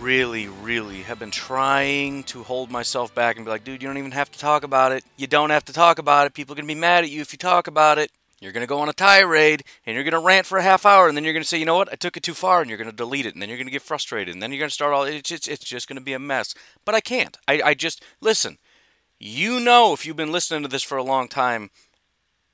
really, 0.00 0.48
really 0.48 1.02
have 1.02 1.18
been 1.18 1.30
trying 1.30 2.22
to 2.24 2.42
hold 2.42 2.70
myself 2.70 3.14
back 3.14 3.36
and 3.36 3.44
be 3.44 3.50
like, 3.50 3.64
dude, 3.64 3.82
you 3.82 3.88
don't 3.88 3.98
even 3.98 4.12
have 4.12 4.30
to 4.30 4.38
talk 4.38 4.64
about 4.64 4.92
it. 4.92 5.04
You 5.16 5.26
don't 5.26 5.50
have 5.50 5.64
to 5.66 5.72
talk 5.72 5.98
about 5.98 6.26
it. 6.26 6.34
People 6.34 6.52
are 6.52 6.56
going 6.56 6.68
to 6.68 6.74
be 6.74 6.80
mad 6.80 7.04
at 7.04 7.10
you 7.10 7.20
if 7.20 7.32
you 7.32 7.38
talk 7.38 7.66
about 7.66 7.98
it. 7.98 8.10
You're 8.40 8.52
going 8.52 8.62
to 8.62 8.68
go 8.68 8.78
on 8.78 8.88
a 8.88 8.92
tirade 8.92 9.64
and 9.84 9.94
you're 9.94 10.04
going 10.04 10.12
to 10.12 10.20
rant 10.20 10.46
for 10.46 10.58
a 10.58 10.62
half 10.62 10.86
hour 10.86 11.08
and 11.08 11.16
then 11.16 11.24
you're 11.24 11.32
going 11.32 11.42
to 11.42 11.48
say, 11.48 11.58
you 11.58 11.64
know 11.64 11.76
what, 11.76 11.92
I 11.92 11.96
took 11.96 12.16
it 12.16 12.22
too 12.22 12.34
far 12.34 12.60
and 12.60 12.70
you're 12.70 12.78
going 12.78 12.90
to 12.90 12.96
delete 12.96 13.26
it 13.26 13.34
and 13.34 13.42
then 13.42 13.48
you're 13.48 13.58
going 13.58 13.66
to 13.66 13.72
get 13.72 13.82
frustrated 13.82 14.32
and 14.32 14.42
then 14.42 14.52
you're 14.52 14.60
going 14.60 14.68
to 14.68 14.74
start 14.74 14.92
all, 14.92 15.02
it's 15.02 15.28
just, 15.28 15.48
it's 15.48 15.64
just 15.64 15.88
going 15.88 15.98
to 15.98 16.04
be 16.04 16.12
a 16.12 16.20
mess. 16.20 16.54
But 16.84 16.94
I 16.94 17.00
can't. 17.00 17.36
I, 17.48 17.60
I 17.64 17.74
just, 17.74 18.02
listen, 18.20 18.58
you 19.18 19.58
know, 19.58 19.92
if 19.92 20.06
you've 20.06 20.16
been 20.16 20.30
listening 20.30 20.62
to 20.62 20.68
this 20.68 20.84
for 20.84 20.96
a 20.96 21.02
long 21.02 21.26
time, 21.26 21.70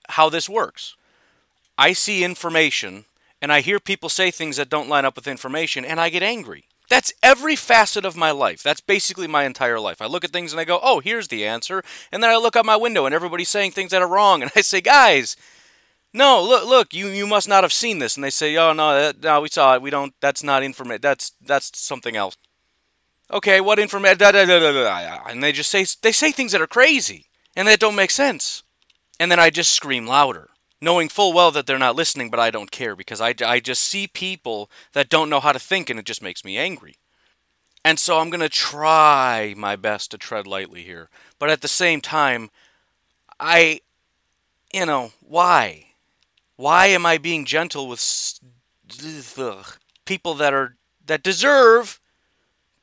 how 0.09 0.31
this 0.31 0.49
works. 0.49 0.97
I 1.77 1.93
see 1.93 2.25
information 2.25 3.05
and 3.43 3.53
I 3.53 3.61
hear 3.61 3.79
people 3.79 4.09
say 4.09 4.31
things 4.31 4.57
that 4.57 4.71
don't 4.71 4.89
line 4.89 5.05
up 5.05 5.17
with 5.17 5.29
information 5.29 5.85
and 5.85 6.01
I 6.01 6.09
get 6.09 6.23
angry. 6.23 6.65
That's 6.95 7.13
every 7.25 7.57
facet 7.57 8.05
of 8.05 8.17
my 8.17 8.31
life. 8.31 8.63
That's 8.63 8.81
basically 8.81 9.27
my 9.27 9.47
entire 9.47 9.81
life. 9.81 10.01
I 10.01 10.07
look 10.07 10.23
at 10.25 10.31
things 10.31 10.53
and 10.53 10.61
I 10.61 10.65
go, 10.65 10.79
oh, 10.81 11.01
here's 11.01 11.27
the 11.27 11.45
answer. 11.45 11.83
And 12.13 12.23
then 12.23 12.31
I 12.31 12.37
look 12.37 12.55
out 12.55 12.65
my 12.65 12.77
window 12.77 13.05
and 13.05 13.13
everybody's 13.13 13.49
saying 13.49 13.73
things 13.73 13.91
that 13.91 14.01
are 14.01 14.07
wrong. 14.07 14.43
And 14.43 14.53
I 14.57 14.61
say, 14.61 14.81
guys, 14.81 15.37
no, 16.13 16.41
look, 16.41 16.69
look, 16.69 16.95
you, 16.95 17.09
you 17.09 17.27
must 17.27 17.49
not 17.49 17.65
have 17.65 17.73
seen 17.73 17.99
this. 17.99 18.17
And 18.17 18.23
they 18.23 18.31
say, 18.31 18.57
oh, 18.59 18.73
no, 18.73 18.95
that, 18.95 19.21
no, 19.21 19.41
we 19.41 19.49
saw 19.49 19.75
it. 19.75 19.83
We 19.83 19.91
don't, 19.91 20.15
that's 20.21 20.45
not 20.45 20.63
information. 20.63 21.01
That's, 21.03 21.33
that's 21.45 21.77
something 21.77 22.15
else. 22.15 22.37
Okay, 23.29 23.61
what 23.61 23.81
information? 23.81 24.25
And 24.25 25.43
they 25.43 25.51
just 25.51 25.71
say, 25.71 25.85
they 26.01 26.13
say 26.13 26.31
things 26.31 26.53
that 26.53 26.63
are 26.63 26.69
crazy 26.69 27.27
and 27.57 27.67
that 27.67 27.81
don't 27.81 27.97
make 27.97 28.13
sense. 28.13 28.63
And 29.19 29.33
then 29.33 29.41
I 29.41 29.51
just 29.51 29.73
scream 29.73 30.07
louder, 30.07 30.51
knowing 30.85 31.09
full 31.09 31.33
well 31.33 31.51
that 31.51 31.67
they're 31.67 31.79
not 31.79 31.97
listening, 31.97 32.31
but 32.31 32.39
I 32.39 32.51
don't 32.51 32.71
care 32.71 32.95
because 32.95 33.21
I, 33.21 33.35
I 33.45 33.59
just 33.59 33.83
see 33.83 34.07
people 34.07 34.71
that 34.93 35.09
don't 35.09 35.31
know 35.31 35.41
how 35.41 35.53
to 35.53 35.59
think 35.59 35.91
and 35.91 35.99
it 35.99 36.07
just 36.07 36.23
makes 36.23 36.45
me 36.45 36.57
angry. 36.57 36.97
And 37.85 37.99
so 37.99 38.19
I'm 38.19 38.31
going 38.31 38.41
to 38.41 38.49
try 38.49 39.55
my 39.57 39.77
best 39.77 40.11
to 40.11 40.19
tread 40.19 40.47
lightly 40.47 40.83
here. 40.83 41.11
But 41.39 41.51
at 41.51 41.61
the 41.61 41.69
same 41.69 42.01
time, 42.01 42.51
I, 43.39 43.81
you 44.73 44.87
know, 44.87 45.13
why? 45.21 45.89
Why 46.57 46.87
am 46.87 47.05
I 47.05 47.19
being 47.19 47.45
gentle 47.45 47.89
with 47.89 48.41
people 50.05 50.35
that 50.35 50.55
are 50.55 50.77
that 51.07 51.23
deserve 51.23 52.01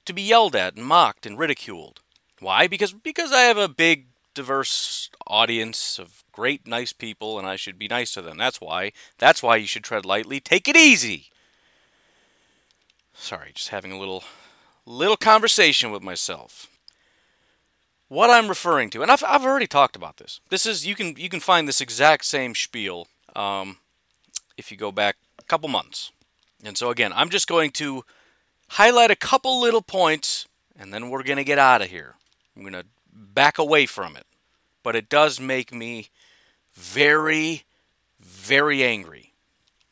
to 0.06 0.14
be 0.14 0.22
yelled 0.22 0.56
at 0.56 0.76
and 0.76 0.86
mocked 0.86 1.26
and 1.26 1.40
ridiculed? 1.40 2.02
Why? 2.40 2.68
Because 2.68 2.94
because 2.94 3.32
I 3.32 3.42
have 3.42 3.58
a 3.58 3.70
big 3.70 4.08
diverse 4.34 5.10
audience 5.28 6.00
of 6.00 6.24
great 6.32 6.68
nice 6.68 6.94
people 6.94 7.38
and 7.38 7.48
I 7.48 7.56
should 7.56 7.78
be 7.78 7.88
nice 7.88 8.14
to 8.14 8.22
them. 8.22 8.38
That's 8.38 8.62
why. 8.62 8.92
That's 9.18 9.44
why 9.44 9.58
you 9.58 9.68
should 9.68 9.84
tread 9.84 10.06
lightly. 10.06 10.40
Take 10.40 10.68
it 10.68 10.76
easy. 10.76 11.30
Sorry, 13.14 13.52
just 13.54 13.70
having 13.70 13.92
a 13.92 14.00
little 14.00 14.24
little 14.86 15.18
conversation 15.18 15.92
with 15.92 16.02
myself. 16.02 16.68
What 18.08 18.30
I'm 18.30 18.50
referring 18.50 18.90
to, 18.90 19.02
and 19.02 19.10
I've, 19.10 19.24
I've 19.26 19.46
already 19.46 19.68
talked 19.68 19.96
about 19.96 20.18
this. 20.18 20.42
This 20.50 20.66
is 20.66 20.86
you 20.86 20.96
can 20.96 21.16
you 21.18 21.30
can 21.30 21.40
find 21.40 21.68
this 21.68 21.82
exact 21.82 22.26
same 22.26 22.56
spiel 22.56 23.08
um, 23.36 23.78
if 24.58 24.72
you 24.72 24.78
go 24.78 24.92
back 24.92 25.18
a 25.40 25.44
couple 25.44 25.70
months. 25.70 26.12
And 26.64 26.78
so, 26.78 26.90
again, 26.90 27.12
I'm 27.16 27.30
just 27.30 27.48
going 27.48 27.72
to 27.72 28.04
highlight 28.70 29.12
a 29.12 29.16
couple 29.16 29.60
little 29.60 29.82
points 29.82 30.48
and 30.78 30.94
then 30.94 31.10
we're 31.10 31.24
to 31.38 31.44
get 31.44 31.60
out 31.60 31.82
of 31.82 31.90
here. 31.90 32.16
I'm 32.56 32.64
to 32.74 32.86
back 33.14 33.58
away 33.58 33.86
from 33.86 34.16
it. 34.16 34.26
But 34.84 34.96
it 34.96 35.10
does 35.10 35.40
make 35.40 35.74
me 35.74 36.10
very, 36.74 37.64
very 38.20 38.84
angry. 38.84 39.34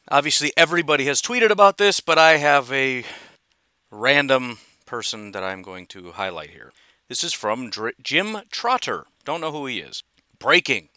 Obviously, 0.09 0.51
everybody 0.57 1.05
has 1.05 1.21
tweeted 1.21 1.51
about 1.51 1.77
this, 1.77 1.99
but 1.99 2.17
I 2.17 2.37
have 2.37 2.71
a 2.71 3.03
random 3.91 4.57
person 4.85 5.31
that 5.33 5.43
I'm 5.43 5.61
going 5.61 5.85
to 5.87 6.11
highlight 6.13 6.49
here. 6.49 6.73
This 7.07 7.23
is 7.23 7.33
from 7.33 7.69
Dr- 7.69 7.93
Jim 8.01 8.37
Trotter. 8.51 9.05
Don't 9.23 9.41
know 9.41 9.51
who 9.51 9.67
he 9.67 9.79
is. 9.79 10.03
Breaking. 10.39 10.89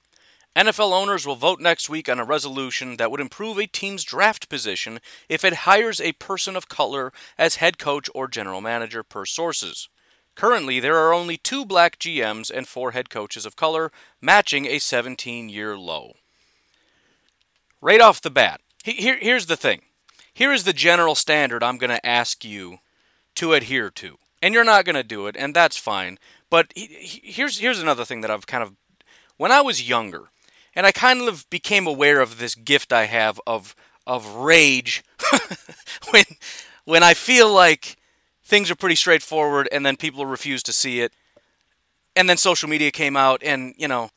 NFL 0.54 0.92
owners 0.92 1.26
will 1.26 1.36
vote 1.36 1.60
next 1.60 1.88
week 1.88 2.08
on 2.08 2.18
a 2.18 2.24
resolution 2.24 2.96
that 2.98 3.10
would 3.10 3.20
improve 3.20 3.58
a 3.58 3.66
team's 3.66 4.04
draft 4.04 4.50
position 4.50 5.00
if 5.28 5.44
it 5.44 5.64
hires 5.64 6.00
a 6.00 6.12
person 6.12 6.56
of 6.56 6.68
color 6.68 7.12
as 7.38 7.56
head 7.56 7.78
coach 7.78 8.10
or 8.14 8.28
general 8.28 8.60
manager, 8.60 9.02
per 9.02 9.24
sources. 9.24 9.88
Currently, 10.34 10.80
there 10.80 10.96
are 10.96 11.12
only 11.12 11.36
two 11.36 11.64
black 11.64 11.98
GMs 11.98 12.50
and 12.50 12.66
four 12.66 12.92
head 12.92 13.10
coaches 13.10 13.44
of 13.44 13.56
color, 13.56 13.92
matching 14.20 14.66
a 14.66 14.78
17 14.78 15.48
year 15.48 15.76
low. 15.76 16.14
Right 17.80 18.00
off 18.00 18.20
the 18.20 18.30
bat, 18.30 18.60
here, 18.84 19.18
here's 19.20 19.46
the 19.46 19.56
thing. 19.56 19.82
Here 20.32 20.52
is 20.52 20.64
the 20.64 20.72
general 20.72 21.14
standard 21.14 21.62
I'm 21.62 21.78
going 21.78 21.90
to 21.90 22.06
ask 22.06 22.44
you 22.44 22.78
to 23.34 23.52
adhere 23.52 23.90
to. 23.90 24.16
And 24.40 24.54
you're 24.54 24.64
not 24.64 24.84
going 24.84 24.96
to 24.96 25.02
do 25.02 25.26
it, 25.26 25.36
and 25.36 25.54
that's 25.54 25.76
fine. 25.76 26.18
But 26.50 26.72
here's, 26.74 27.58
here's 27.58 27.80
another 27.80 28.04
thing 28.04 28.22
that 28.22 28.30
I've 28.30 28.46
kind 28.46 28.62
of. 28.62 28.72
When 29.36 29.52
I 29.52 29.60
was 29.60 29.88
younger, 29.88 30.30
and 30.74 30.86
I 30.86 30.92
kind 30.92 31.22
of 31.28 31.48
became 31.50 31.86
aware 31.86 32.20
of 32.20 32.38
this 32.38 32.54
gift 32.54 32.92
I 32.92 33.06
have 33.06 33.40
of 33.46 33.74
of 34.06 34.26
rage 34.34 35.04
when 36.10 36.24
when 36.84 37.02
I 37.02 37.14
feel 37.14 37.52
like 37.52 37.96
things 38.44 38.70
are 38.70 38.74
pretty 38.74 38.94
straightforward 38.94 39.68
and 39.72 39.84
then 39.84 39.96
people 39.96 40.26
refuse 40.26 40.62
to 40.64 40.72
see 40.72 41.00
it. 41.00 41.12
And 42.14 42.28
then 42.28 42.36
social 42.36 42.68
media 42.68 42.90
came 42.90 43.16
out 43.16 43.42
and, 43.42 43.74
you 43.78 43.88
know, 43.88 44.10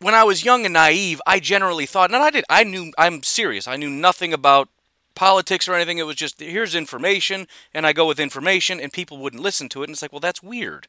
when 0.00 0.14
I 0.14 0.24
was 0.24 0.44
young 0.44 0.64
and 0.64 0.72
naive, 0.72 1.20
I 1.26 1.40
generally 1.40 1.86
thought, 1.86 2.10
and 2.10 2.22
I 2.22 2.30
did, 2.30 2.44
I 2.48 2.64
knew, 2.64 2.92
I'm 2.96 3.22
serious, 3.22 3.68
I 3.68 3.76
knew 3.76 3.90
nothing 3.90 4.32
about 4.32 4.68
politics 5.14 5.68
or 5.68 5.74
anything. 5.74 5.98
It 5.98 6.06
was 6.06 6.16
just, 6.16 6.40
here's 6.40 6.74
information, 6.74 7.46
and 7.74 7.86
I 7.86 7.92
go 7.92 8.06
with 8.06 8.18
information, 8.18 8.80
and 8.80 8.90
people 8.90 9.18
wouldn't 9.18 9.42
listen 9.42 9.68
to 9.70 9.82
it. 9.82 9.84
And 9.84 9.92
it's 9.92 10.00
like, 10.00 10.12
well, 10.12 10.20
that's 10.20 10.42
weird 10.42 10.88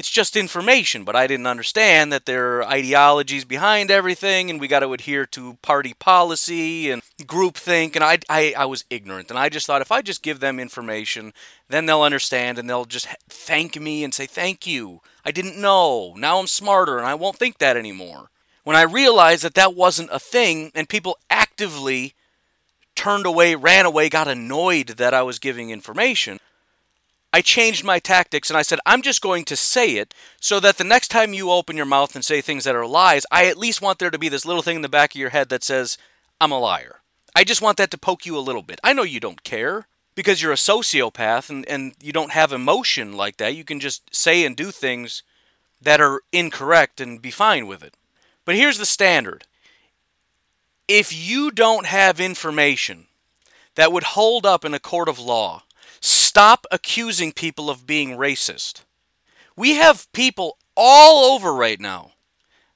it's 0.00 0.08
just 0.08 0.34
information, 0.34 1.04
but 1.04 1.14
I 1.14 1.26
didn't 1.26 1.46
understand 1.46 2.10
that 2.10 2.24
there 2.24 2.56
are 2.56 2.64
ideologies 2.64 3.44
behind 3.44 3.90
everything, 3.90 4.48
and 4.48 4.58
we 4.58 4.66
got 4.66 4.80
to 4.80 4.94
adhere 4.94 5.26
to 5.26 5.58
party 5.60 5.92
policy 5.92 6.90
and 6.90 7.02
groupthink. 7.24 7.96
And 7.96 8.02
I, 8.02 8.18
I, 8.30 8.54
I 8.56 8.64
was 8.64 8.86
ignorant, 8.88 9.28
and 9.28 9.38
I 9.38 9.50
just 9.50 9.66
thought 9.66 9.82
if 9.82 9.92
I 9.92 10.00
just 10.00 10.22
give 10.22 10.40
them 10.40 10.58
information, 10.58 11.34
then 11.68 11.84
they'll 11.84 12.00
understand 12.00 12.58
and 12.58 12.68
they'll 12.68 12.86
just 12.86 13.08
thank 13.28 13.78
me 13.78 14.02
and 14.02 14.14
say 14.14 14.24
thank 14.24 14.66
you. 14.66 15.02
I 15.22 15.32
didn't 15.32 15.60
know. 15.60 16.14
Now 16.16 16.40
I'm 16.40 16.46
smarter, 16.46 16.96
and 16.96 17.06
I 17.06 17.14
won't 17.14 17.36
think 17.36 17.58
that 17.58 17.76
anymore. 17.76 18.30
When 18.64 18.76
I 18.76 18.82
realized 18.82 19.44
that 19.44 19.54
that 19.56 19.74
wasn't 19.74 20.08
a 20.10 20.18
thing, 20.18 20.72
and 20.74 20.88
people 20.88 21.18
actively 21.28 22.14
turned 22.94 23.26
away, 23.26 23.54
ran 23.54 23.84
away, 23.84 24.08
got 24.08 24.28
annoyed 24.28 24.88
that 24.96 25.12
I 25.12 25.20
was 25.20 25.38
giving 25.38 25.68
information, 25.68 26.38
I 27.32 27.42
changed 27.42 27.84
my 27.84 27.98
tactics 27.98 28.50
and 28.50 28.56
I 28.56 28.62
said, 28.62 28.80
I'm 28.84 29.02
just 29.02 29.20
going 29.20 29.44
to 29.44 29.56
say 29.56 29.96
it 29.96 30.14
so 30.40 30.58
that 30.60 30.78
the 30.78 30.84
next 30.84 31.08
time 31.08 31.32
you 31.32 31.50
open 31.50 31.76
your 31.76 31.86
mouth 31.86 32.14
and 32.14 32.24
say 32.24 32.40
things 32.40 32.64
that 32.64 32.74
are 32.74 32.86
lies, 32.86 33.24
I 33.30 33.46
at 33.46 33.58
least 33.58 33.80
want 33.80 33.98
there 33.98 34.10
to 34.10 34.18
be 34.18 34.28
this 34.28 34.44
little 34.44 34.62
thing 34.62 34.76
in 34.76 34.82
the 34.82 34.88
back 34.88 35.14
of 35.14 35.20
your 35.20 35.30
head 35.30 35.48
that 35.50 35.62
says, 35.62 35.96
I'm 36.40 36.50
a 36.50 36.58
liar. 36.58 37.00
I 37.34 37.44
just 37.44 37.62
want 37.62 37.76
that 37.76 37.90
to 37.92 37.98
poke 37.98 38.26
you 38.26 38.36
a 38.36 38.40
little 38.40 38.62
bit. 38.62 38.80
I 38.82 38.92
know 38.92 39.04
you 39.04 39.20
don't 39.20 39.44
care 39.44 39.86
because 40.16 40.42
you're 40.42 40.52
a 40.52 40.56
sociopath 40.56 41.48
and, 41.50 41.66
and 41.68 41.94
you 42.02 42.12
don't 42.12 42.32
have 42.32 42.52
emotion 42.52 43.12
like 43.12 43.36
that. 43.36 43.54
You 43.54 43.64
can 43.64 43.78
just 43.78 44.14
say 44.14 44.44
and 44.44 44.56
do 44.56 44.72
things 44.72 45.22
that 45.80 46.00
are 46.00 46.20
incorrect 46.32 47.00
and 47.00 47.22
be 47.22 47.30
fine 47.30 47.66
with 47.66 47.82
it. 47.82 47.94
But 48.44 48.56
here's 48.56 48.78
the 48.78 48.86
standard 48.86 49.44
if 50.88 51.12
you 51.12 51.52
don't 51.52 51.86
have 51.86 52.18
information 52.18 53.06
that 53.76 53.92
would 53.92 54.02
hold 54.02 54.44
up 54.44 54.64
in 54.64 54.74
a 54.74 54.80
court 54.80 55.08
of 55.08 55.20
law, 55.20 55.62
Stop 56.00 56.66
accusing 56.70 57.32
people 57.32 57.68
of 57.68 57.86
being 57.86 58.10
racist. 58.16 58.82
We 59.56 59.74
have 59.74 60.10
people 60.12 60.56
all 60.76 61.34
over 61.34 61.52
right 61.52 61.80
now 61.80 62.12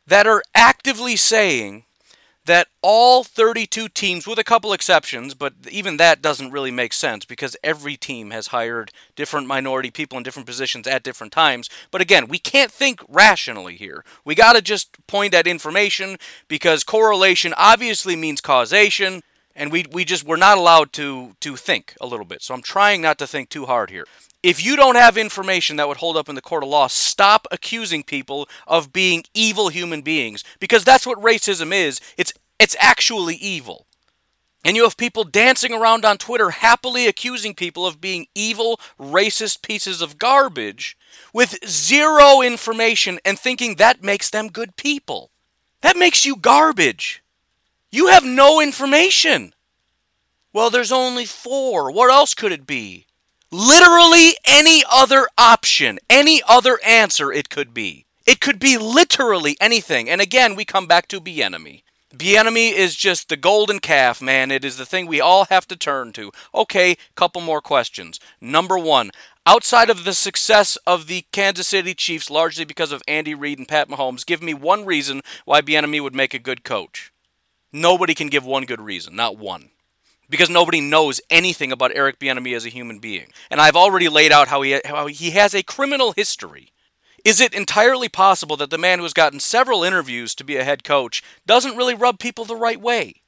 that 0.06 0.26
are 0.26 0.42
actively 0.54 1.16
saying 1.16 1.84
that 2.46 2.68
all 2.82 3.24
32 3.24 3.88
teams, 3.88 4.26
with 4.26 4.38
a 4.38 4.44
couple 4.44 4.72
exceptions, 4.72 5.34
but 5.34 5.54
even 5.70 5.96
that 5.96 6.20
doesn't 6.20 6.50
really 6.50 6.70
make 6.70 6.92
sense 6.92 7.24
because 7.24 7.56
every 7.64 7.96
team 7.96 8.30
has 8.30 8.48
hired 8.48 8.90
different 9.16 9.46
minority 9.46 9.90
people 9.90 10.18
in 10.18 10.24
different 10.24 10.46
positions 10.46 10.86
at 10.86 11.02
different 11.02 11.32
times. 11.32 11.70
But 11.90 12.02
again, 12.02 12.28
we 12.28 12.38
can't 12.38 12.70
think 12.70 13.00
rationally 13.08 13.76
here. 13.76 14.04
We 14.24 14.34
got 14.34 14.52
to 14.54 14.62
just 14.62 15.06
point 15.06 15.32
at 15.32 15.46
information 15.46 16.18
because 16.46 16.84
correlation 16.84 17.54
obviously 17.56 18.14
means 18.14 18.42
causation. 18.42 19.22
And 19.56 19.70
we, 19.70 19.84
we 19.90 20.04
just 20.04 20.24
we're 20.24 20.36
not 20.36 20.58
allowed 20.58 20.92
to 20.94 21.36
to 21.40 21.56
think 21.56 21.94
a 22.00 22.06
little 22.06 22.26
bit. 22.26 22.42
So 22.42 22.54
I'm 22.54 22.62
trying 22.62 23.00
not 23.02 23.18
to 23.18 23.26
think 23.26 23.48
too 23.48 23.66
hard 23.66 23.90
here 23.90 24.06
if 24.44 24.62
you 24.62 24.76
don't 24.76 24.96
have 24.96 25.16
information 25.16 25.76
that 25.76 25.88
would 25.88 25.96
hold 25.96 26.18
up 26.18 26.28
in 26.28 26.34
the 26.34 26.42
court 26.42 26.62
of 26.62 26.68
law, 26.68 26.86
stop 26.86 27.46
accusing 27.50 28.02
people 28.02 28.46
of 28.66 28.92
being 28.92 29.24
evil 29.32 29.70
human 29.70 30.02
beings 30.02 30.44
because 30.60 30.84
that's 30.84 31.06
what 31.06 31.18
racism 31.18 31.72
is. 31.72 31.98
It's 32.18 32.34
it's 32.60 32.76
actually 32.78 33.36
evil. 33.36 33.86
And 34.62 34.76
you 34.76 34.84
have 34.84 34.98
people 34.98 35.24
dancing 35.24 35.72
around 35.72 36.04
on 36.04 36.18
Twitter 36.18 36.50
happily 36.50 37.06
accusing 37.06 37.54
people 37.54 37.86
of 37.86 38.02
being 38.02 38.26
evil, 38.34 38.78
racist 39.00 39.62
pieces 39.62 40.02
of 40.02 40.18
garbage 40.18 40.96
with 41.32 41.58
zero 41.66 42.42
information 42.42 43.18
and 43.24 43.38
thinking 43.38 43.76
that 43.76 44.02
makes 44.02 44.28
them 44.28 44.48
good 44.48 44.76
people. 44.76 45.30
That 45.80 45.96
makes 45.96 46.26
you 46.26 46.36
garbage. 46.36 47.23
You 47.94 48.08
have 48.08 48.24
no 48.24 48.60
information. 48.60 49.54
Well, 50.52 50.70
there's 50.70 50.92
only 50.92 51.26
four. 51.26 51.90
What 51.90 52.10
else 52.10 52.34
could 52.34 52.52
it 52.52 52.66
be? 52.66 53.06
literally 53.54 54.34
any 54.44 54.82
other 54.92 55.28
option, 55.38 56.00
any 56.10 56.42
other 56.48 56.80
answer 56.84 57.32
it 57.32 57.48
could 57.48 57.72
be. 57.72 58.04
It 58.26 58.40
could 58.40 58.58
be 58.58 58.76
literally 58.76 59.56
anything. 59.60 60.10
And 60.10 60.20
again, 60.20 60.56
we 60.56 60.64
come 60.64 60.88
back 60.88 61.06
to 61.08 61.20
Bieniemy. 61.20 61.82
Bieniemy 62.12 62.72
is 62.72 62.96
just 62.96 63.28
the 63.28 63.36
golden 63.36 63.78
calf, 63.78 64.20
man. 64.20 64.50
It 64.50 64.64
is 64.64 64.76
the 64.76 64.86
thing 64.86 65.06
we 65.06 65.20
all 65.20 65.44
have 65.46 65.68
to 65.68 65.76
turn 65.76 66.12
to. 66.14 66.32
Okay, 66.52 66.96
couple 67.14 67.40
more 67.40 67.60
questions. 67.60 68.18
Number 68.40 68.76
one, 68.76 69.12
outside 69.46 69.90
of 69.90 70.04
the 70.04 70.14
success 70.14 70.76
of 70.86 71.06
the 71.06 71.24
Kansas 71.30 71.68
City 71.68 71.94
Chiefs, 71.94 72.30
largely 72.30 72.64
because 72.64 72.90
of 72.90 73.02
Andy 73.06 73.34
Reid 73.34 73.58
and 73.58 73.68
Pat 73.68 73.88
Mahomes, 73.88 74.26
give 74.26 74.42
me 74.42 74.54
one 74.54 74.84
reason 74.84 75.22
why 75.44 75.60
Bieniemy 75.60 76.02
would 76.02 76.14
make 76.14 76.34
a 76.34 76.40
good 76.40 76.64
coach. 76.64 77.12
Nobody 77.74 78.14
can 78.14 78.28
give 78.28 78.46
one 78.46 78.66
good 78.66 78.80
reason, 78.80 79.16
not 79.16 79.36
one 79.36 79.70
because 80.28 80.48
nobody 80.48 80.80
knows 80.80 81.20
anything 81.28 81.72
about 81.72 81.90
Eric 81.94 82.18
Bieniemy 82.20 82.54
as 82.54 82.64
a 82.64 82.70
human 82.70 83.00
being. 83.00 83.26
And 83.50 83.60
I've 83.60 83.74
already 83.74 84.08
laid 84.08 84.32
out 84.32 84.48
how 84.48 84.62
he 84.62 84.80
how 84.84 85.08
he 85.08 85.32
has 85.32 85.54
a 85.54 85.64
criminal 85.64 86.12
history. 86.12 86.70
Is 87.24 87.40
it 87.40 87.52
entirely 87.52 88.08
possible 88.08 88.56
that 88.58 88.70
the 88.70 88.78
man 88.78 88.98
who 88.98 89.04
has 89.04 89.12
gotten 89.12 89.40
several 89.40 89.82
interviews 89.82 90.36
to 90.36 90.44
be 90.44 90.56
a 90.56 90.64
head 90.64 90.84
coach 90.84 91.20
doesn't 91.46 91.76
really 91.76 91.94
rub 91.94 92.20
people 92.20 92.44
the 92.44 92.54
right 92.54 92.80
way? 92.80 93.22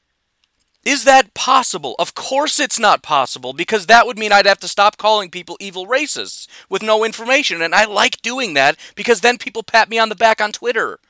Is 0.85 1.03
that 1.03 1.35
possible? 1.35 1.97
Of 1.99 2.15
course 2.15 2.61
it's 2.61 2.79
not 2.79 3.03
possible 3.03 3.53
because 3.53 3.87
that 3.87 4.07
would 4.07 4.17
mean 4.17 4.31
I'd 4.31 4.47
have 4.47 4.61
to 4.61 4.69
stop 4.69 4.97
calling 4.97 5.29
people 5.29 5.57
evil 5.59 5.89
racists 5.89 6.47
with 6.71 6.85
no 6.85 7.05
information 7.05 7.63
and 7.63 7.75
I 7.75 7.87
like 7.87 8.23
doing 8.23 8.55
that 8.55 8.77
because 8.95 9.23
then 9.23 9.39
people 9.39 9.65
pat 9.65 9.89
me 9.89 9.99
on 9.99 10.09
the 10.09 10.15
back 10.15 10.41
on 10.41 10.53
Twitter. 10.53 11.01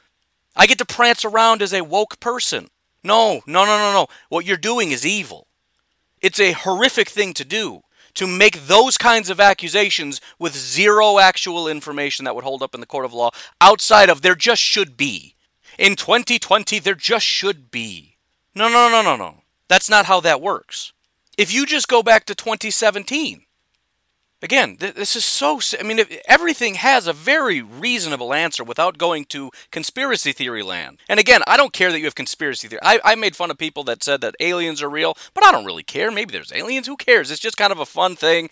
I 0.56 0.67
get 0.67 0.79
to 0.79 0.87
prance 0.87 1.25
around 1.25 1.61
as 1.61 1.75
a 1.75 1.85
woke 1.85 2.19
person. 2.19 2.71
No, 3.06 3.41
no, 3.47 3.64
no, 3.64 3.79
no, 3.79 3.93
no. 3.93 4.08
What 4.29 4.44
you're 4.44 4.56
doing 4.56 4.91
is 4.91 5.06
evil. 5.06 5.47
It's 6.20 6.41
a 6.41 6.53
horrific 6.53 7.08
thing 7.08 7.35
to 7.35 7.44
do 7.44 7.82
to 8.14 8.26
make 8.26 8.67
those 8.67 8.99
kinds 8.99 9.31
of 9.31 9.38
accusations 9.38 10.20
with 10.41 10.56
zero 10.56 11.20
actual 11.20 11.69
information 11.69 12.25
that 12.25 12.35
would 12.35 12.43
hold 12.43 12.64
up 12.64 12.75
in 12.75 12.81
the 12.81 12.87
court 12.87 13.05
of 13.05 13.12
law 13.12 13.31
outside 13.61 14.11
of 14.11 14.23
there 14.23 14.35
just 14.35 14.61
should 14.61 14.97
be. 14.97 15.37
In 15.79 15.94
2020, 15.94 16.81
there 16.81 16.97
just 16.97 17.25
should 17.25 17.70
be. 17.70 18.17
No, 18.56 18.69
no, 18.69 18.88
no, 18.88 19.03
no, 19.03 19.14
no. 19.14 19.43
That's 19.69 19.88
not 19.88 20.06
how 20.06 20.19
that 20.20 20.41
works. 20.41 20.93
If 21.38 21.55
you 21.55 21.64
just 21.64 21.87
go 21.87 22.02
back 22.02 22.25
to 22.25 22.35
2017, 22.35 23.45
Again, 24.43 24.77
th- 24.77 24.94
this 24.94 25.17
is 25.17 25.25
so. 25.25 25.61
I 25.79 25.83
mean, 25.83 26.00
everything 26.29 26.75
has 26.75 27.06
a 27.06 27.12
very 27.15 27.62
reasonable 27.62 28.35
answer 28.35 28.62
without 28.62 28.99
going 28.99 29.25
to 29.27 29.50
conspiracy 29.71 30.33
theory 30.33 30.62
land. 30.62 30.99
And 31.09 31.19
again, 31.19 31.41
I 31.47 31.56
don't 31.56 31.73
care 31.73 31.91
that 31.91 31.99
you 31.99 32.05
have 32.05 32.15
conspiracy 32.15 32.69
theory. 32.69 32.81
I, 32.83 33.00
I 33.03 33.15
made 33.15 33.35
fun 33.35 33.50
of 33.50 33.56
people 33.56 33.83
that 33.85 34.03
said 34.05 34.21
that 34.21 34.37
aliens 34.38 34.83
are 34.83 34.91
real, 34.91 35.17
but 35.33 35.44
I 35.44 35.53
don't 35.53 35.65
really 35.65 35.83
care. 35.83 36.11
Maybe 36.11 36.33
there's 36.33 36.53
aliens. 36.53 36.87
Who 36.87 36.97
cares? 36.97 37.31
It's 37.31 37.41
just 37.41 37.56
kind 37.56 37.73
of 37.73 37.81
a 37.81 37.87
fun 37.87 38.15
thing. 38.15 38.50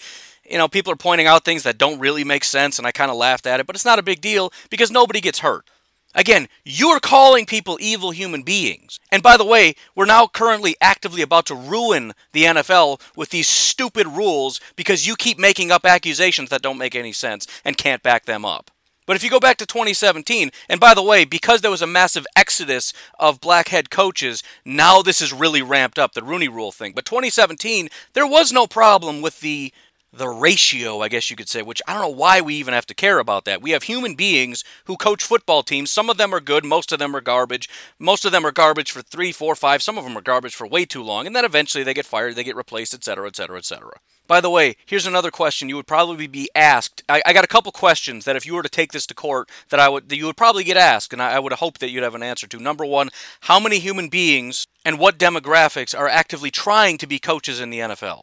You 0.49 0.59
know, 0.59 0.69
people 0.69 0.93
are 0.93 0.97
pointing 0.97 1.27
out 1.27 1.45
things 1.45 1.63
that 1.65 1.79
don't 1.79 2.01
really 2.01 2.25
make 2.25 2.45
sense, 2.45 2.79
and 2.79 2.87
I 2.87 2.93
kind 2.93 3.11
of 3.11 3.17
laughed 3.17 3.47
at 3.47 3.61
it, 3.61 3.67
but 3.67 3.77
it's 3.77 3.85
not 3.85 3.99
a 3.99 4.03
big 4.03 4.21
deal 4.21 4.53
because 4.71 4.91
nobody 4.91 5.21
gets 5.21 5.41
hurt. 5.41 5.67
Again, 6.15 6.49
you're 6.65 7.01
calling 7.01 7.45
people 7.45 7.77
evil 7.81 8.13
human 8.13 8.43
beings. 8.43 9.01
And 9.11 9.23
by 9.23 9.37
the 9.37 9.45
way, 9.45 9.75
we're 9.95 10.05
now 10.05 10.27
currently 10.27 10.77
actively 10.81 11.23
about 11.23 11.47
to 11.47 11.55
ruin 11.55 12.13
the 12.33 12.45
NFL 12.45 13.01
with 13.17 13.31
these 13.31 13.49
stupid 13.49 14.07
rules 14.07 14.61
because 14.77 15.07
you 15.07 15.17
keep 15.17 15.39
making 15.39 15.73
up 15.73 15.85
accusations 15.85 16.51
that 16.51 16.63
don't 16.63 16.79
make 16.79 16.95
any 16.95 17.13
sense 17.13 17.47
and 17.65 17.77
can't 17.77 18.03
back 18.03 18.27
them 18.27 18.45
up. 18.45 18.71
But 19.07 19.17
if 19.17 19.25
you 19.25 19.29
go 19.29 19.41
back 19.41 19.59
to 19.59 19.67
2017, 19.67 20.51
and 20.69 20.81
by 20.81 20.95
the 20.95 21.03
way, 21.03 21.25
because 21.25 21.61
there 21.61 21.71
was 21.71 21.83
a 21.83 21.87
massive 21.87 22.27
exodus 22.35 22.95
of 23.19 23.41
black 23.41 23.69
head 23.69 23.91
coaches, 23.91 24.43
now 24.65 25.03
this 25.03 25.21
is 25.21 25.33
really 25.33 25.61
ramped 25.61 25.99
up, 25.99 26.15
the 26.15 26.23
Rooney 26.23 26.49
Rule 26.49 26.73
thing. 26.73 26.93
But 26.95 27.05
2017, 27.05 27.91
there 28.15 28.27
was 28.27 28.51
no 28.51 28.67
problem 28.67 29.21
with 29.21 29.41
the 29.41 29.75
the 30.17 30.29
ratio, 30.29 31.01
I 31.01 31.09
guess 31.09 31.31
you 31.31 31.37
could 31.37 31.49
say, 31.49 31.63
which 31.63 31.83
I 31.87 31.93
don't 31.93 32.03
know 32.03 32.09
why 32.09 32.41
we 32.41 32.55
even 32.55 32.75
have 32.75 32.87
to 32.87 32.95
care 32.95 33.19
about 33.19 33.45
that. 33.45 33.63
We 33.63 33.73
have 33.73 33.85
human 33.85 34.15
beings 34.15 34.65
who 34.85 34.97
coach 34.97 35.25
football 35.25 35.63
teams. 35.63 35.91
Some 35.91 36.09
of 36.09 36.17
them 36.17 36.35
are 36.35 36.41
good, 36.41 36.65
most 36.65 36.93
of 36.93 36.99
them 36.99 37.15
are 37.15 37.21
garbage. 37.21 37.69
Most 37.99 38.25
of 38.25 38.33
them 38.33 38.47
are 38.47 38.53
garbage 38.53 38.91
for 38.91 39.03
three, 39.03 39.33
four, 39.33 39.55
five. 39.55 39.83
Some 39.83 39.99
of 39.99 40.05
them 40.05 40.17
are 40.17 40.23
garbage 40.23 40.55
for 40.55 40.67
way 40.67 40.85
too 40.85 41.03
long, 41.03 41.27
and 41.27 41.35
then 41.35 41.45
eventually 41.45 41.85
they 41.85 41.95
get 41.95 42.07
fired, 42.07 42.37
they 42.37 42.45
get 42.45 42.57
replaced, 42.57 42.95
etc., 42.95 43.27
etc., 43.29 43.59
etc. 43.59 43.91
By 44.27 44.41
the 44.41 44.51
way, 44.51 44.77
here's 44.87 45.07
another 45.07 45.31
question 45.31 45.69
you 45.69 45.77
would 45.77 45.87
probably 45.87 46.27
be 46.27 46.49
asked. 46.55 47.03
I, 47.09 47.21
I, 47.27 47.35
got 47.35 47.45
a 47.45 47.49
couple 47.49 47.73
questions 47.73 48.25
that 48.25 48.37
if 48.37 48.47
you 48.47 48.55
were 48.55 48.63
to 48.63 48.71
take 48.71 48.93
this 48.93 49.07
to 49.09 49.15
court, 49.15 49.51
that 49.69 49.81
I 49.81 49.91
would 49.91 50.09
that 50.09 50.17
you 50.17 50.25
would 50.25 50.37
probably 50.37 50.65
get 50.65 50.79
asked, 50.79 51.13
and 51.13 51.21
I, 51.21 51.33
I 51.33 51.39
would 51.39 51.53
hope 51.55 51.79
that 51.79 51.91
you'd 51.91 52.03
have 52.03 52.15
an 52.15 52.23
answer 52.23 52.47
to. 52.47 52.59
Number 52.59 52.87
one, 52.87 53.11
how 53.41 53.61
many 53.61 53.81
human 53.81 54.09
beings 54.09 54.67
and 54.85 54.99
what 54.99 55.19
demographics 55.19 55.99
are 55.99 56.09
actively 56.09 56.51
trying 56.51 56.97
to 56.99 57.07
be 57.07 57.19
coaches 57.19 57.61
in 57.61 57.69
the 57.69 57.81
NFL? 57.81 58.23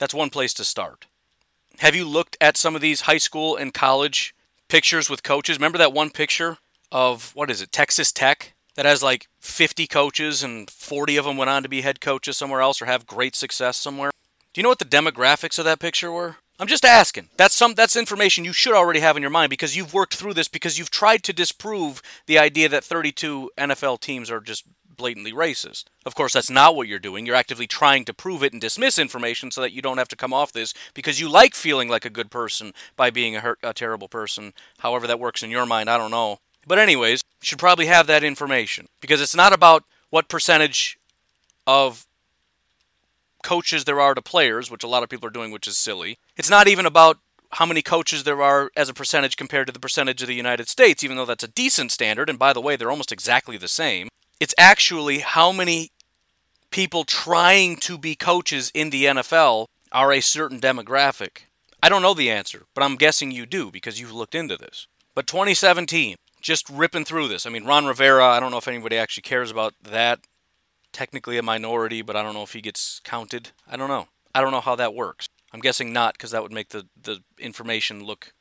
That's 0.00 0.14
one 0.14 0.30
place 0.30 0.54
to 0.54 0.64
start. 0.64 1.06
Have 1.78 1.94
you 1.94 2.06
looked 2.06 2.36
at 2.40 2.56
some 2.56 2.74
of 2.74 2.80
these 2.80 3.02
high 3.02 3.18
school 3.18 3.54
and 3.54 3.72
college 3.72 4.34
pictures 4.68 5.10
with 5.10 5.22
coaches? 5.22 5.58
Remember 5.58 5.78
that 5.78 5.92
one 5.92 6.10
picture 6.10 6.56
of, 6.90 7.32
what 7.34 7.50
is 7.50 7.62
it, 7.62 7.70
Texas 7.70 8.10
Tech? 8.10 8.54
That 8.76 8.86
has 8.86 9.02
like 9.02 9.28
50 9.40 9.86
coaches 9.86 10.42
and 10.42 10.70
40 10.70 11.18
of 11.18 11.26
them 11.26 11.36
went 11.36 11.50
on 11.50 11.62
to 11.62 11.68
be 11.68 11.82
head 11.82 12.00
coaches 12.00 12.38
somewhere 12.38 12.62
else 12.62 12.80
or 12.80 12.86
have 12.86 13.06
great 13.06 13.36
success 13.36 13.76
somewhere. 13.76 14.10
Do 14.54 14.60
you 14.60 14.62
know 14.62 14.70
what 14.70 14.78
the 14.78 14.84
demographics 14.84 15.58
of 15.58 15.66
that 15.66 15.80
picture 15.80 16.10
were? 16.10 16.36
I'm 16.58 16.66
just 16.66 16.84
asking. 16.84 17.28
That's 17.36 17.54
some 17.54 17.74
that's 17.74 17.96
information 17.96 18.44
you 18.44 18.52
should 18.52 18.74
already 18.74 19.00
have 19.00 19.16
in 19.16 19.22
your 19.22 19.30
mind 19.30 19.50
because 19.50 19.76
you've 19.76 19.94
worked 19.94 20.14
through 20.14 20.34
this 20.34 20.48
because 20.48 20.78
you've 20.78 20.90
tried 20.90 21.22
to 21.24 21.32
disprove 21.32 22.02
the 22.26 22.38
idea 22.38 22.68
that 22.68 22.84
32 22.84 23.50
NFL 23.58 24.00
teams 24.00 24.30
are 24.30 24.40
just 24.40 24.64
blatantly 25.00 25.32
racist. 25.32 25.84
Of 26.04 26.14
course, 26.14 26.34
that's 26.34 26.50
not 26.50 26.76
what 26.76 26.86
you're 26.86 26.98
doing. 26.98 27.24
You're 27.24 27.34
actively 27.34 27.66
trying 27.66 28.04
to 28.04 28.14
prove 28.14 28.42
it 28.42 28.52
and 28.52 28.60
dismiss 28.60 28.98
information 28.98 29.50
so 29.50 29.62
that 29.62 29.72
you 29.72 29.82
don't 29.82 29.98
have 29.98 30.08
to 30.08 30.16
come 30.16 30.32
off 30.32 30.52
this 30.52 30.74
because 30.94 31.18
you 31.18 31.28
like 31.28 31.54
feeling 31.54 31.88
like 31.88 32.04
a 32.04 32.10
good 32.10 32.30
person 32.30 32.72
by 32.96 33.10
being 33.10 33.34
a, 33.34 33.40
hurt, 33.40 33.58
a 33.62 33.72
terrible 33.72 34.08
person. 34.08 34.52
However, 34.78 35.06
that 35.06 35.18
works 35.18 35.42
in 35.42 35.50
your 35.50 35.66
mind, 35.66 35.88
I 35.88 35.98
don't 35.98 36.10
know. 36.10 36.38
But, 36.66 36.78
anyways, 36.78 37.22
you 37.40 37.46
should 37.46 37.58
probably 37.58 37.86
have 37.86 38.06
that 38.06 38.22
information 38.22 38.86
because 39.00 39.20
it's 39.22 39.34
not 39.34 39.52
about 39.54 39.84
what 40.10 40.28
percentage 40.28 40.98
of 41.66 42.06
coaches 43.42 43.84
there 43.84 44.00
are 44.00 44.14
to 44.14 44.22
players, 44.22 44.70
which 44.70 44.84
a 44.84 44.88
lot 44.88 45.02
of 45.02 45.08
people 45.08 45.26
are 45.26 45.32
doing, 45.32 45.50
which 45.50 45.66
is 45.66 45.78
silly. 45.78 46.18
It's 46.36 46.50
not 46.50 46.68
even 46.68 46.84
about 46.84 47.18
how 47.52 47.66
many 47.66 47.82
coaches 47.82 48.24
there 48.24 48.42
are 48.42 48.70
as 48.76 48.88
a 48.88 48.94
percentage 48.94 49.36
compared 49.36 49.66
to 49.66 49.72
the 49.72 49.80
percentage 49.80 50.22
of 50.22 50.28
the 50.28 50.34
United 50.34 50.68
States, 50.68 51.02
even 51.02 51.16
though 51.16 51.24
that's 51.24 51.42
a 51.42 51.48
decent 51.48 51.90
standard. 51.90 52.28
And 52.28 52.38
by 52.38 52.52
the 52.52 52.60
way, 52.60 52.76
they're 52.76 52.90
almost 52.90 53.12
exactly 53.12 53.56
the 53.56 53.68
same. 53.68 54.08
It's 54.40 54.54
actually 54.58 55.18
how 55.18 55.52
many 55.52 55.92
people 56.70 57.04
trying 57.04 57.76
to 57.76 57.98
be 57.98 58.14
coaches 58.14 58.70
in 58.74 58.90
the 58.90 59.04
NFL 59.04 59.66
are 59.92 60.12
a 60.12 60.20
certain 60.20 60.60
demographic. 60.60 61.42
I 61.82 61.88
don't 61.88 62.02
know 62.02 62.14
the 62.14 62.30
answer, 62.30 62.64
but 62.74 62.82
I'm 62.82 62.96
guessing 62.96 63.30
you 63.30 63.46
do 63.46 63.70
because 63.70 64.00
you've 64.00 64.12
looked 64.12 64.34
into 64.34 64.56
this. 64.56 64.86
But 65.14 65.26
2017, 65.26 66.16
just 66.40 66.68
ripping 66.70 67.04
through 67.04 67.28
this. 67.28 67.46
I 67.46 67.50
mean, 67.50 67.64
Ron 67.64 67.86
Rivera, 67.86 68.24
I 68.24 68.40
don't 68.40 68.50
know 68.50 68.58
if 68.58 68.68
anybody 68.68 68.96
actually 68.96 69.22
cares 69.22 69.50
about 69.50 69.74
that. 69.82 70.20
Technically 70.92 71.38
a 71.38 71.42
minority, 71.42 72.02
but 72.02 72.16
I 72.16 72.22
don't 72.22 72.34
know 72.34 72.42
if 72.42 72.52
he 72.52 72.60
gets 72.60 73.00
counted. 73.04 73.50
I 73.68 73.76
don't 73.76 73.88
know. 73.88 74.08
I 74.34 74.40
don't 74.40 74.50
know 74.50 74.60
how 74.60 74.76
that 74.76 74.94
works. 74.94 75.28
I'm 75.52 75.60
guessing 75.60 75.92
not 75.92 76.14
because 76.14 76.30
that 76.30 76.42
would 76.42 76.52
make 76.52 76.70
the, 76.70 76.86
the 77.00 77.22
information 77.38 78.04
look. 78.04 78.32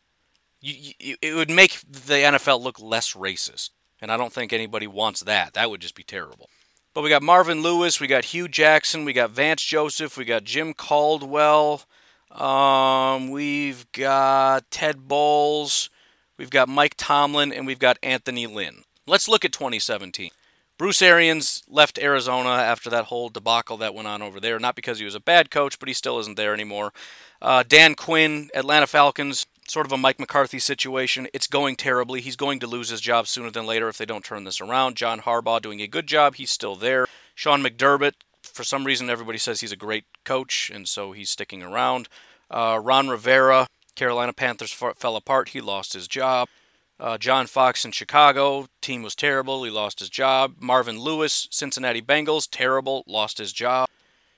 You, 0.62 0.94
you, 1.00 1.16
it 1.22 1.36
would 1.36 1.50
make 1.50 1.82
the 1.82 2.16
NFL 2.16 2.62
look 2.62 2.80
less 2.80 3.14
racist. 3.14 3.72
And 4.02 4.12
I 4.12 4.18
don't 4.18 4.34
think 4.34 4.54
anybody 4.54 4.88
wants 4.88 5.22
that. 5.22 5.54
That 5.54 5.70
would 5.70 5.82
just 5.82 5.96
be 5.96 6.04
terrible. 6.04 6.50
But 6.94 7.04
we 7.04 7.10
got 7.10 7.22
Marvin 7.22 7.62
Lewis, 7.62 8.00
we 8.00 8.08
got 8.08 8.26
Hue 8.26 8.48
Jackson, 8.48 9.06
we 9.06 9.14
got 9.14 9.32
Vance 9.32 9.64
Joseph, 9.64 10.18
we 10.18 10.26
got 10.26 10.44
Jim 10.44 10.74
Caldwell, 10.74 11.84
um, 12.32 13.30
we've 13.30 13.90
got 13.92 14.70
Todd 14.72 15.08
Bowles, 15.08 15.90
we've 16.38 16.50
got 16.50 16.68
Mike 16.68 16.96
Tomlin, 16.98 17.54
and 17.54 17.68
we've 17.68 17.80
got 17.80 18.00
Anthony 18.02 18.48
Lynn. 18.48 18.84
Let's 19.06 19.28
look 19.28 19.46
at 19.46 19.54
2017. 19.54 20.32
Bruce 20.80 21.02
Arians 21.02 21.62
left 21.68 22.00
Arizona 22.00 22.50
after 22.50 22.90
that 22.90 23.06
whole 23.06 23.28
debacle 23.28 23.76
that 23.78 23.94
went 23.94 24.08
on 24.08 24.22
over 24.22 24.40
there. 24.40 24.58
Not 24.60 24.76
because 24.76 24.98
he 24.98 25.06
was 25.06 25.16
a 25.16 25.20
bad 25.20 25.52
coach, 25.52 25.78
but 25.78 25.90
he 25.90 25.94
still 25.94 26.20
isn't 26.20 26.38
there 26.38 26.54
anymore. 26.54 26.94
Uh, 27.42 27.64
Dan 27.68 27.96
Quinn, 27.96 28.50
Atlanta 28.56 28.88
Falcons, 28.88 29.46
sort 29.70 29.86
of 29.86 29.92
a 29.92 29.98
Mike 29.98 30.20
McCarthy 30.20 30.60
situation. 30.60 31.28
It's 31.34 31.48
going 31.48 31.76
terribly. 31.76 32.22
He's 32.22 32.36
going 32.36 32.60
to 32.60 32.68
lose 32.68 32.90
his 32.90 33.02
job 33.02 33.28
sooner 33.28 33.52
than 33.52 33.66
later 33.66 33.88
if 33.88 33.98
they 33.98 34.06
don't 34.06 34.26
turn 34.26 34.44
this 34.44 34.60
around. 34.60 34.96
John 34.96 35.22
Harbaugh 35.22 35.62
doing 35.62 35.82
a 35.82 35.88
good 35.88 36.08
job. 36.08 36.36
He's 36.36 36.52
still 36.52 36.76
there. 36.76 37.08
Sean 37.36 37.64
McDermott, 37.64 38.14
for 38.42 38.64
some 38.64 38.86
reason, 38.86 39.10
everybody 39.10 39.38
says 39.38 39.62
he's 39.62 39.72
a 39.72 39.78
great 39.78 40.06
coach, 40.26 40.72
and 40.74 40.88
so 40.88 41.12
he's 41.12 41.30
sticking 41.30 41.62
around. 41.62 42.10
Uh, 42.50 42.80
Ron 42.82 43.10
Rivera, 43.10 43.68
Carolina 43.96 44.34
Panthers 44.34 44.76
f- 44.82 44.98
fell 44.98 45.16
apart. 45.16 45.50
He 45.50 45.62
lost 45.62 45.94
his 45.94 46.08
job. 46.08 46.50
Uh, 47.00 47.18
John 47.18 47.48
Fox 47.48 47.86
in 47.86 47.92
Chicago, 47.92 48.68
team 48.82 49.04
was 49.04 49.16
terrible. 49.16 49.64
He 49.64 49.72
lost 49.72 50.00
his 50.00 50.10
job. 50.10 50.56
Marvin 50.60 51.00
Lewis, 51.00 51.48
Cincinnati 51.50 52.02
Bengals, 52.02 52.48
terrible, 52.50 53.04
lost 53.08 53.38
his 53.38 53.54
job. 53.54 53.88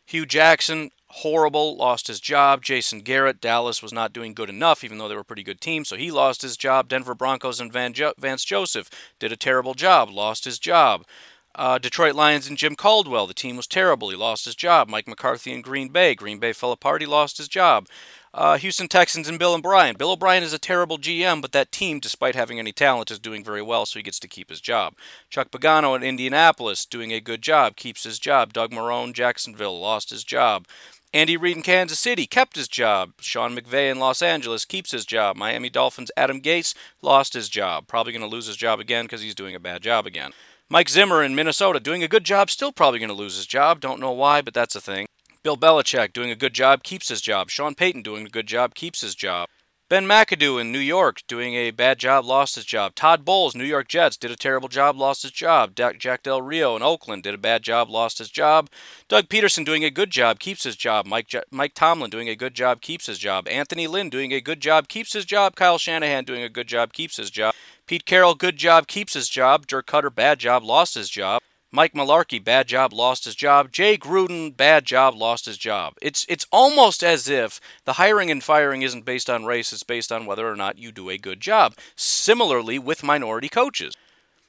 Hue 0.05 0.25
Jackson, 0.25 0.91
horrible, 1.11 1.75
lost 1.75 2.07
his 2.07 2.19
job. 2.19 2.63
Jason 2.63 3.01
Garrett, 3.01 3.41
Dallas 3.41 3.81
was 3.81 3.93
not 3.93 4.13
doing 4.13 4.33
good 4.33 4.49
enough, 4.49 4.83
even 4.83 4.97
though 4.97 5.07
they 5.07 5.15
were 5.15 5.21
a 5.21 5.25
pretty 5.25 5.43
good 5.43 5.61
team, 5.61 5.85
so 5.85 5.95
he 5.95 6.11
lost 6.11 6.41
his 6.41 6.57
job. 6.57 6.87
Denver 6.87 7.15
Broncos 7.15 7.59
and 7.59 7.71
Van 7.71 7.93
jo- 7.93 8.13
Vance 8.17 8.43
Joseph 8.43 8.89
did 9.19 9.31
a 9.31 9.37
terrible 9.37 9.73
job, 9.73 10.09
lost 10.09 10.45
his 10.45 10.59
job. 10.59 11.05
Uh, 11.53 11.77
Detroit 11.77 12.15
Lions 12.15 12.47
and 12.47 12.57
Jim 12.57 12.75
Caldwell, 12.75 13.27
the 13.27 13.33
team 13.33 13.57
was 13.57 13.67
terrible. 13.67 14.09
He 14.09 14.15
lost 14.15 14.45
his 14.45 14.55
job. 14.55 14.87
Mike 14.87 15.07
McCarthy 15.07 15.51
in 15.51 15.61
Green 15.61 15.89
Bay, 15.89 16.15
Green 16.15 16.39
Bay 16.39 16.53
fell 16.53 16.71
apart. 16.71 17.01
He 17.01 17.07
lost 17.07 17.37
his 17.37 17.49
job. 17.49 17.87
Uh, 18.33 18.57
Houston 18.57 18.87
Texans 18.87 19.27
and 19.27 19.37
Bill 19.37 19.53
O'Brien. 19.53 19.97
Bill 19.97 20.11
O'Brien 20.11 20.43
is 20.43 20.53
a 20.53 20.59
terrible 20.59 20.97
GM, 20.97 21.41
but 21.41 21.51
that 21.51 21.73
team, 21.73 21.99
despite 21.99 22.33
having 22.33 22.59
any 22.59 22.71
talent, 22.71 23.11
is 23.11 23.19
doing 23.19 23.43
very 23.43 23.61
well, 23.61 23.85
so 23.85 23.99
he 23.99 24.03
gets 24.03 24.19
to 24.19 24.27
keep 24.29 24.49
his 24.49 24.61
job. 24.61 24.93
Chuck 25.29 25.51
Pagano 25.51 25.97
in 25.97 26.03
Indianapolis, 26.03 26.85
doing 26.85 27.11
a 27.11 27.19
good 27.19 27.41
job, 27.41 27.75
keeps 27.75 28.05
his 28.05 28.19
job. 28.19 28.53
Doug 28.53 28.71
Marrone, 28.71 29.11
Jacksonville, 29.11 29.77
lost 29.77 30.11
his 30.11 30.23
job. 30.23 30.65
Andy 31.13 31.35
Reid 31.35 31.57
in 31.57 31.63
Kansas 31.63 31.99
City 31.99 32.25
kept 32.25 32.55
his 32.55 32.69
job. 32.69 33.11
Sean 33.19 33.53
McVay 33.53 33.91
in 33.91 33.99
Los 33.99 34.21
Angeles 34.21 34.63
keeps 34.63 34.91
his 34.91 35.05
job. 35.05 35.35
Miami 35.35 35.69
Dolphins 35.69 36.09
Adam 36.15 36.39
Gase 36.39 36.73
lost 37.01 37.33
his 37.33 37.49
job. 37.49 37.85
Probably 37.85 38.13
going 38.13 38.21
to 38.21 38.27
lose 38.29 38.47
his 38.47 38.55
job 38.55 38.79
again 38.79 39.03
because 39.05 39.21
he's 39.21 39.35
doing 39.35 39.53
a 39.53 39.59
bad 39.59 39.81
job 39.81 40.07
again. 40.07 40.31
Mike 40.69 40.87
Zimmer 40.87 41.21
in 41.21 41.35
Minnesota 41.35 41.81
doing 41.81 42.01
a 42.01 42.07
good 42.07 42.23
job, 42.23 42.49
still 42.49 42.71
probably 42.71 42.99
going 42.99 43.09
to 43.09 43.13
lose 43.13 43.35
his 43.35 43.45
job. 43.45 43.81
Don't 43.81 43.99
know 43.99 44.13
why, 44.13 44.41
but 44.41 44.53
that's 44.53 44.75
a 44.75 44.79
thing. 44.79 45.05
Bill 45.43 45.57
Belichick 45.57 46.13
doing 46.13 46.31
a 46.31 46.35
good 46.35 46.53
job, 46.53 46.81
keeps 46.81 47.09
his 47.09 47.19
job. 47.19 47.49
Sean 47.49 47.75
Payton 47.75 48.03
doing 48.03 48.25
a 48.25 48.29
good 48.29 48.47
job, 48.47 48.73
keeps 48.73 49.01
his 49.01 49.13
job. 49.13 49.49
Ben 49.91 50.05
McAdoo 50.05 50.61
in 50.61 50.71
New 50.71 50.79
York 50.79 51.21
doing 51.27 51.55
a 51.55 51.69
bad 51.69 51.99
job, 51.99 52.23
lost 52.23 52.55
his 52.55 52.63
job. 52.63 52.95
Todd 52.95 53.25
Bowles, 53.25 53.53
New 53.53 53.65
York 53.65 53.89
Jets, 53.89 54.15
did 54.15 54.31
a 54.31 54.37
terrible 54.37 54.69
job, 54.69 54.95
lost 54.95 55.23
his 55.23 55.33
job. 55.33 55.75
Jack 55.75 56.23
Del 56.23 56.41
Rio 56.41 56.77
in 56.77 56.81
Oakland 56.81 57.23
did 57.23 57.33
a 57.33 57.37
bad 57.37 57.61
job, 57.61 57.89
lost 57.89 58.19
his 58.19 58.29
job. 58.29 58.69
Doug 59.09 59.27
Pederson 59.27 59.65
doing 59.65 59.83
a 59.83 59.89
good 59.89 60.09
job, 60.09 60.39
keeps 60.39 60.63
his 60.63 60.77
job. 60.77 61.05
Mike 61.05 61.29
Mike 61.51 61.73
Tomlin 61.73 62.09
doing 62.09 62.29
a 62.29 62.37
good 62.37 62.53
job, 62.53 62.79
keeps 62.79 63.07
his 63.07 63.17
job. 63.17 63.49
Anthony 63.49 63.85
Lynn 63.85 64.09
doing 64.09 64.31
a 64.31 64.39
good 64.39 64.61
job, 64.61 64.87
keeps 64.87 65.11
his 65.11 65.25
job. 65.25 65.57
Kyle 65.57 65.77
Shanahan 65.77 66.23
doing 66.23 66.41
a 66.41 66.47
good 66.47 66.69
job, 66.69 66.93
keeps 66.93 67.17
his 67.17 67.29
job. 67.29 67.53
Pete 67.85 68.05
Carroll, 68.05 68.33
good 68.33 68.55
job, 68.55 68.87
keeps 68.87 69.13
his 69.13 69.27
job. 69.27 69.67
Dirk 69.67 69.87
Koetter, 69.87 70.15
bad 70.15 70.39
job, 70.39 70.63
lost 70.63 70.95
his 70.95 71.09
job. 71.09 71.41
Mike 71.73 71.93
Mularkey, 71.93 72.43
bad 72.43 72.67
job, 72.67 72.91
lost 72.91 73.23
his 73.23 73.35
job. 73.35 73.71
Jay 73.71 73.97
Gruden, 73.97 74.55
bad 74.55 74.83
job, 74.83 75.15
lost 75.15 75.45
his 75.45 75.57
job. 75.57 75.93
It's 76.01 76.25
it's 76.27 76.45
almost 76.51 77.01
as 77.01 77.29
if 77.29 77.61
the 77.85 77.93
hiring 77.93 78.29
and 78.29 78.43
firing 78.43 78.81
isn't 78.81 79.05
based 79.05 79.29
on 79.29 79.45
race, 79.45 79.71
it's 79.71 79.83
based 79.83 80.11
on 80.11 80.25
whether 80.25 80.49
or 80.49 80.57
not 80.57 80.77
you 80.77 80.91
do 80.91 81.09
a 81.09 81.17
good 81.17 81.39
job. 81.39 81.75
Similarly 81.95 82.77
with 82.77 83.03
minority 83.03 83.47
coaches. 83.47 83.93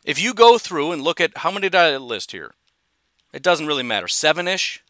If 0.05 0.21
you 0.21 0.35
go 0.35 0.59
through 0.59 0.91
and 0.91 1.03
look 1.03 1.21
at 1.21 1.39
how 1.39 1.53
many 1.53 1.69
did 1.69 1.77
I 1.77 1.97
list 1.97 2.33
here? 2.33 2.55
It 3.33 3.43
doesn't 3.43 3.69
really 3.69 3.85
matter. 3.85 4.09
Seven 4.09 4.49
ish. 4.49 4.83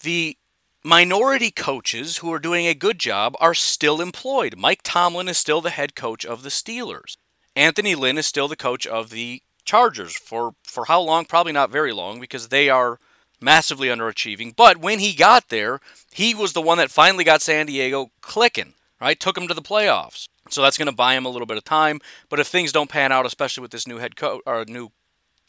The 0.00 0.36
minority 0.82 1.52
coaches 1.52 2.18
who 2.18 2.32
are 2.32 2.40
doing 2.40 2.66
a 2.66 2.74
good 2.74 2.98
job 2.98 3.36
are 3.38 3.54
still 3.54 4.00
employed. 4.00 4.56
Mike 4.58 4.80
Tomlin 4.82 5.28
is 5.28 5.38
still 5.38 5.60
the 5.60 5.70
head 5.70 5.94
coach 5.94 6.26
of 6.26 6.42
the 6.42 6.48
Steelers. 6.48 7.16
Anthony 7.54 7.94
Lynn 7.94 8.18
is 8.18 8.26
still 8.26 8.48
the 8.48 8.56
coach 8.56 8.86
of 8.86 9.10
the 9.10 9.42
Chargers 9.64 10.16
for 10.16 10.54
for 10.62 10.86
how 10.86 11.00
long? 11.00 11.24
Probably 11.24 11.52
not 11.52 11.70
very 11.70 11.92
long 11.92 12.20
because 12.20 12.48
they 12.48 12.68
are 12.68 12.98
massively 13.40 13.88
underachieving. 13.88 14.54
But 14.54 14.78
when 14.78 14.98
he 14.98 15.14
got 15.14 15.48
there, 15.48 15.80
he 16.12 16.34
was 16.34 16.52
the 16.52 16.62
one 16.62 16.78
that 16.78 16.90
finally 16.90 17.24
got 17.24 17.42
San 17.42 17.66
Diego 17.66 18.10
clicking, 18.20 18.74
right? 19.00 19.18
Took 19.18 19.38
him 19.38 19.48
to 19.48 19.54
the 19.54 19.62
playoffs. 19.62 20.28
So 20.48 20.62
that's 20.62 20.78
going 20.78 20.86
to 20.86 20.94
buy 20.94 21.14
him 21.14 21.24
a 21.24 21.28
little 21.28 21.46
bit 21.46 21.56
of 21.56 21.64
time. 21.64 22.00
But 22.28 22.40
if 22.40 22.48
things 22.48 22.72
don't 22.72 22.90
pan 22.90 23.12
out, 23.12 23.26
especially 23.26 23.62
with 23.62 23.70
this 23.70 23.86
new 23.86 23.98
head 23.98 24.16
coach 24.16 24.42
or 24.46 24.64
new 24.66 24.90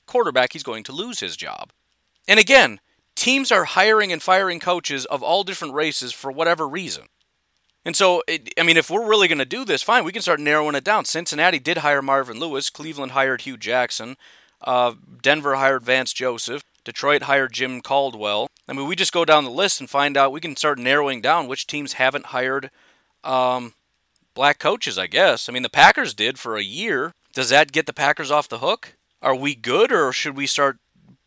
quarterback, 0.06 0.54
he's 0.54 0.64
going 0.64 0.84
to 0.84 0.92
lose 0.92 1.20
his 1.20 1.36
job. 1.36 1.72
And 2.28 2.40
again, 2.40 2.80
teams 3.16 3.52
are 3.52 3.66
hiring 3.66 4.12
and 4.12 4.22
firing 4.22 4.60
coaches 4.60 5.06
of 5.06 5.24
all 5.24 5.44
different 5.44 5.74
races 5.74 6.14
for 6.14 6.32
whatever 6.32 6.68
reason. 6.68 7.06
And 7.84 7.96
so, 7.96 8.22
it, 8.28 8.54
I 8.60 8.64
mean, 8.64 8.78
if 8.78 8.90
we're 8.90 9.08
really 9.08 9.28
going 9.28 9.40
to 9.40 9.46
do 9.46 9.66
this, 9.66 9.82
fine, 9.82 10.04
we 10.04 10.12
can 10.12 10.22
start 10.22 10.40
narrowing 10.40 10.76
it 10.76 10.84
down. 10.84 11.06
Cincinnati 11.06 11.60
did 11.60 11.80
hire 11.80 12.02
Marvin 12.02 12.40
Lewis. 12.40 12.70
Cleveland 12.70 13.14
hired 13.14 13.42
Hue 13.42 13.58
Jackson. 13.58 14.18
Uh, 14.62 14.94
Denver 15.22 15.56
hired 15.56 15.84
Vance 15.84 16.14
Joseph. 16.14 16.64
Detroit 16.84 17.24
hired 17.24 17.54
Jim 17.54 17.82
Caldwell. 17.82 18.48
I 18.68 18.74
mean, 18.74 18.88
we 18.88 18.96
just 18.96 19.14
go 19.14 19.26
down 19.26 19.44
the 19.44 19.52
list 19.52 19.80
and 19.80 19.90
find 19.90 20.16
out. 20.16 20.32
We 20.32 20.42
can 20.42 20.56
start 20.56 20.80
narrowing 20.80 21.22
down 21.22 21.48
which 21.48 21.68
teams 21.68 21.94
haven't 21.94 22.28
hired 22.28 22.70
um, 23.24 23.74
black 24.34 24.60
coaches, 24.60 24.98
I 24.98 25.08
guess. 25.08 25.50
I 25.50 25.52
mean, 25.52 25.64
the 25.64 25.70
Packers 25.70 26.14
did 26.14 26.40
for 26.40 26.58
a 26.58 26.64
year. 26.64 27.14
Does 27.34 27.50
that 27.50 27.72
get 27.72 27.86
the 27.86 27.94
Packers 27.94 28.32
off 28.32 28.50
the 28.50 28.60
hook? 28.60 28.96
Are 29.22 29.36
we 29.36 29.56
good, 29.56 29.92
or 29.92 30.12
should 30.12 30.36
we 30.36 30.48
start 30.48 30.78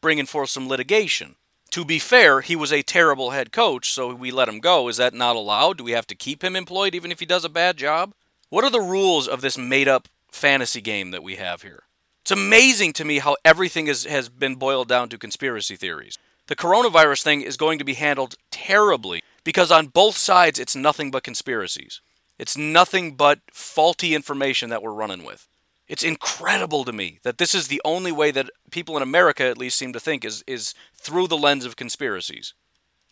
bringing 0.00 0.26
forth 0.26 0.50
some 0.50 0.68
litigation? 0.68 1.36
To 1.70 1.84
be 1.84 1.98
fair, 1.98 2.40
he 2.40 2.54
was 2.54 2.72
a 2.72 2.82
terrible 2.82 3.30
head 3.30 3.52
coach, 3.52 3.90
so 3.92 4.14
we 4.14 4.30
let 4.30 4.48
him 4.48 4.60
go. 4.60 4.88
Is 4.88 4.96
that 4.98 5.12
not 5.12 5.36
allowed? 5.36 5.78
Do 5.78 5.84
we 5.84 5.92
have 5.92 6.06
to 6.06 6.14
keep 6.14 6.44
him 6.44 6.54
employed 6.54 6.94
even 6.94 7.10
if 7.10 7.20
he 7.20 7.26
does 7.26 7.44
a 7.44 7.48
bad 7.48 7.76
job? 7.76 8.12
What 8.48 8.64
are 8.64 8.70
the 8.70 8.80
rules 8.80 9.26
of 9.26 9.40
this 9.40 9.58
made 9.58 9.88
up 9.88 10.08
fantasy 10.30 10.80
game 10.80 11.10
that 11.10 11.22
we 11.24 11.36
have 11.36 11.62
here? 11.62 11.82
It's 12.22 12.30
amazing 12.30 12.92
to 12.94 13.04
me 13.04 13.18
how 13.18 13.36
everything 13.44 13.86
is, 13.86 14.04
has 14.04 14.28
been 14.28 14.54
boiled 14.54 14.88
down 14.88 15.08
to 15.10 15.18
conspiracy 15.18 15.76
theories. 15.76 16.16
The 16.46 16.56
coronavirus 16.56 17.22
thing 17.22 17.40
is 17.40 17.56
going 17.56 17.78
to 17.78 17.84
be 17.84 17.94
handled 17.94 18.36
terribly 18.50 19.22
because 19.44 19.70
on 19.70 19.88
both 19.88 20.16
sides 20.16 20.58
it's 20.58 20.76
nothing 20.76 21.10
but 21.10 21.24
conspiracies. 21.24 22.00
It's 22.38 22.56
nothing 22.56 23.16
but 23.16 23.40
faulty 23.52 24.14
information 24.14 24.70
that 24.70 24.82
we're 24.82 24.92
running 24.92 25.24
with. 25.24 25.48
It's 25.88 26.02
incredible 26.02 26.84
to 26.84 26.92
me 26.92 27.18
that 27.24 27.38
this 27.38 27.54
is 27.54 27.68
the 27.68 27.82
only 27.84 28.10
way 28.10 28.30
that 28.30 28.50
people 28.70 28.96
in 28.96 29.02
America 29.02 29.44
at 29.44 29.58
least 29.58 29.78
seem 29.78 29.92
to 29.92 30.00
think 30.00 30.24
is 30.24 30.42
is 30.46 30.74
through 30.94 31.28
the 31.28 31.36
lens 31.36 31.64
of 31.64 31.76
conspiracies. 31.76 32.54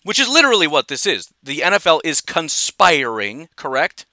Which 0.05 0.19
is 0.19 0.29
literally 0.29 0.67
what 0.67 0.89
this 0.89 1.07
is. 1.07 1.33
The 1.43 1.59
NFL 1.59 2.01
is 2.03 2.21
conspiring, 2.21 3.49
correct? 3.55 4.07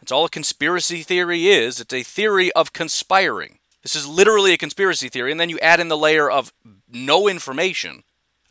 That's 0.00 0.12
all 0.12 0.24
a 0.24 0.30
conspiracy 0.30 1.02
theory 1.02 1.48
is. 1.48 1.80
It's 1.80 1.92
a 1.92 2.04
theory 2.04 2.52
of 2.52 2.72
conspiring. 2.72 3.58
This 3.82 3.96
is 3.96 4.06
literally 4.06 4.52
a 4.52 4.58
conspiracy 4.58 5.08
theory, 5.08 5.32
and 5.32 5.40
then 5.40 5.50
you 5.50 5.58
add 5.58 5.80
in 5.80 5.88
the 5.88 5.96
layer 5.96 6.30
of 6.30 6.52
no 6.88 7.28
information 7.28 8.04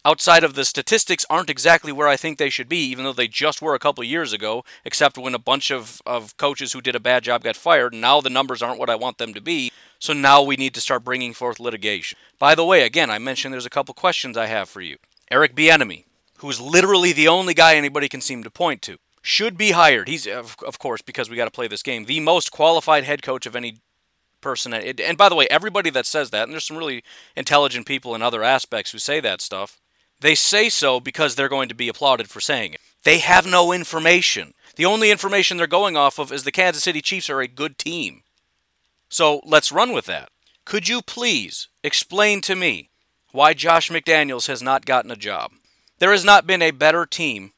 outside 0.03 0.43
of 0.43 0.55
the 0.55 0.65
statistics 0.65 1.25
aren't 1.29 1.50
exactly 1.50 1.91
where 1.91 2.08
I 2.08 2.17
think 2.17 2.38
they 2.38 2.50
should 2.50 2.70
be, 2.70 2.84
even 2.86 3.05
though 3.05 3.13
they 3.13 3.27
just 3.27 3.62
were 3.62 3.75
a 3.75 3.79
couple 3.79 4.03
years 4.03 4.34
ago, 4.34 4.63
except 4.84 5.17
when 5.17 5.36
a 5.36 5.39
bunch 5.39 5.72
of, 5.72 6.01
of 6.05 6.36
coaches 6.38 6.74
who 6.74 6.81
did 6.81 6.96
a 6.96 7.00
bad 7.00 7.24
job 7.24 7.43
got 7.43 7.55
fired. 7.55 7.93
And 7.93 8.01
now 8.01 8.22
the 8.22 8.29
numbers 8.29 8.62
aren't 8.62 8.79
what 8.79 8.89
I 8.89 8.96
want 8.96 9.17
them 9.17 9.34
to 9.34 9.41
be. 9.41 9.72
So 10.00 10.13
now 10.13 10.41
we 10.41 10.55
need 10.55 10.74
to 10.74 10.81
start 10.81 11.03
bringing 11.03 11.34
forth 11.34 11.60
litigation. 11.60 12.17
By 12.39 12.55
the 12.55 12.65
way, 12.65 12.84
again, 12.84 13.12
I 13.12 13.20
mentioned 13.20 13.53
there's 13.53 13.65
a 13.65 13.70
couple 13.70 13.93
questions 13.93 14.36
I 14.36 14.48
have 14.48 14.67
for 14.67 14.81
you. 14.81 14.98
Eric 15.29 15.55
Bieniemy, 15.55 16.05
who's 16.38 16.60
literally 16.60 17.13
the 17.13 17.27
only 17.27 17.53
guy 17.53 17.75
anybody 17.75 18.10
can 18.10 18.22
seem 18.22 18.43
to 18.43 18.50
point 18.50 18.81
to, 18.84 18.98
should 19.22 19.55
be 19.55 19.72
hired. 19.72 20.08
He's, 20.08 20.25
of, 20.25 20.55
of 20.65 20.79
course, 20.79 21.03
because 21.03 21.29
we 21.29 21.36
got 21.36 21.46
to 21.46 21.51
play 21.51 21.67
this 21.67 21.84
game, 21.84 22.05
the 22.05 22.20
most 22.20 22.51
qualified 22.51 23.03
head 23.03 23.22
coach 23.22 23.46
of 23.46 23.55
any 23.55 23.77
person. 24.41 24.74
And 24.74 25.17
by 25.17 25.29
the 25.29 25.36
way, 25.36 25.48
everybody 25.51 25.91
that 25.91 26.08
says 26.08 26.31
that, 26.31 26.43
and 26.43 26.51
there's 26.51 26.65
some 26.65 26.77
really 26.77 27.03
intelligent 27.36 27.86
people 27.86 28.15
in 28.15 28.24
other 28.24 28.41
aspects 28.43 28.91
who 28.91 28.98
say 28.98 29.20
that 29.20 29.39
stuff, 29.39 29.79
they 30.21 30.35
say 30.35 30.69
so 30.69 30.99
because 30.99 31.35
they're 31.35 31.49
going 31.49 31.69
to 31.69 31.75
be 31.75 31.89
applauded 31.89 32.29
for 32.29 32.39
saying 32.39 32.73
it. 32.73 32.81
They 33.03 33.19
have 33.19 33.45
no 33.45 33.73
information. 33.73 34.53
The 34.75 34.85
only 34.85 35.11
information 35.11 35.57
they're 35.57 35.67
going 35.67 35.97
off 35.97 36.19
of 36.19 36.31
is 36.31 36.43
the 36.43 36.51
Kansas 36.51 36.83
City 36.83 37.01
Chiefs 37.01 37.29
are 37.29 37.41
a 37.41 37.47
good 37.47 37.77
team. 37.77 38.21
So 39.09 39.41
let's 39.43 39.71
run 39.71 39.91
with 39.91 40.05
that. 40.05 40.29
Could 40.63 40.87
you 40.87 41.01
please 41.01 41.67
explain 41.83 42.41
to 42.41 42.55
me 42.55 42.89
why 43.31 43.53
Josh 43.53 43.89
McDaniels 43.89 44.47
has 44.47 44.61
not 44.61 44.85
gotten 44.85 45.11
a 45.11 45.15
job? 45.15 45.51
There 45.99 46.11
has 46.11 46.23
not 46.23 46.47
been 46.47 46.61
a 46.61 46.71
better 46.71 47.05
team 47.05 47.51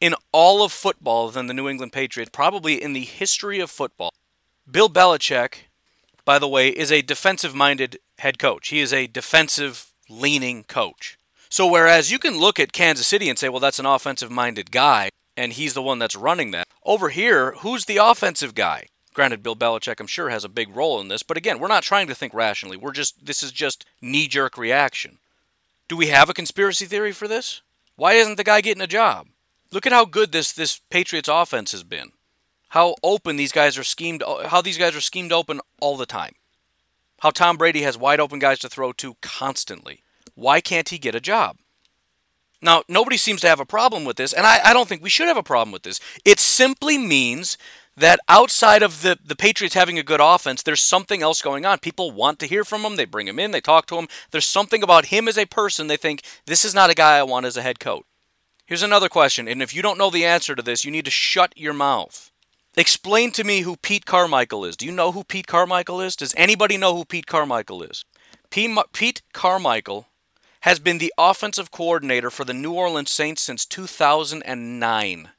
in 0.00 0.14
all 0.32 0.62
of 0.62 0.72
football 0.72 1.30
than 1.30 1.46
the 1.46 1.54
New 1.54 1.68
England 1.68 1.92
Patriots, 1.92 2.30
probably 2.32 2.80
in 2.82 2.92
the 2.92 3.04
history 3.04 3.58
of 3.58 3.70
football. 3.70 4.12
Bill 4.70 4.88
Belichick, 4.88 5.64
by 6.24 6.38
the 6.38 6.48
way, 6.48 6.68
is 6.68 6.92
a 6.92 7.02
defensive 7.02 7.54
minded 7.54 7.98
head 8.18 8.38
coach. 8.38 8.68
He 8.68 8.80
is 8.80 8.92
a 8.92 9.08
defensive 9.08 9.92
leaning 10.08 10.64
coach. 10.64 11.17
So, 11.48 11.66
whereas 11.66 12.10
you 12.10 12.18
can 12.18 12.38
look 12.38 12.60
at 12.60 12.72
Kansas 12.72 13.06
City 13.06 13.28
and 13.28 13.38
say, 13.38 13.48
well, 13.48 13.60
that's 13.60 13.78
an 13.78 13.86
offensive 13.86 14.30
minded 14.30 14.70
guy, 14.70 15.10
and 15.36 15.52
he's 15.52 15.74
the 15.74 15.82
one 15.82 15.98
that's 15.98 16.16
running 16.16 16.50
that, 16.50 16.66
over 16.84 17.08
here, 17.08 17.52
who's 17.58 17.84
the 17.84 17.96
offensive 17.96 18.54
guy? 18.54 18.86
Granted, 19.14 19.42
Bill 19.42 19.56
Belichick, 19.56 19.98
I'm 19.98 20.06
sure, 20.06 20.28
has 20.28 20.44
a 20.44 20.48
big 20.48 20.74
role 20.76 21.00
in 21.00 21.08
this, 21.08 21.22
but 21.22 21.36
again, 21.36 21.58
we're 21.58 21.68
not 21.68 21.82
trying 21.82 22.06
to 22.06 22.14
think 22.14 22.34
rationally. 22.34 22.76
We're 22.76 22.92
just, 22.92 23.24
this 23.24 23.42
is 23.42 23.50
just 23.50 23.84
knee 24.00 24.28
jerk 24.28 24.56
reaction. 24.56 25.18
Do 25.88 25.96
we 25.96 26.08
have 26.08 26.28
a 26.28 26.34
conspiracy 26.34 26.84
theory 26.84 27.12
for 27.12 27.26
this? 27.26 27.62
Why 27.96 28.12
isn't 28.12 28.36
the 28.36 28.44
guy 28.44 28.60
getting 28.60 28.82
a 28.82 28.86
job? 28.86 29.28
Look 29.72 29.86
at 29.86 29.92
how 29.92 30.04
good 30.04 30.32
this, 30.32 30.52
this 30.52 30.80
Patriots 30.90 31.28
offense 31.28 31.72
has 31.72 31.82
been. 31.82 32.12
How 32.68 32.94
open 33.02 33.36
these 33.36 33.52
guys 33.52 33.78
are 33.78 33.84
schemed, 33.84 34.22
how 34.46 34.60
these 34.60 34.78
guys 34.78 34.94
are 34.94 35.00
schemed 35.00 35.32
open 35.32 35.60
all 35.80 35.96
the 35.96 36.06
time. 36.06 36.34
How 37.20 37.30
Tom 37.30 37.56
Brady 37.56 37.82
has 37.82 37.98
wide 37.98 38.20
open 38.20 38.38
guys 38.38 38.58
to 38.60 38.68
throw 38.68 38.92
to 38.92 39.16
constantly. 39.20 40.02
Why 40.38 40.60
can't 40.60 40.88
he 40.88 40.98
get 40.98 41.16
a 41.16 41.20
job? 41.20 41.56
Now, 42.62 42.84
nobody 42.88 43.16
seems 43.16 43.40
to 43.40 43.48
have 43.48 43.58
a 43.58 43.66
problem 43.66 44.04
with 44.04 44.16
this, 44.16 44.32
and 44.32 44.46
I, 44.46 44.60
I, 44.64 44.72
don't 44.72 44.88
think 44.88 45.02
we 45.02 45.10
should 45.10 45.26
have 45.26 45.36
a 45.36 45.42
problem 45.42 45.72
with 45.72 45.82
this. 45.82 46.00
It 46.24 46.38
simply 46.38 46.96
means 46.96 47.58
that 47.96 48.20
outside 48.28 48.84
of 48.84 49.02
the, 49.02 49.18
the 49.24 49.34
Patriots 49.34 49.74
having 49.74 49.98
a 49.98 50.04
good 50.04 50.20
offense, 50.20 50.62
there's 50.62 50.80
something 50.80 51.22
else 51.22 51.42
going 51.42 51.66
on. 51.66 51.80
People 51.80 52.12
want 52.12 52.38
to 52.38 52.46
hear 52.46 52.64
from 52.64 52.82
him. 52.82 52.94
They 52.94 53.04
bring 53.04 53.26
him 53.26 53.40
in. 53.40 53.50
They 53.50 53.60
talk 53.60 53.86
to 53.86 53.96
him. 53.96 54.06
There's 54.30 54.48
something 54.48 54.82
about 54.82 55.06
him 55.06 55.26
as 55.26 55.36
a 55.36 55.46
person. 55.46 55.88
They 55.88 55.96
think, 55.96 56.22
this 56.46 56.64
is 56.64 56.74
not 56.74 56.90
a 56.90 56.94
guy 56.94 57.18
I 57.18 57.24
want 57.24 57.46
as 57.46 57.56
a 57.56 57.62
head 57.62 57.80
coach. 57.80 58.04
Here's 58.64 58.82
another 58.82 59.08
question, 59.08 59.48
and 59.48 59.60
if 59.60 59.74
you 59.74 59.82
don't 59.82 59.98
know 59.98 60.10
the 60.10 60.24
answer 60.24 60.54
to 60.54 60.62
this, 60.62 60.84
you 60.84 60.92
need 60.92 61.06
to 61.06 61.10
shut 61.10 61.52
your 61.56 61.72
mouth. 61.72 62.30
Explain 62.76 63.32
to 63.32 63.42
me 63.42 63.62
who 63.62 63.76
Pete 63.76 64.06
Carmichael 64.06 64.64
is. 64.64 64.76
Do 64.76 64.86
you 64.86 64.92
know 64.92 65.10
who 65.10 65.24
Pete 65.24 65.48
Carmichael 65.48 66.00
is? 66.00 66.14
Does 66.14 66.34
anybody 66.36 66.76
know 66.76 66.94
who 66.94 67.04
Pete 67.04 67.26
Carmichael 67.26 67.82
is? 67.82 68.04
Pete 68.50 69.22
Carmichael 69.32 70.06
has 70.60 70.78
been 70.78 70.98
the 70.98 71.12
offensive 71.16 71.70
coordinator 71.70 72.30
for 72.30 72.44
the 72.44 72.54
New 72.54 72.72
Orleans 72.72 73.10
Saints 73.10 73.42
since 73.42 73.64
2009. 73.64 75.30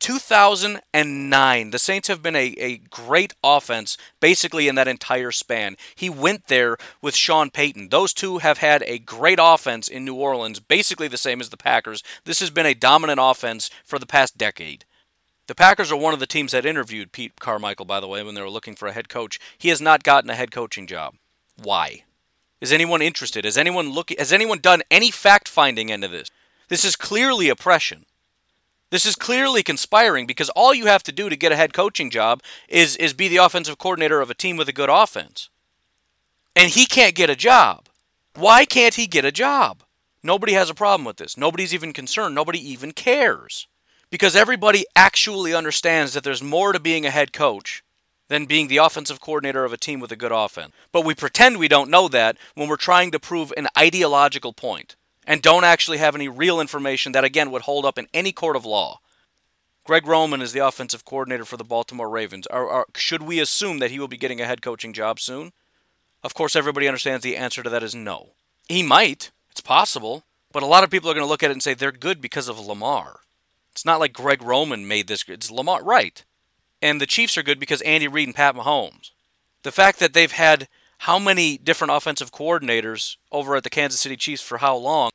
2009. 0.00 1.70
The 1.70 1.78
Saints 1.78 2.08
have 2.08 2.22
been 2.22 2.36
a, 2.36 2.54
a 2.58 2.76
great 2.76 3.34
offense 3.42 3.96
basically 4.20 4.68
in 4.68 4.74
that 4.76 4.88
entire 4.88 5.32
span. 5.32 5.76
He 5.94 6.08
went 6.08 6.46
there 6.46 6.76
with 7.02 7.14
Sean 7.14 7.50
Payton. 7.50 7.88
Those 7.88 8.12
two 8.12 8.38
have 8.38 8.58
had 8.58 8.82
a 8.84 8.98
great 8.98 9.38
offense 9.40 9.88
in 9.88 10.04
New 10.04 10.14
Orleans, 10.14 10.60
basically 10.60 11.08
the 11.08 11.16
same 11.16 11.40
as 11.40 11.50
the 11.50 11.56
Packers. 11.56 12.02
This 12.24 12.40
has 12.40 12.50
been 12.50 12.66
a 12.66 12.74
dominant 12.74 13.18
offense 13.22 13.70
for 13.84 13.98
the 13.98 14.06
past 14.06 14.38
decade. 14.38 14.84
The 15.46 15.54
Packers 15.54 15.90
are 15.90 15.96
one 15.96 16.12
of 16.12 16.20
the 16.20 16.26
teams 16.26 16.52
that 16.52 16.66
interviewed 16.66 17.10
Pete 17.10 17.40
Carmichael, 17.40 17.86
by 17.86 18.00
the 18.00 18.08
way, 18.08 18.22
when 18.22 18.34
they 18.34 18.42
were 18.42 18.50
looking 18.50 18.76
for 18.76 18.86
a 18.86 18.92
head 18.92 19.08
coach. 19.08 19.40
He 19.56 19.70
has 19.70 19.80
not 19.80 20.04
gotten 20.04 20.30
a 20.30 20.34
head 20.34 20.50
coaching 20.50 20.86
job. 20.86 21.14
Why? 21.56 22.04
Is 22.60 22.72
anyone 22.72 23.02
interested? 23.02 23.44
Has 23.44 23.56
anyone 23.56 23.90
look 23.90 24.10
has 24.18 24.32
anyone 24.32 24.58
done 24.58 24.82
any 24.90 25.10
fact 25.10 25.48
finding 25.48 25.88
into 25.88 26.08
this? 26.08 26.30
This 26.68 26.84
is 26.84 26.96
clearly 26.96 27.48
oppression. 27.48 28.04
This 28.90 29.04
is 29.04 29.16
clearly 29.16 29.62
conspiring 29.62 30.26
because 30.26 30.48
all 30.50 30.72
you 30.72 30.86
have 30.86 31.02
to 31.04 31.12
do 31.12 31.28
to 31.28 31.36
get 31.36 31.52
a 31.52 31.56
head 31.56 31.74
coaching 31.74 32.10
job 32.10 32.42
is, 32.68 32.96
is 32.96 33.12
be 33.12 33.28
the 33.28 33.36
offensive 33.36 33.76
coordinator 33.76 34.20
of 34.20 34.30
a 34.30 34.34
team 34.34 34.56
with 34.56 34.68
a 34.68 34.72
good 34.72 34.88
offense. 34.88 35.50
And 36.56 36.70
he 36.70 36.86
can't 36.86 37.14
get 37.14 37.28
a 37.28 37.36
job. 37.36 37.88
Why 38.34 38.64
can't 38.64 38.94
he 38.94 39.06
get 39.06 39.26
a 39.26 39.32
job? 39.32 39.82
Nobody 40.22 40.54
has 40.54 40.70
a 40.70 40.74
problem 40.74 41.04
with 41.04 41.18
this. 41.18 41.36
Nobody's 41.36 41.74
even 41.74 41.92
concerned. 41.92 42.34
Nobody 42.34 42.58
even 42.58 42.92
cares. 42.92 43.66
Because 44.10 44.34
everybody 44.34 44.86
actually 44.96 45.54
understands 45.54 46.14
that 46.14 46.24
there's 46.24 46.42
more 46.42 46.72
to 46.72 46.80
being 46.80 47.04
a 47.04 47.10
head 47.10 47.32
coach 47.32 47.82
than 48.28 48.46
being 48.46 48.68
the 48.68 48.76
offensive 48.76 49.20
coordinator 49.20 49.64
of 49.64 49.72
a 49.72 49.78
team 49.78 50.00
with 50.00 50.12
a 50.12 50.16
good 50.16 50.32
offense. 50.32 50.72
But 50.92 51.04
we 51.04 51.14
pretend 51.14 51.56
we 51.56 51.68
don't 51.68 51.90
know 51.90 52.08
that 52.08 52.36
when 52.54 52.68
we're 52.68 52.76
trying 52.76 53.10
to 53.10 53.18
prove 53.18 53.52
an 53.56 53.68
ideological 53.76 54.52
point 54.52 54.96
and 55.26 55.42
don't 55.42 55.64
actually 55.64 55.98
have 55.98 56.14
any 56.14 56.28
real 56.28 56.60
information 56.60 57.12
that, 57.12 57.24
again, 57.24 57.50
would 57.50 57.62
hold 57.62 57.84
up 57.84 57.98
in 57.98 58.08
any 58.14 58.32
court 58.32 58.56
of 58.56 58.64
law. 58.64 59.00
Greg 59.84 60.06
Roman 60.06 60.42
is 60.42 60.52
the 60.52 60.66
offensive 60.66 61.04
coordinator 61.04 61.46
for 61.46 61.56
the 61.56 61.64
Baltimore 61.64 62.10
Ravens. 62.10 62.46
Are, 62.48 62.68
are, 62.68 62.86
should 62.94 63.22
we 63.22 63.40
assume 63.40 63.78
that 63.78 63.90
he 63.90 63.98
will 63.98 64.08
be 64.08 64.18
getting 64.18 64.40
a 64.40 64.46
head 64.46 64.60
coaching 64.60 64.92
job 64.92 65.18
soon? 65.18 65.52
Of 66.22 66.34
course, 66.34 66.54
everybody 66.54 66.86
understands 66.86 67.22
the 67.22 67.36
answer 67.36 67.62
to 67.62 67.70
that 67.70 67.82
is 67.82 67.94
no. 67.94 68.32
He 68.68 68.82
might. 68.82 69.30
It's 69.50 69.62
possible. 69.62 70.24
But 70.52 70.62
a 70.62 70.66
lot 70.66 70.84
of 70.84 70.90
people 70.90 71.10
are 71.10 71.14
going 71.14 71.24
to 71.24 71.28
look 71.28 71.42
at 71.42 71.50
it 71.50 71.54
and 71.54 71.62
say 71.62 71.74
they're 71.74 71.92
good 71.92 72.20
because 72.20 72.48
of 72.48 72.58
Lamar. 72.58 73.20
It's 73.72 73.84
not 73.84 74.00
like 74.00 74.12
Greg 74.12 74.42
Roman 74.42 74.88
made 74.88 75.06
this. 75.06 75.24
It's 75.28 75.50
Lamar, 75.50 75.82
right? 75.82 76.24
And 76.80 77.00
the 77.00 77.06
Chiefs 77.06 77.36
are 77.36 77.42
good 77.42 77.58
because 77.58 77.80
Andy 77.82 78.08
Reid 78.08 78.28
and 78.28 78.34
Pat 78.34 78.54
Mahomes. 78.54 79.10
The 79.62 79.72
fact 79.72 79.98
that 79.98 80.14
they've 80.14 80.32
had 80.32 80.68
how 81.02 81.18
many 81.18 81.58
different 81.58 81.92
offensive 81.92 82.32
coordinators 82.32 83.16
over 83.30 83.56
at 83.56 83.64
the 83.64 83.70
Kansas 83.70 84.00
City 84.00 84.16
Chiefs 84.16 84.42
for 84.42 84.58
how 84.58 84.76
long 84.76 85.10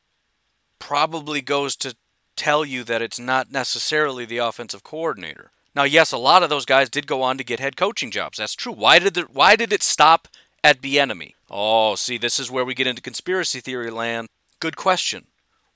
probably 0.79 1.41
goes 1.41 1.75
to 1.77 1.95
tell 2.35 2.63
you 2.65 2.83
that 2.83 3.01
it's 3.01 3.19
not 3.19 3.51
necessarily 3.51 4.25
the 4.25 4.37
offensive 4.37 4.83
coordinator. 4.83 5.51
Now, 5.75 5.83
yes, 5.83 6.11
a 6.11 6.17
lot 6.17 6.43
of 6.43 6.49
those 6.49 6.65
guys 6.65 6.89
did 6.89 7.07
go 7.07 7.21
on 7.21 7.37
to 7.37 7.43
get 7.43 7.59
head 7.59 7.75
coaching 7.75 8.11
jobs. 8.11 8.37
That's 8.37 8.55
true. 8.55 8.71
Why 8.71 8.99
did 8.99 9.15
the, 9.15 9.21
why 9.23 9.55
did 9.55 9.73
it 9.73 9.83
stop 9.83 10.27
at 10.63 10.81
Bieniemy? 10.81 11.33
Oh, 11.49 11.95
see, 11.95 12.17
this 12.17 12.39
is 12.39 12.51
where 12.51 12.65
we 12.65 12.73
get 12.73 12.87
into 12.87 13.01
conspiracy 13.01 13.59
theory 13.59 13.89
land. 13.89 14.27
Good 14.59 14.75
question. 14.75 15.25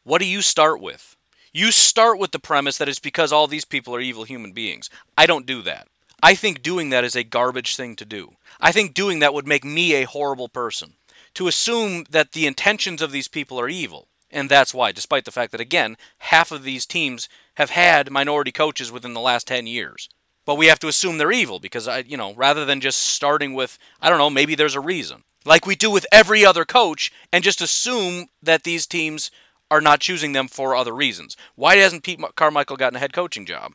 What 0.04 0.20
do 0.20 0.26
you 0.26 0.42
start 0.42 0.80
with? 0.80 1.17
You 1.58 1.72
start 1.72 2.20
with 2.20 2.34
the 2.34 2.40
premise 2.40 2.78
that 2.78 2.88
it's 2.88 3.00
because 3.00 3.32
all 3.32 3.48
these 3.48 3.66
people 3.66 3.96
are 3.96 4.00
evil 4.00 4.26
human 4.26 4.52
beings. 4.52 4.92
I 5.18 5.26
don't 5.26 5.48
do 5.48 5.64
that. 5.64 5.88
I 6.22 6.36
think 6.36 6.62
doing 6.62 6.92
that 6.92 7.04
is 7.04 7.16
a 7.16 7.24
garbage 7.24 7.76
thing 7.76 7.96
to 7.96 8.06
do. 8.06 8.34
I 8.62 8.72
think 8.72 8.94
doing 8.94 9.18
that 9.22 9.34
would 9.34 9.48
make 9.48 9.66
me 9.66 9.96
a 9.96 10.06
horrible 10.06 10.50
person. 10.50 10.94
To 11.34 11.48
assume 11.48 12.06
that 12.12 12.34
the 12.34 12.46
intentions 12.46 13.02
of 13.02 13.12
these 13.12 13.28
people 13.28 13.60
are 13.60 13.68
evil 13.68 14.08
and 14.30 14.50
that's 14.50 14.72
why, 14.72 14.92
despite 14.92 15.26
the 15.26 15.32
fact 15.32 15.52
that, 15.52 15.60
again, 15.60 15.98
half 16.20 16.52
of 16.52 16.62
these 16.62 16.86
teams 16.86 17.28
have 17.56 17.72
had 17.72 18.12
minority 18.12 18.52
coaches 18.52 18.92
within 18.92 19.16
the 19.16 19.20
last 19.20 19.48
10 19.48 19.66
years. 19.66 20.10
But 20.46 20.60
we 20.60 20.68
have 20.68 20.80
to 20.82 20.88
assume 20.88 21.18
they're 21.18 21.32
evil 21.32 21.60
because, 21.60 21.88
I, 21.88 22.04
you 22.08 22.18
know, 22.18 22.36
rather 22.36 22.66
than 22.66 22.82
just 22.82 23.00
starting 23.00 23.56
with, 23.56 23.80
I 24.00 24.10
don't 24.10 24.20
know, 24.20 24.30
maybe 24.30 24.54
there's 24.54 24.76
a 24.76 24.80
reason. 24.80 25.24
Like 25.44 25.66
we 25.66 25.76
do 25.76 25.90
with 25.90 26.06
every 26.12 26.46
other 26.46 26.66
coach 26.66 27.12
and 27.34 27.44
just 27.44 27.62
assume 27.62 28.28
that 28.44 28.64
these 28.64 28.86
teams 28.86 29.32
are 29.70 29.82
not 29.82 30.00
choosing 30.00 30.34
them 30.34 30.48
for 30.48 30.76
other 30.76 30.94
reasons. 30.94 31.36
Why 31.56 31.76
hasn't 31.78 32.04
Pete 32.04 32.22
Carmichael 32.36 32.78
gotten 32.78 32.96
a 32.96 33.00
head 33.00 33.14
coaching 33.14 33.46
job? 33.46 33.74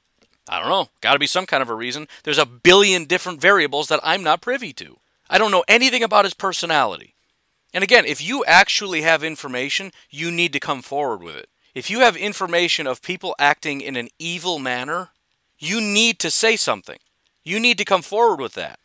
I 0.48 0.58
don't 0.58 0.68
know. 0.68 0.88
Got 1.00 1.12
to 1.12 1.18
be 1.18 1.26
some 1.26 1.46
kind 1.46 1.62
of 1.62 1.70
a 1.70 1.74
reason. 1.74 2.08
There's 2.24 2.38
a 2.38 2.46
billion 2.46 3.04
different 3.04 3.40
variables 3.40 3.88
that 3.88 4.00
I'm 4.02 4.22
not 4.22 4.40
privy 4.40 4.72
to. 4.74 4.98
I 5.30 5.38
don't 5.38 5.50
know 5.50 5.64
anything 5.68 6.02
about 6.02 6.24
his 6.24 6.34
personality. 6.34 7.14
And 7.72 7.84
again, 7.84 8.04
if 8.04 8.20
you 8.20 8.44
actually 8.44 9.02
have 9.02 9.24
information, 9.24 9.92
you 10.10 10.30
need 10.30 10.52
to 10.52 10.60
come 10.60 10.82
forward 10.82 11.22
with 11.22 11.36
it. 11.36 11.48
If 11.74 11.88
you 11.88 12.00
have 12.00 12.16
information 12.16 12.86
of 12.86 13.02
people 13.02 13.34
acting 13.38 13.80
in 13.80 13.96
an 13.96 14.08
evil 14.18 14.58
manner, 14.58 15.10
you 15.58 15.80
need 15.80 16.18
to 16.18 16.30
say 16.30 16.56
something. 16.56 16.98
You 17.44 17.58
need 17.58 17.78
to 17.78 17.84
come 17.84 18.02
forward 18.02 18.40
with 18.40 18.54
that. 18.54 18.78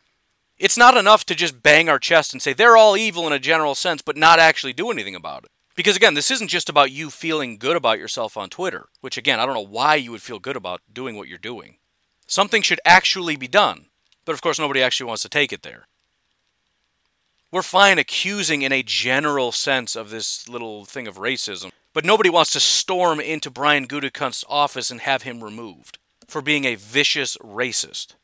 It's 0.58 0.78
not 0.78 0.96
enough 0.98 1.26
to 1.26 1.36
just 1.36 1.62
bang 1.62 1.90
our 1.90 2.00
chest 2.00 2.34
and 2.34 2.42
say 2.42 2.54
they're 2.54 2.78
all 2.78 2.96
evil 2.96 3.28
in 3.28 3.34
a 3.34 3.40
general 3.40 3.76
sense, 3.76 4.02
but 4.02 4.18
not 4.18 4.40
actually 4.40 4.74
do 4.74 4.90
anything 4.90 5.16
about 5.16 5.44
it. 5.44 5.52
Because 5.78 5.96
again, 5.96 6.16
this 6.16 6.32
isn't 6.32 6.48
just 6.48 6.70
about 6.70 6.92
you 6.92 7.12
feeling 7.12 7.60
good 7.60 7.76
about 7.76 8.00
yourself 8.00 8.36
on 8.36 8.50
Twitter, 8.50 8.88
which 9.02 9.16
again, 9.16 9.40
I 9.40 9.46
don't 9.46 9.54
know 9.54 9.62
why 9.62 9.94
you 9.94 10.10
would 10.10 10.24
feel 10.24 10.40
good 10.40 10.58
about 10.58 10.82
doing 10.92 11.16
what 11.16 11.28
you're 11.28 11.38
doing. 11.38 11.78
Something 12.26 12.64
should 12.64 12.82
actually 12.84 13.36
be 13.36 13.48
done. 13.48 13.86
But 14.26 14.34
of 14.34 14.42
course, 14.42 14.58
nobody 14.58 14.82
actually 14.82 15.06
wants 15.06 15.22
to 15.22 15.30
take 15.30 15.54
it 15.54 15.62
there. 15.62 15.88
We're 17.52 17.62
fine 17.62 18.00
accusing 18.00 18.64
in 18.64 18.72
a 18.72 18.82
general 18.82 19.52
sense 19.52 19.96
of 19.96 20.10
this 20.10 20.50
little 20.50 20.84
thing 20.84 21.08
of 21.08 21.18
racism, 21.18 21.72
but 21.94 22.04
nobody 22.04 22.32
wants 22.32 22.52
to 22.54 22.60
storm 22.60 23.20
into 23.20 23.52
Brian 23.52 23.88
Gutekunst's 23.88 24.44
office 24.50 24.90
and 24.90 25.02
have 25.02 25.22
him 25.22 25.44
removed 25.44 26.00
for 26.28 26.42
being 26.42 26.66
a 26.66 26.76
vicious 26.76 27.38
racist. 27.38 28.16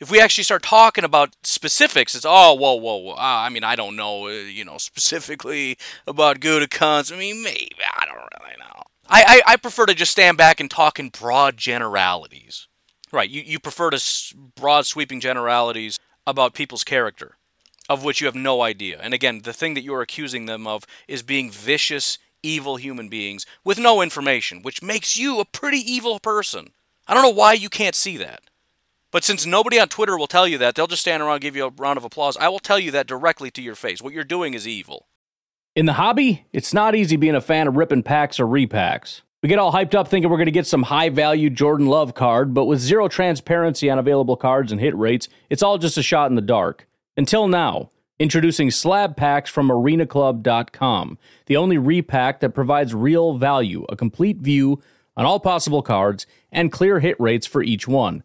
If 0.00 0.10
we 0.10 0.20
actually 0.20 0.44
start 0.44 0.62
talking 0.62 1.04
about 1.04 1.34
specifics, 1.42 2.14
it's 2.14 2.26
oh 2.26 2.54
whoa 2.54 2.74
whoa 2.74 2.96
whoa. 2.96 3.12
Uh, 3.14 3.16
I 3.18 3.48
mean 3.48 3.64
I 3.64 3.74
don't 3.76 3.96
know 3.96 4.26
uh, 4.26 4.30
you 4.30 4.64
know 4.64 4.78
specifically 4.78 5.76
about 6.06 6.40
Gutekunst. 6.40 7.12
I 7.12 7.16
mean 7.16 7.42
maybe 7.42 7.76
I 7.96 8.04
don't 8.06 8.16
really 8.16 8.56
know. 8.58 8.82
I, 9.10 9.42
I, 9.46 9.52
I 9.52 9.56
prefer 9.56 9.86
to 9.86 9.94
just 9.94 10.12
stand 10.12 10.36
back 10.36 10.60
and 10.60 10.70
talk 10.70 11.00
in 11.00 11.08
broad 11.08 11.56
generalities. 11.56 12.68
Right, 13.10 13.30
you, 13.30 13.40
you 13.40 13.58
prefer 13.58 13.88
to 13.90 14.36
broad 14.54 14.84
sweeping 14.86 15.20
generalities 15.20 15.98
about 16.26 16.52
people's 16.52 16.84
character 16.84 17.38
of 17.88 18.04
which 18.04 18.20
you 18.20 18.26
have 18.26 18.34
no 18.34 18.62
idea. 18.62 18.98
And 19.00 19.14
again, 19.14 19.40
the 19.42 19.52
thing 19.52 19.74
that 19.74 19.82
you're 19.82 20.02
accusing 20.02 20.46
them 20.46 20.66
of 20.66 20.84
is 21.06 21.22
being 21.22 21.50
vicious, 21.50 22.18
evil 22.42 22.76
human 22.76 23.08
beings 23.08 23.46
with 23.64 23.78
no 23.78 24.02
information, 24.02 24.62
which 24.62 24.82
makes 24.82 25.16
you 25.16 25.40
a 25.40 25.44
pretty 25.44 25.78
evil 25.78 26.20
person. 26.20 26.70
I 27.06 27.14
don't 27.14 27.22
know 27.22 27.30
why 27.30 27.54
you 27.54 27.70
can't 27.70 27.94
see 27.94 28.18
that. 28.18 28.42
But 29.10 29.24
since 29.24 29.46
nobody 29.46 29.80
on 29.80 29.88
Twitter 29.88 30.18
will 30.18 30.26
tell 30.26 30.46
you 30.46 30.58
that, 30.58 30.74
they'll 30.74 30.86
just 30.86 31.02
stand 31.02 31.22
around 31.22 31.34
and 31.34 31.42
give 31.42 31.56
you 31.56 31.66
a 31.66 31.70
round 31.70 31.96
of 31.96 32.04
applause. 32.04 32.36
I 32.36 32.48
will 32.48 32.58
tell 32.58 32.78
you 32.78 32.90
that 32.90 33.06
directly 33.06 33.50
to 33.52 33.62
your 33.62 33.74
face. 33.74 34.02
What 34.02 34.12
you're 34.12 34.24
doing 34.24 34.52
is 34.54 34.68
evil. 34.68 35.06
In 35.74 35.86
the 35.86 35.94
hobby, 35.94 36.46
it's 36.52 36.74
not 36.74 36.94
easy 36.94 37.16
being 37.16 37.34
a 37.34 37.40
fan 37.40 37.68
of 37.68 37.76
ripping 37.76 38.02
packs 38.02 38.38
or 38.38 38.46
repacks. 38.46 39.22
We 39.42 39.48
get 39.48 39.60
all 39.60 39.72
hyped 39.72 39.94
up 39.94 40.08
thinking 40.08 40.30
we're 40.30 40.36
going 40.36 40.46
to 40.46 40.52
get 40.52 40.66
some 40.66 40.82
high 40.82 41.08
value 41.08 41.48
Jordan 41.48 41.86
Love 41.86 42.12
card, 42.14 42.52
but 42.52 42.64
with 42.64 42.80
zero 42.80 43.06
transparency 43.06 43.88
on 43.88 43.98
available 43.98 44.36
cards 44.36 44.72
and 44.72 44.80
hit 44.80 44.96
rates, 44.96 45.28
it's 45.48 45.62
all 45.62 45.78
just 45.78 45.96
a 45.96 46.02
shot 46.02 46.28
in 46.28 46.34
the 46.34 46.42
dark. 46.42 46.88
Until 47.16 47.46
now, 47.46 47.90
introducing 48.18 48.70
slab 48.72 49.16
packs 49.16 49.48
from 49.48 49.68
arenaclub.com, 49.68 51.18
the 51.46 51.56
only 51.56 51.78
repack 51.78 52.40
that 52.40 52.50
provides 52.50 52.92
real 52.92 53.38
value, 53.38 53.86
a 53.88 53.96
complete 53.96 54.38
view 54.38 54.82
on 55.16 55.24
all 55.24 55.38
possible 55.38 55.82
cards, 55.82 56.26
and 56.50 56.72
clear 56.72 56.98
hit 56.98 57.18
rates 57.20 57.46
for 57.46 57.62
each 57.62 57.86
one. 57.86 58.24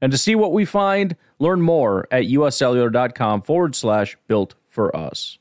And 0.00 0.12
to 0.12 0.18
see 0.18 0.34
what 0.34 0.52
we 0.52 0.64
find, 0.64 1.16
learn 1.38 1.62
more 1.62 2.06
at 2.10 2.24
uscellular.com 2.24 3.42
forward 3.42 3.74
slash 3.74 4.16
built 4.28 4.54
for 4.68 4.94
us. 4.94 5.38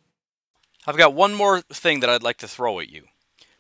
I've 0.88 0.98
got 0.98 1.14
one 1.14 1.34
more 1.34 1.62
thing 1.62 2.00
that 2.02 2.10
I'd 2.10 2.24
like 2.24 2.38
to 2.38 2.48
throw 2.48 2.80
at 2.80 2.90
you 2.90 3.04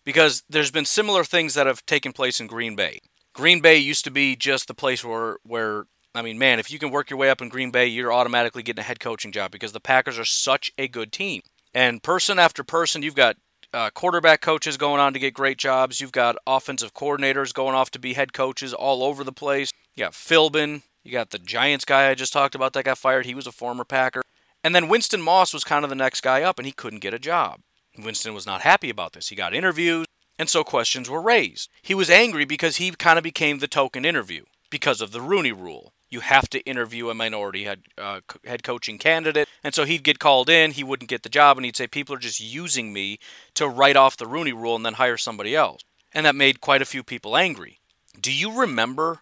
because 0.03 0.43
there's 0.49 0.71
been 0.71 0.85
similar 0.85 1.23
things 1.23 1.55
that 1.55 1.67
have 1.67 1.85
taken 1.85 2.13
place 2.13 2.39
in 2.39 2.47
Green 2.47 2.75
Bay. 2.75 2.99
Green 3.33 3.59
Bay 3.59 3.77
used 3.77 4.05
to 4.05 4.11
be 4.11 4.35
just 4.35 4.67
the 4.67 4.73
place 4.73 5.03
where, 5.03 5.37
where 5.43 5.85
I 6.13 6.21
mean, 6.21 6.37
man, 6.37 6.59
if 6.59 6.71
you 6.71 6.79
can 6.79 6.91
work 6.91 7.09
your 7.09 7.19
way 7.19 7.29
up 7.29 7.41
in 7.41 7.49
Green 7.49 7.71
Bay, 7.71 7.87
you're 7.87 8.13
automatically 8.13 8.63
getting 8.63 8.79
a 8.79 8.83
head 8.83 8.99
coaching 8.99 9.33
job 9.33 9.51
because 9.51 9.73
the 9.73 9.81
Packers 9.81 10.17
are 10.17 10.25
such 10.25 10.71
a 10.77 10.87
good 10.87 11.11
team. 11.11 11.41
And 11.73 12.01
person 12.01 12.39
after 12.39 12.63
person, 12.63 13.03
you've 13.03 13.15
got 13.15 13.35
uh, 13.73 13.89
quarterback 13.89 14.39
coaches 14.39 14.77
going 14.77 15.01
on 15.01 15.11
to 15.11 15.19
get 15.19 15.33
great 15.33 15.57
jobs. 15.57 15.99
You've 15.99 16.13
got 16.13 16.37
offensive 16.47 16.93
coordinators 16.93 17.53
going 17.53 17.75
off 17.75 17.91
to 17.91 17.99
be 17.99 18.13
head 18.13 18.31
coaches 18.31 18.73
all 18.73 19.03
over 19.03 19.25
the 19.25 19.33
place. 19.33 19.71
You 19.95 20.05
got 20.05 20.13
Philbin. 20.13 20.83
You 21.03 21.11
got 21.11 21.29
the 21.29 21.39
Giants 21.39 21.85
guy 21.85 22.09
I 22.09 22.15
just 22.15 22.33
talked 22.33 22.55
about 22.55 22.73
that 22.73 22.85
got 22.85 22.97
fired. 22.97 23.25
He 23.25 23.35
was 23.35 23.47
a 23.47 23.51
former 23.51 23.83
Packer. 23.83 24.21
And 24.63 24.73
then 24.73 24.89
Winston 24.89 25.21
Moss 25.21 25.53
was 25.53 25.63
kind 25.63 25.83
of 25.83 25.89
the 25.89 25.95
next 25.95 26.21
guy 26.21 26.41
up, 26.41 26.57
and 26.57 26.65
he 26.65 26.71
couldn't 26.71 26.99
get 26.99 27.13
a 27.13 27.19
job. 27.19 27.61
Winston 27.97 28.33
was 28.33 28.47
not 28.47 28.61
happy 28.61 28.89
about 28.89 29.13
this. 29.13 29.27
He 29.29 29.35
got 29.35 29.53
interviews, 29.53 30.05
and 30.39 30.49
so 30.49 30.63
questions 30.63 31.09
were 31.09 31.21
raised. 31.21 31.69
He 31.81 31.93
was 31.93 32.09
angry 32.09 32.45
because 32.45 32.77
he 32.77 32.91
kind 32.91 33.19
of 33.19 33.23
became 33.23 33.59
the 33.59 33.67
token 33.67 34.03
interview 34.03 34.45
because 34.71 35.01
of 35.01 35.11
the 35.11 35.21
Rooney 35.21 35.51
rule 35.51 35.93
you 36.09 36.21
have 36.21 36.49
to 36.49 36.61
interview 36.61 37.09
a 37.09 37.13
minority 37.13 37.65
head 37.65 37.81
uh, 37.97 38.21
head 38.45 38.63
coaching 38.63 38.97
candidate. 38.97 39.47
And 39.63 39.73
so 39.73 39.85
he'd 39.85 40.03
get 40.03 40.19
called 40.19 40.49
in, 40.49 40.71
he 40.71 40.83
wouldn't 40.83 41.09
get 41.09 41.23
the 41.23 41.29
job, 41.29 41.57
and 41.57 41.65
he'd 41.65 41.75
say 41.75 41.87
people 41.87 42.15
are 42.15 42.19
just 42.19 42.39
using 42.39 42.93
me 42.93 43.19
to 43.55 43.67
write 43.67 43.97
off 43.97 44.17
the 44.17 44.27
Rooney 44.27 44.53
Rule 44.53 44.75
and 44.75 44.85
then 44.85 44.93
hire 44.93 45.17
somebody 45.17 45.55
else. 45.55 45.81
And 46.13 46.25
that 46.25 46.35
made 46.35 46.61
quite 46.61 46.81
a 46.81 46.85
few 46.85 47.03
people 47.03 47.35
angry. 47.35 47.79
Do 48.19 48.31
you 48.31 48.57
remember 48.57 49.21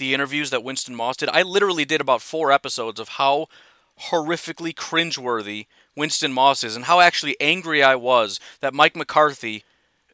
the 0.00 0.12
interviews 0.12 0.50
that 0.50 0.64
Winston 0.64 0.96
Moss 0.96 1.16
did? 1.16 1.28
I 1.28 1.42
literally 1.42 1.84
did 1.84 2.00
about 2.00 2.22
four 2.22 2.50
episodes 2.50 2.98
of 2.98 3.10
how 3.10 3.46
horrifically 4.08 4.74
cringeworthy 4.74 5.66
Winston 5.94 6.32
Moss 6.32 6.64
is 6.64 6.74
and 6.74 6.86
how 6.86 6.98
actually 6.98 7.36
angry 7.40 7.82
I 7.82 7.94
was 7.94 8.40
that 8.60 8.74
Mike 8.74 8.96
McCarthy 8.96 9.62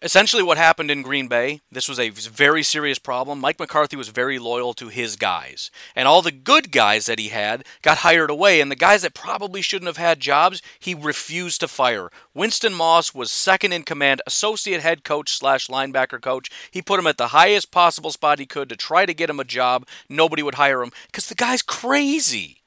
Essentially, 0.02 0.42
what 0.42 0.58
happened 0.58 0.90
in 0.90 1.00
Green 1.00 1.26
Bay, 1.26 1.60
this 1.72 1.88
was 1.88 1.98
a 1.98 2.10
very 2.10 2.62
serious 2.62 2.98
problem. 2.98 3.40
Mike 3.40 3.58
McCarthy 3.58 3.96
was 3.96 4.08
very 4.08 4.38
loyal 4.38 4.74
to 4.74 4.88
his 4.88 5.16
guys. 5.16 5.70
And 5.94 6.06
all 6.06 6.20
the 6.20 6.30
good 6.30 6.70
guys 6.70 7.06
that 7.06 7.18
he 7.18 7.28
had 7.28 7.64
got 7.80 7.98
hired 7.98 8.28
away. 8.28 8.60
And 8.60 8.70
the 8.70 8.76
guys 8.76 9.02
that 9.02 9.14
probably 9.14 9.62
shouldn't 9.62 9.86
have 9.86 9.96
had 9.96 10.20
jobs, 10.20 10.60
he 10.78 10.94
refused 10.94 11.60
to 11.60 11.68
fire. 11.68 12.10
Winston 12.34 12.74
Moss 12.74 13.14
was 13.14 13.30
second 13.30 13.72
in 13.72 13.84
command, 13.84 14.20
associate 14.26 14.82
head 14.82 15.02
coach 15.02 15.34
slash 15.36 15.68
linebacker 15.68 16.20
coach. 16.20 16.50
He 16.70 16.82
put 16.82 17.00
him 17.00 17.06
at 17.06 17.16
the 17.16 17.28
highest 17.28 17.70
possible 17.70 18.10
spot 18.10 18.38
he 18.38 18.46
could 18.46 18.68
to 18.68 18.76
try 18.76 19.06
to 19.06 19.14
get 19.14 19.30
him 19.30 19.40
a 19.40 19.44
job. 19.44 19.86
Nobody 20.10 20.42
would 20.42 20.56
hire 20.56 20.82
him 20.82 20.92
because 21.06 21.26
the 21.26 21.34
guy's 21.34 21.62
crazy. 21.62 22.62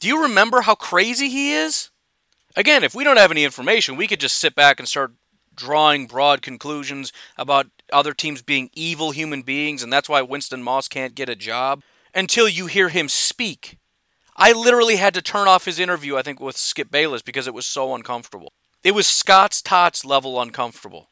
Do 0.00 0.06
you 0.06 0.22
remember 0.22 0.60
how 0.60 0.74
crazy 0.74 1.28
he 1.28 1.54
is? 1.54 1.90
Again, 2.56 2.84
if 2.84 2.94
we 2.94 3.04
don't 3.04 3.16
have 3.16 3.30
any 3.30 3.44
information, 3.44 3.96
we 3.96 4.06
could 4.06 4.20
just 4.20 4.38
sit 4.38 4.54
back 4.54 4.78
and 4.78 4.88
start 4.88 5.12
drawing 5.58 6.06
broad 6.06 6.40
conclusions 6.40 7.12
about 7.36 7.66
other 7.92 8.14
teams 8.14 8.40
being 8.40 8.70
evil 8.72 9.10
human 9.10 9.42
beings, 9.42 9.82
and 9.82 9.92
that's 9.92 10.08
why 10.08 10.22
Winston 10.22 10.62
Moss 10.62 10.88
can't 10.88 11.14
get 11.14 11.28
a 11.28 11.36
job 11.36 11.82
until 12.14 12.48
you 12.48 12.66
hear 12.66 12.88
him 12.88 13.08
speak. 13.08 13.76
I 14.36 14.52
literally 14.52 14.96
had 14.96 15.14
to 15.14 15.22
turn 15.22 15.48
off 15.48 15.66
his 15.66 15.78
interview, 15.78 16.16
I 16.16 16.22
think, 16.22 16.40
with 16.40 16.56
Skip 16.56 16.90
Bayless 16.90 17.22
because 17.22 17.46
it 17.46 17.54
was 17.54 17.66
so 17.66 17.94
uncomfortable. 17.94 18.52
It 18.84 18.94
was 18.94 19.06
Scott's 19.06 19.60
Tots 19.60 20.04
level 20.04 20.40
uncomfortable. 20.40 21.10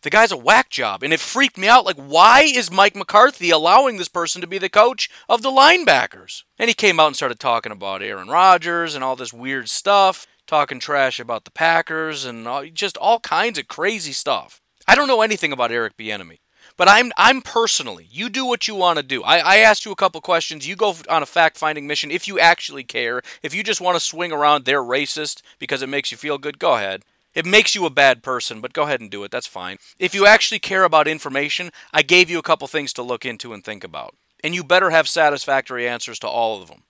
The 0.00 0.10
guy's 0.10 0.32
a 0.32 0.36
whack 0.36 0.68
job, 0.70 1.02
and 1.02 1.12
it 1.14 1.20
freaked 1.20 1.56
me 1.56 1.66
out. 1.66 1.86
Like, 1.86 1.96
why 1.96 2.42
is 2.42 2.70
Mike 2.70 2.94
McCarthy 2.94 3.50
allowing 3.50 3.96
this 3.96 4.08
person 4.08 4.40
to 4.42 4.46
be 4.46 4.58
the 4.58 4.68
coach 4.68 5.08
of 5.30 5.40
the 5.40 5.50
linebackers? 5.50 6.42
And 6.58 6.68
he 6.68 6.74
came 6.74 7.00
out 7.00 7.06
and 7.06 7.16
started 7.16 7.40
talking 7.40 7.72
about 7.72 8.02
Aaron 8.02 8.28
Rodgers 8.28 8.94
and 8.94 9.02
all 9.02 9.16
this 9.16 9.32
weird 9.32 9.70
stuff 9.70 10.26
talking 10.46 10.80
trash 10.80 11.18
about 11.20 11.44
the 11.44 11.50
Packers 11.50 12.24
and 12.24 12.46
all, 12.46 12.64
just 12.66 12.96
all 12.96 13.20
kinds 13.20 13.58
of 13.58 13.68
crazy 13.68 14.12
stuff. 14.12 14.60
I 14.86 14.94
don't 14.94 15.08
know 15.08 15.22
anything 15.22 15.52
about 15.52 15.72
Eric 15.72 15.96
Bieniemy, 15.96 16.38
but 16.76 16.88
I'm 16.88 17.12
I'm 17.16 17.40
personally. 17.40 18.06
You 18.10 18.28
do 18.28 18.44
what 18.44 18.68
you 18.68 18.74
want 18.74 18.98
to 18.98 19.02
do. 19.02 19.22
I, 19.22 19.38
I 19.38 19.56
asked 19.56 19.84
you 19.84 19.92
a 19.92 19.96
couple 19.96 20.20
questions. 20.20 20.68
You 20.68 20.76
go 20.76 20.94
on 21.08 21.22
a 21.22 21.26
fact 21.26 21.56
finding 21.56 21.86
mission 21.86 22.10
if 22.10 22.28
you 22.28 22.38
actually 22.38 22.84
care. 22.84 23.22
If 23.42 23.54
you 23.54 23.62
just 23.62 23.80
want 23.80 23.96
to 23.96 24.00
swing 24.00 24.32
around, 24.32 24.64
they're 24.64 24.82
racist 24.82 25.42
because 25.58 25.82
it 25.82 25.88
makes 25.88 26.10
you 26.10 26.18
feel 26.18 26.38
good. 26.38 26.58
Go 26.58 26.74
ahead. 26.74 27.02
It 27.34 27.46
makes 27.46 27.74
you 27.74 27.84
a 27.84 27.90
bad 27.90 28.22
person, 28.22 28.60
but 28.60 28.72
go 28.72 28.84
ahead 28.84 29.00
and 29.00 29.10
do 29.10 29.24
it. 29.24 29.30
That's 29.32 29.46
fine. 29.46 29.78
If 29.98 30.14
you 30.14 30.24
actually 30.24 30.60
care 30.60 30.84
about 30.84 31.08
information, 31.08 31.70
I 31.92 32.02
gave 32.02 32.30
you 32.30 32.38
a 32.38 32.42
couple 32.42 32.68
things 32.68 32.92
to 32.92 33.02
look 33.02 33.24
into 33.24 33.52
and 33.52 33.64
think 33.64 33.82
about. 33.82 34.14
And 34.44 34.54
you 34.54 34.62
better 34.62 34.90
have 34.90 35.08
satisfactory 35.08 35.88
answers 35.88 36.18
to 36.20 36.28
all 36.28 36.62
of 36.62 36.68
them. 36.68 36.82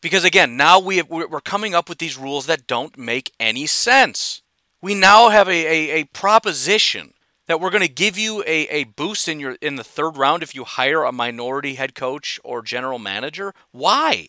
Because 0.00 0.24
again, 0.24 0.56
now 0.56 0.78
we 0.78 0.98
have, 0.98 1.08
we're 1.08 1.40
coming 1.40 1.74
up 1.74 1.88
with 1.88 1.98
these 1.98 2.16
rules 2.16 2.46
that 2.46 2.66
don't 2.66 2.96
make 2.96 3.32
any 3.40 3.66
sense. 3.66 4.42
We 4.80 4.94
now 4.94 5.30
have 5.30 5.48
a, 5.48 5.66
a, 5.66 6.00
a 6.00 6.04
proposition 6.04 7.14
that 7.46 7.60
we're 7.60 7.70
going 7.70 7.82
to 7.82 7.88
give 7.88 8.18
you 8.18 8.42
a, 8.46 8.68
a 8.68 8.84
boost 8.84 9.28
in 9.28 9.40
your 9.40 9.56
in 9.60 9.76
the 9.76 9.84
third 9.84 10.16
round 10.16 10.42
if 10.42 10.54
you 10.54 10.64
hire 10.64 11.04
a 11.04 11.12
minority 11.12 11.74
head 11.74 11.94
coach 11.94 12.38
or 12.44 12.62
general 12.62 12.98
manager. 12.98 13.54
Why? 13.70 14.28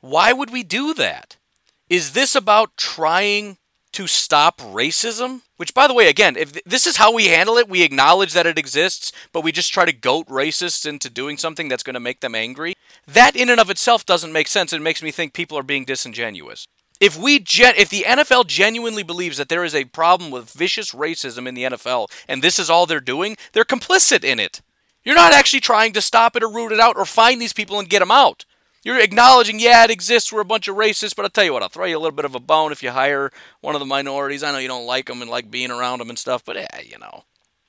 Why 0.00 0.32
would 0.32 0.50
we 0.50 0.62
do 0.62 0.94
that? 0.94 1.36
Is 1.88 2.12
this 2.12 2.34
about 2.34 2.76
trying 2.76 3.58
to 3.96 4.06
stop 4.06 4.58
racism? 4.58 5.40
Which, 5.56 5.72
by 5.72 5.86
the 5.86 5.94
way, 5.94 6.08
again, 6.08 6.36
if 6.36 6.52
this 6.64 6.86
is 6.86 6.98
how 6.98 7.14
we 7.14 7.28
handle 7.28 7.56
it, 7.56 7.66
we 7.66 7.82
acknowledge 7.82 8.34
that 8.34 8.44
it 8.44 8.58
exists, 8.58 9.10
but 9.32 9.40
we 9.40 9.52
just 9.52 9.72
try 9.72 9.86
to 9.86 9.92
goat 9.92 10.28
racists 10.28 10.84
into 10.84 11.08
doing 11.08 11.38
something 11.38 11.68
that's 11.68 11.82
going 11.82 11.94
to 11.94 12.00
make 12.00 12.20
them 12.20 12.34
angry. 12.34 12.74
That, 13.06 13.34
in 13.34 13.48
and 13.48 13.58
of 13.58 13.70
itself, 13.70 14.04
doesn't 14.04 14.34
make 14.34 14.48
sense. 14.48 14.74
It 14.74 14.82
makes 14.82 15.02
me 15.02 15.10
think 15.10 15.32
people 15.32 15.56
are 15.56 15.62
being 15.62 15.86
disingenuous. 15.86 16.66
If 17.00 17.18
we 17.18 17.38
gen- 17.38 17.74
if 17.78 17.88
the 17.88 18.04
NFL 18.06 18.48
genuinely 18.48 19.02
believes 19.02 19.38
that 19.38 19.48
there 19.48 19.64
is 19.64 19.74
a 19.74 19.86
problem 19.86 20.30
with 20.30 20.50
vicious 20.50 20.92
racism 20.92 21.48
in 21.48 21.54
the 21.54 21.64
NFL 21.64 22.08
and 22.28 22.42
this 22.42 22.58
is 22.58 22.68
all 22.68 22.84
they're 22.84 23.00
doing, 23.00 23.38
they're 23.54 23.64
complicit 23.64 24.24
in 24.24 24.38
it. 24.38 24.60
You're 25.04 25.14
not 25.14 25.32
actually 25.32 25.60
trying 25.60 25.94
to 25.94 26.02
stop 26.02 26.36
it 26.36 26.42
or 26.42 26.50
root 26.50 26.72
it 26.72 26.80
out 26.80 26.98
or 26.98 27.06
find 27.06 27.40
these 27.40 27.54
people 27.54 27.78
and 27.78 27.88
get 27.88 28.00
them 28.00 28.10
out. 28.10 28.44
You're 28.86 29.00
acknowledging, 29.00 29.58
yeah, 29.58 29.82
it 29.82 29.90
exists. 29.90 30.32
We're 30.32 30.42
a 30.42 30.44
bunch 30.44 30.68
of 30.68 30.76
racists, 30.76 31.16
but 31.16 31.24
I'll 31.24 31.30
tell 31.30 31.42
you 31.42 31.52
what, 31.52 31.64
I'll 31.64 31.68
throw 31.68 31.86
you 31.86 31.96
a 31.96 31.98
little 31.98 32.14
bit 32.14 32.24
of 32.24 32.36
a 32.36 32.40
bone 32.40 32.70
if 32.70 32.84
you 32.84 32.92
hire 32.92 33.32
one 33.60 33.74
of 33.74 33.80
the 33.80 33.84
minorities. 33.84 34.44
I 34.44 34.52
know 34.52 34.58
you 34.58 34.68
don't 34.68 34.86
like 34.86 35.06
them 35.06 35.20
and 35.22 35.28
like 35.28 35.50
being 35.50 35.72
around 35.72 35.98
them 35.98 36.08
and 36.08 36.16
stuff, 36.16 36.44
but 36.44 36.54
yeah, 36.54 36.80
you 36.84 36.96
know, 36.96 37.24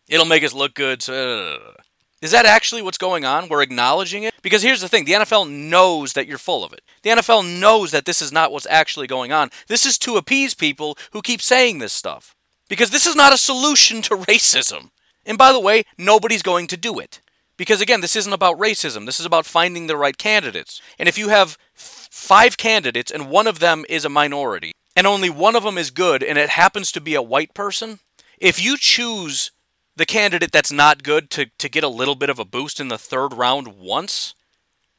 it'll 0.08 0.27
make 0.27 0.43
us 0.43 0.53
look 0.53 0.75
good. 0.75 1.01
So. 1.01 1.73
Is 2.21 2.30
that 2.30 2.45
actually 2.45 2.84
what's 2.84 2.99
going 2.99 3.25
on? 3.25 3.49
We're 3.49 3.63
acknowledging 3.63 4.21
it? 4.21 4.36
Because 4.43 4.62
here's 4.62 4.82
the 4.82 4.88
thing 4.88 5.06
the 5.06 5.13
NFL 5.13 5.49
knows 5.49 6.13
that 6.13 6.27
you're 6.27 6.38
full 6.38 6.63
of 6.63 6.71
it. 6.71 6.84
The 7.01 7.10
NFL 7.10 7.60
knows 7.60 7.89
that 7.89 8.06
this 8.06 8.21
is 8.21 8.32
not 8.32 8.51
what's 8.51 8.67
actually 8.69 9.08
going 9.08 9.32
on. 9.32 9.49
This 9.67 9.88
is 9.88 9.97
to 9.97 10.17
appease 10.17 10.53
people 10.53 10.99
who 11.13 11.23
keep 11.23 11.41
saying 11.41 11.80
this 11.80 11.93
stuff. 11.93 12.36
Because 12.69 12.91
this 12.91 13.08
is 13.08 13.15
not 13.15 13.34
a 13.34 13.39
solution 13.39 14.03
to 14.03 14.15
racism. 14.15 14.91
And 15.25 15.36
by 15.36 15.51
the 15.51 15.60
way, 15.60 15.84
nobody's 15.97 16.43
going 16.43 16.67
to 16.67 16.77
do 16.77 16.99
it. 16.99 17.21
Because 17.58 17.82
again, 17.82 18.02
this 18.02 18.15
isn't 18.15 18.34
about 18.34 18.60
racism. 18.60 19.06
This 19.06 19.20
is 19.20 19.26
about 19.26 19.46
finding 19.46 19.88
the 19.88 19.98
right 19.98 20.17
candidates. 20.17 20.82
And 21.00 21.10
if 21.10 21.17
you 21.17 21.30
have 21.30 21.58
five 21.74 22.58
candidates 22.58 23.12
and 23.12 23.30
one 23.30 23.48
of 23.48 23.60
them 23.60 23.84
is 23.89 24.06
a 24.06 24.10
minority, 24.10 24.72
and 24.96 25.06
only 25.06 25.30
one 25.30 25.56
of 25.56 25.63
them 25.63 25.78
is 25.78 25.91
good, 25.91 26.24
and 26.24 26.38
it 26.38 26.50
happens 26.50 26.91
to 26.91 27.02
be 27.02 27.15
a 27.15 27.22
white 27.22 27.54
person, 27.54 28.00
if 28.39 28.63
you 28.63 28.78
choose 28.78 29.52
the 29.96 30.06
candidate 30.06 30.52
that's 30.52 30.72
not 30.72 31.04
good 31.04 31.30
to, 31.32 31.48
to 31.58 31.70
get 31.70 31.84
a 31.84 31.89
little 31.89 32.15
bit 32.15 32.30
of 32.30 32.39
a 32.39 32.46
boost 32.46 32.80
in 32.80 32.88
the 32.88 32.98
third 32.98 33.34
round 33.34 33.78
once, 33.78 34.36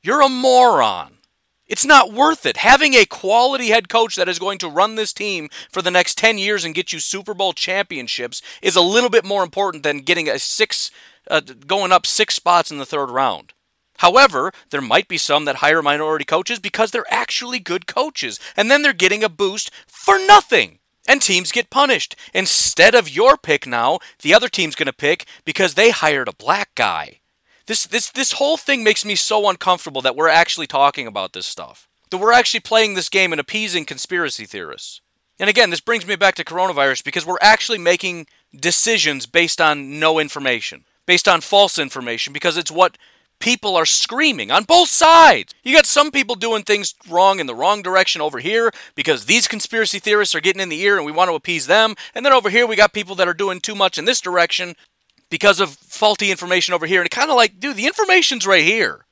you're 0.03 0.21
a 0.21 0.29
moron. 0.29 1.15
It's 1.69 1.85
not 1.85 2.13
worth 2.13 2.47
it. 2.47 2.57
Having 2.57 2.95
a 2.95 3.05
quality 3.05 3.69
head 3.69 3.89
coach 3.89 4.17
that 4.17 4.29
is 4.29 4.39
going 4.39 4.59
to 4.59 4.69
run 4.69 4.95
this 4.95 5.13
team 5.13 5.51
for 5.71 5.83
the 5.83 5.91
next 5.91 6.17
10 6.17 6.39
years 6.39 6.65
and 6.65 6.75
get 6.75 6.93
you 6.93 6.99
Super 6.99 7.35
Bowl 7.35 7.53
championships 7.53 8.41
is 8.63 8.75
a 8.75 8.81
little 8.81 9.11
bit 9.11 9.25
more 9.25 9.43
important 9.43 9.83
than 9.83 9.99
getting 9.99 10.29
a 10.29 10.39
six 10.39 10.91
uh, 11.31 11.41
going 11.41 11.93
up 11.93 12.07
6 12.07 12.35
spots 12.35 12.71
in 12.71 12.79
the 12.79 12.87
third 12.87 13.11
round. 13.11 13.53
However, 13.99 14.53
there 14.71 14.81
might 14.81 15.09
be 15.09 15.19
some 15.19 15.45
that 15.45 15.57
hire 15.57 15.83
minority 15.83 16.25
coaches 16.25 16.59
because 16.59 16.91
they're 16.91 17.13
actually 17.13 17.59
good 17.59 17.87
coaches, 17.87 18.39
and 18.57 18.71
then 18.71 18.83
they're 18.83 18.93
getting 18.93 19.25
a 19.25 19.29
boost 19.29 19.71
for 19.87 20.19
nothing. 20.19 20.79
And 21.09 21.23
teams 21.23 21.53
get 21.53 21.71
punished. 21.71 22.15
Instead 22.35 22.95
of 22.95 23.09
your 23.09 23.37
pick 23.37 23.67
now, 23.67 23.99
the 24.23 24.35
other 24.35 24.49
team's 24.49 24.75
going 24.75 24.87
to 24.87 24.93
pick 24.93 25.27
because 25.45 25.75
they 25.75 25.91
hired 25.91 26.29
a 26.29 26.35
black 26.35 26.75
guy. 26.75 27.21
This 27.67 27.87
this 27.87 28.11
this 28.11 28.33
whole 28.33 28.57
thing 28.57 28.83
makes 28.83 29.05
me 29.05 29.15
so 29.15 29.49
uncomfortable 29.49 30.01
that 30.03 30.17
we're 30.17 30.29
actually 30.29 30.67
talking 30.67 31.07
about 31.07 31.33
this 31.33 31.47
stuff. 31.47 31.89
That 32.11 32.19
we're 32.19 32.33
actually 32.33 32.61
playing 32.61 32.95
this 32.95 33.09
game 33.09 33.33
and 33.33 33.41
appeasing 33.41 33.85
conspiracy 33.85 34.47
theorists. 34.47 35.01
And 35.39 35.49
again, 35.51 35.71
this 35.71 35.81
brings 35.81 36.07
me 36.07 36.17
back 36.17 36.35
to 36.37 36.45
coronavirus 36.45 37.05
because 37.05 37.27
we're 37.27 37.37
actually 37.41 37.79
making 37.79 38.27
decisions 38.55 39.27
based 39.27 39.61
on 39.61 40.01
no 40.01 40.19
information, 40.19 40.85
based 41.09 41.27
on 41.27 41.41
false 41.41 41.79
information 41.79 42.35
because 42.35 42.59
it's 42.59 42.71
what 42.71 42.99
people 43.41 43.77
are 43.77 43.87
screaming 43.87 44.51
on 44.51 44.65
both 44.65 44.91
sides. 44.91 45.55
You 45.65 45.75
got 45.75 45.87
some 45.87 46.11
people 46.11 46.35
doing 46.35 46.65
things 46.65 46.95
wrong 47.09 47.41
in 47.41 47.47
the 47.47 47.55
wrong 47.55 47.81
direction 47.81 48.21
over 48.21 48.41
here 48.41 48.71
because 48.95 49.25
these 49.25 49.49
conspiracy 49.49 50.01
theorists 50.01 50.35
are 50.35 50.41
getting 50.43 50.61
in 50.61 50.69
the 50.69 50.83
ear 50.83 50.99
and 50.99 51.07
we 51.07 51.13
want 51.13 51.31
to 51.31 51.35
appease 51.35 51.67
them. 51.67 51.95
And 52.15 52.27
then 52.27 52.35
over 52.35 52.51
here 52.51 52.67
we 52.67 52.77
got 52.77 52.93
people 52.93 53.15
that 53.15 53.27
are 53.27 53.33
doing 53.33 53.59
too 53.59 53.75
much 53.75 53.97
in 53.97 54.05
this 54.05 54.21
direction 54.21 54.77
because 55.31 55.61
of 55.61 55.71
faulty 55.71 56.31
information 56.31 56.75
over 56.75 56.85
here. 56.85 57.01
And 57.01 57.11
kind 57.11 57.31
of 57.31 57.37
like, 57.37 57.59
dude, 57.59 57.77
the 57.77 57.87
information's 57.87 58.47
right 58.47 58.65
here. 58.65 59.07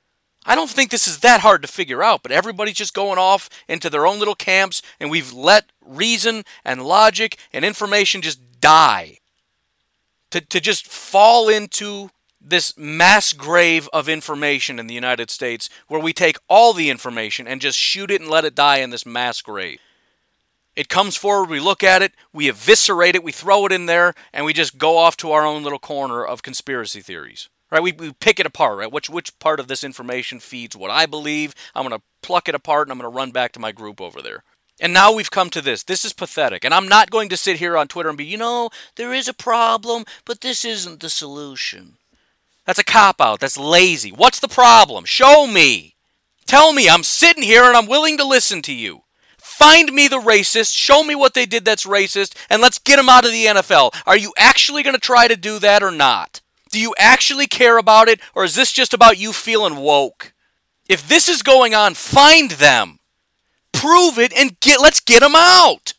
I 0.44 0.54
don't 0.54 0.68
think 0.68 0.90
this 0.90 1.08
is 1.08 1.20
that 1.20 1.40
hard 1.40 1.62
to 1.62 1.68
figure 1.68 2.02
out, 2.02 2.22
but 2.22 2.30
everybody's 2.30 2.76
just 2.76 2.92
going 2.92 3.18
off 3.18 3.48
into 3.68 3.88
their 3.88 4.06
own 4.06 4.18
little 4.18 4.36
camps, 4.36 4.80
and 5.00 5.10
we've 5.10 5.32
let 5.32 5.72
reason 5.84 6.44
and 6.62 6.84
logic 6.84 7.38
and 7.54 7.64
information 7.64 8.20
just 8.22 8.60
die. 8.60 9.18
To, 10.36 10.42
to 10.42 10.60
just 10.60 10.86
fall 10.86 11.48
into 11.48 12.10
this 12.38 12.76
mass 12.76 13.32
grave 13.32 13.88
of 13.90 14.06
information 14.06 14.78
in 14.78 14.86
the 14.86 14.94
United 14.94 15.30
States 15.30 15.70
where 15.88 15.98
we 15.98 16.12
take 16.12 16.36
all 16.46 16.74
the 16.74 16.90
information 16.90 17.48
and 17.48 17.58
just 17.58 17.78
shoot 17.78 18.10
it 18.10 18.20
and 18.20 18.28
let 18.28 18.44
it 18.44 18.54
die 18.54 18.80
in 18.80 18.90
this 18.90 19.06
mass 19.06 19.40
grave. 19.40 19.80
It 20.74 20.90
comes 20.90 21.16
forward, 21.16 21.48
we 21.48 21.58
look 21.58 21.82
at 21.82 22.02
it, 22.02 22.12
we 22.34 22.50
eviscerate 22.50 23.14
it, 23.14 23.24
we 23.24 23.32
throw 23.32 23.64
it 23.64 23.72
in 23.72 23.86
there, 23.86 24.12
and 24.30 24.44
we 24.44 24.52
just 24.52 24.76
go 24.76 24.98
off 24.98 25.16
to 25.18 25.32
our 25.32 25.46
own 25.46 25.62
little 25.62 25.78
corner 25.78 26.22
of 26.22 26.42
conspiracy 26.42 27.00
theories. 27.00 27.48
Right? 27.70 27.82
We, 27.82 27.92
we 27.92 28.12
pick 28.12 28.38
it 28.38 28.44
apart, 28.44 28.76
right? 28.76 28.92
Which 28.92 29.08
which 29.08 29.38
part 29.38 29.58
of 29.58 29.68
this 29.68 29.82
information 29.82 30.38
feeds 30.38 30.76
what 30.76 30.90
I 30.90 31.06
believe. 31.06 31.54
I'm 31.74 31.84
gonna 31.84 32.02
pluck 32.20 32.46
it 32.46 32.54
apart 32.54 32.88
and 32.88 32.92
I'm 32.92 32.98
gonna 32.98 33.08
run 33.08 33.30
back 33.30 33.52
to 33.52 33.58
my 33.58 33.72
group 33.72 34.02
over 34.02 34.20
there. 34.20 34.44
And 34.80 34.92
now 34.92 35.12
we've 35.12 35.30
come 35.30 35.50
to 35.50 35.62
this. 35.62 35.82
This 35.82 36.04
is 36.04 36.12
pathetic. 36.12 36.64
And 36.64 36.74
I'm 36.74 36.88
not 36.88 37.10
going 37.10 37.28
to 37.30 37.36
sit 37.36 37.58
here 37.58 37.76
on 37.76 37.88
Twitter 37.88 38.10
and 38.10 38.18
be, 38.18 38.24
you 38.24 38.36
know, 38.36 38.70
there 38.96 39.12
is 39.12 39.26
a 39.26 39.34
problem, 39.34 40.04
but 40.24 40.42
this 40.42 40.64
isn't 40.64 41.00
the 41.00 41.08
solution. 41.08 41.94
That's 42.66 42.78
a 42.78 42.84
cop 42.84 43.20
out. 43.20 43.40
That's 43.40 43.56
lazy. 43.56 44.10
What's 44.10 44.40
the 44.40 44.48
problem? 44.48 45.04
Show 45.04 45.46
me. 45.46 45.94
Tell 46.46 46.72
me. 46.72 46.88
I'm 46.88 47.04
sitting 47.04 47.42
here 47.42 47.64
and 47.64 47.76
I'm 47.76 47.86
willing 47.86 48.18
to 48.18 48.24
listen 48.24 48.60
to 48.62 48.74
you. 48.74 49.02
Find 49.38 49.92
me 49.92 50.06
the 50.06 50.20
racist, 50.20 50.76
show 50.76 51.02
me 51.02 51.14
what 51.14 51.32
they 51.32 51.46
did 51.46 51.64
that's 51.64 51.86
racist, 51.86 52.34
and 52.50 52.60
let's 52.60 52.78
get 52.78 52.96
them 52.96 53.08
out 53.08 53.24
of 53.24 53.30
the 53.30 53.46
NFL. 53.46 53.94
Are 54.04 54.16
you 54.16 54.34
actually 54.36 54.82
going 54.82 54.92
to 54.92 55.00
try 55.00 55.28
to 55.28 55.36
do 55.36 55.58
that 55.60 55.82
or 55.82 55.90
not? 55.90 56.42
Do 56.70 56.78
you 56.78 56.94
actually 56.98 57.46
care 57.46 57.78
about 57.78 58.08
it, 58.08 58.20
or 58.34 58.44
is 58.44 58.54
this 58.54 58.70
just 58.70 58.92
about 58.92 59.16
you 59.16 59.32
feeling 59.32 59.76
woke? 59.76 60.34
If 60.90 61.08
this 61.08 61.26
is 61.26 61.42
going 61.42 61.74
on, 61.74 61.94
find 61.94 62.50
them. 62.50 62.98
Prove 63.76 64.18
it 64.18 64.32
and 64.32 64.58
get 64.60 64.80
let's 64.80 65.00
get 65.00 65.20
them 65.20 65.34
out. 65.36 65.94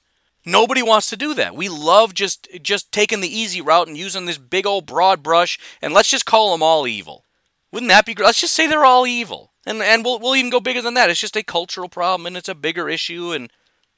Nobody 0.45 0.81
wants 0.81 1.09
to 1.09 1.17
do 1.17 1.33
that. 1.33 1.55
We 1.55 1.69
love 1.69 2.13
just 2.13 2.47
just 2.61 2.91
taking 2.91 3.21
the 3.21 3.37
easy 3.37 3.61
route 3.61 3.87
and 3.87 3.97
using 3.97 4.25
this 4.25 4.37
big 4.37 4.65
old 4.65 4.85
broad 4.85 5.21
brush 5.21 5.59
and 5.81 5.93
let's 5.93 6.09
just 6.09 6.25
call 6.25 6.51
them 6.51 6.63
all 6.63 6.87
evil. 6.87 7.23
Wouldn't 7.71 7.89
that 7.89 8.05
be 8.05 8.13
great? 8.13 8.25
Let's 8.25 8.41
just 8.41 8.53
say 8.53 8.67
they're 8.67 8.85
all 8.85 9.05
evil. 9.05 9.51
And 9.65 9.81
and 9.81 10.03
we'll 10.03 10.19
we'll 10.19 10.35
even 10.35 10.49
go 10.49 10.59
bigger 10.59 10.81
than 10.81 10.93
that. 10.93 11.09
It's 11.09 11.19
just 11.19 11.35
a 11.35 11.43
cultural 11.43 11.89
problem 11.89 12.25
and 12.25 12.37
it's 12.37 12.49
a 12.49 12.55
bigger 12.55 12.87
issue 12.87 13.31
and 13.31 13.51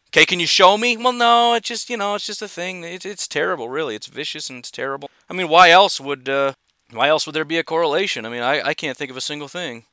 okay, 0.10 0.26
can 0.26 0.40
you 0.40 0.48
show 0.48 0.78
me? 0.78 0.98
Well, 0.98 1.14
no, 1.14 1.54
it's 1.54 1.68
just, 1.68 1.90
you 1.90 1.98
know, 1.98 2.16
it's 2.16 2.26
just 2.26 2.42
a 2.42 2.48
thing. 2.48 2.84
It's 2.84 3.06
it's 3.06 3.28
terrible, 3.28 3.70
really. 3.70 3.96
It's 3.96 4.08
vicious 4.08 4.50
and 4.50 4.60
it's 4.60 4.72
terrible. 4.72 5.10
I 5.30 5.34
mean, 5.34 5.48
why 5.48 5.70
else 5.70 6.02
would 6.02 6.28
uh 6.28 6.54
why 6.92 7.08
else 7.08 7.26
would 7.26 7.36
there 7.36 7.46
be 7.46 7.60
a 7.60 7.64
correlation? 7.64 8.26
I 8.26 8.30
mean, 8.30 8.42
I, 8.42 8.62
I 8.70 8.74
can't 8.74 8.98
think 8.98 9.12
of 9.12 9.18
a 9.18 9.22
single 9.22 9.48
thing. 9.48 9.86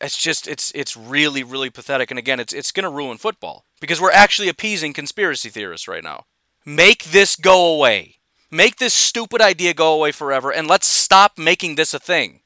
It's 0.00 0.16
just 0.16 0.46
it's 0.46 0.72
it's 0.74 0.96
really 0.96 1.42
really 1.42 1.70
pathetic 1.70 2.10
and 2.10 2.18
again, 2.18 2.40
it's 2.40 2.52
it's 2.52 2.72
going 2.72 2.84
to 2.84 2.90
ruin 2.90 3.18
football 3.18 3.64
because 3.80 4.00
we're 4.00 4.10
actually 4.10 4.48
appeasing 4.48 4.92
conspiracy 4.92 5.48
theorists 5.48 5.88
right 5.88 6.04
now. 6.04 6.24
Make 6.64 7.04
this 7.04 7.36
go 7.36 7.74
away. 7.74 8.16
Make 8.50 8.76
this 8.76 8.94
stupid 8.94 9.40
idea 9.40 9.74
go 9.74 9.94
away 9.94 10.12
forever 10.12 10.52
and 10.52 10.68
let's 10.68 10.86
stop 10.86 11.38
making 11.38 11.74
this 11.74 11.94
a 11.94 11.98
thing. 11.98 12.40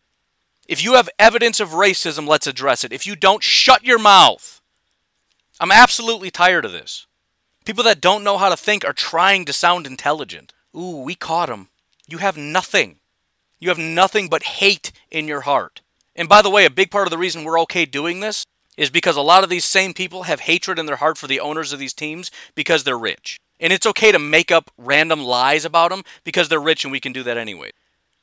If 0.68 0.84
you 0.84 0.94
have 0.94 1.08
evidence 1.18 1.58
of 1.58 1.70
racism, 1.70 2.28
let's 2.28 2.46
address 2.46 2.84
it. 2.84 2.92
If 2.92 3.06
you 3.06 3.16
don't, 3.16 3.42
shut 3.42 3.82
your 3.84 3.98
mouth. 3.98 4.60
I'm 5.58 5.72
absolutely 5.72 6.30
tired 6.30 6.64
of 6.64 6.72
this. 6.72 7.06
People 7.64 7.84
that 7.84 8.00
don't 8.00 8.24
know 8.24 8.38
how 8.38 8.48
to 8.48 8.56
think 8.56 8.84
are 8.84 8.92
trying 8.92 9.44
to 9.44 9.52
sound 9.52 9.86
intelligent. 9.86 10.52
Ooh, 10.74 11.02
we 11.02 11.14
caught 11.14 11.50
him. 11.50 11.68
You 12.06 12.18
have 12.18 12.36
nothing. 12.36 12.96
You 13.58 13.68
have 13.68 13.78
nothing 13.78 14.28
but 14.28 14.44
hate 14.44 14.92
in 15.10 15.26
your 15.26 15.42
heart. 15.42 15.80
And 16.14 16.28
by 16.28 16.42
the 16.42 16.50
way, 16.50 16.64
a 16.64 16.70
big 16.70 16.90
part 16.90 17.06
of 17.06 17.10
the 17.10 17.18
reason 17.18 17.44
we're 17.44 17.60
okay 17.60 17.84
doing 17.84 18.20
this 18.20 18.44
is 18.76 18.90
because 18.90 19.16
a 19.16 19.22
lot 19.22 19.44
of 19.44 19.50
these 19.50 19.64
same 19.64 19.92
people 19.92 20.24
have 20.24 20.40
hatred 20.40 20.78
in 20.78 20.86
their 20.86 20.96
heart 20.96 21.18
for 21.18 21.26
the 21.26 21.40
owners 21.40 21.72
of 21.72 21.78
these 21.78 21.92
teams 21.92 22.30
because 22.54 22.84
they're 22.84 22.98
rich. 22.98 23.38
And 23.58 23.72
it's 23.72 23.86
okay 23.86 24.10
to 24.10 24.18
make 24.18 24.50
up 24.50 24.70
random 24.78 25.22
lies 25.22 25.64
about 25.64 25.90
them 25.90 26.02
because 26.24 26.48
they're 26.48 26.60
rich 26.60 26.84
and 26.84 26.92
we 26.92 27.00
can 27.00 27.12
do 27.12 27.22
that 27.24 27.36
anyway. 27.36 27.72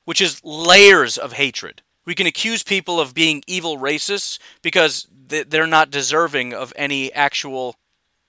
Which 0.05 0.21
is 0.21 0.41
layers 0.43 1.17
of 1.17 1.33
hatred. 1.33 1.83
We 2.05 2.15
can 2.15 2.25
accuse 2.25 2.63
people 2.63 2.99
of 2.99 3.13
being 3.13 3.43
evil 3.45 3.77
racists 3.77 4.39
because 4.61 5.07
they're 5.11 5.67
not 5.67 5.91
deserving 5.91 6.53
of 6.53 6.71
any 6.75 7.11
actual, 7.13 7.75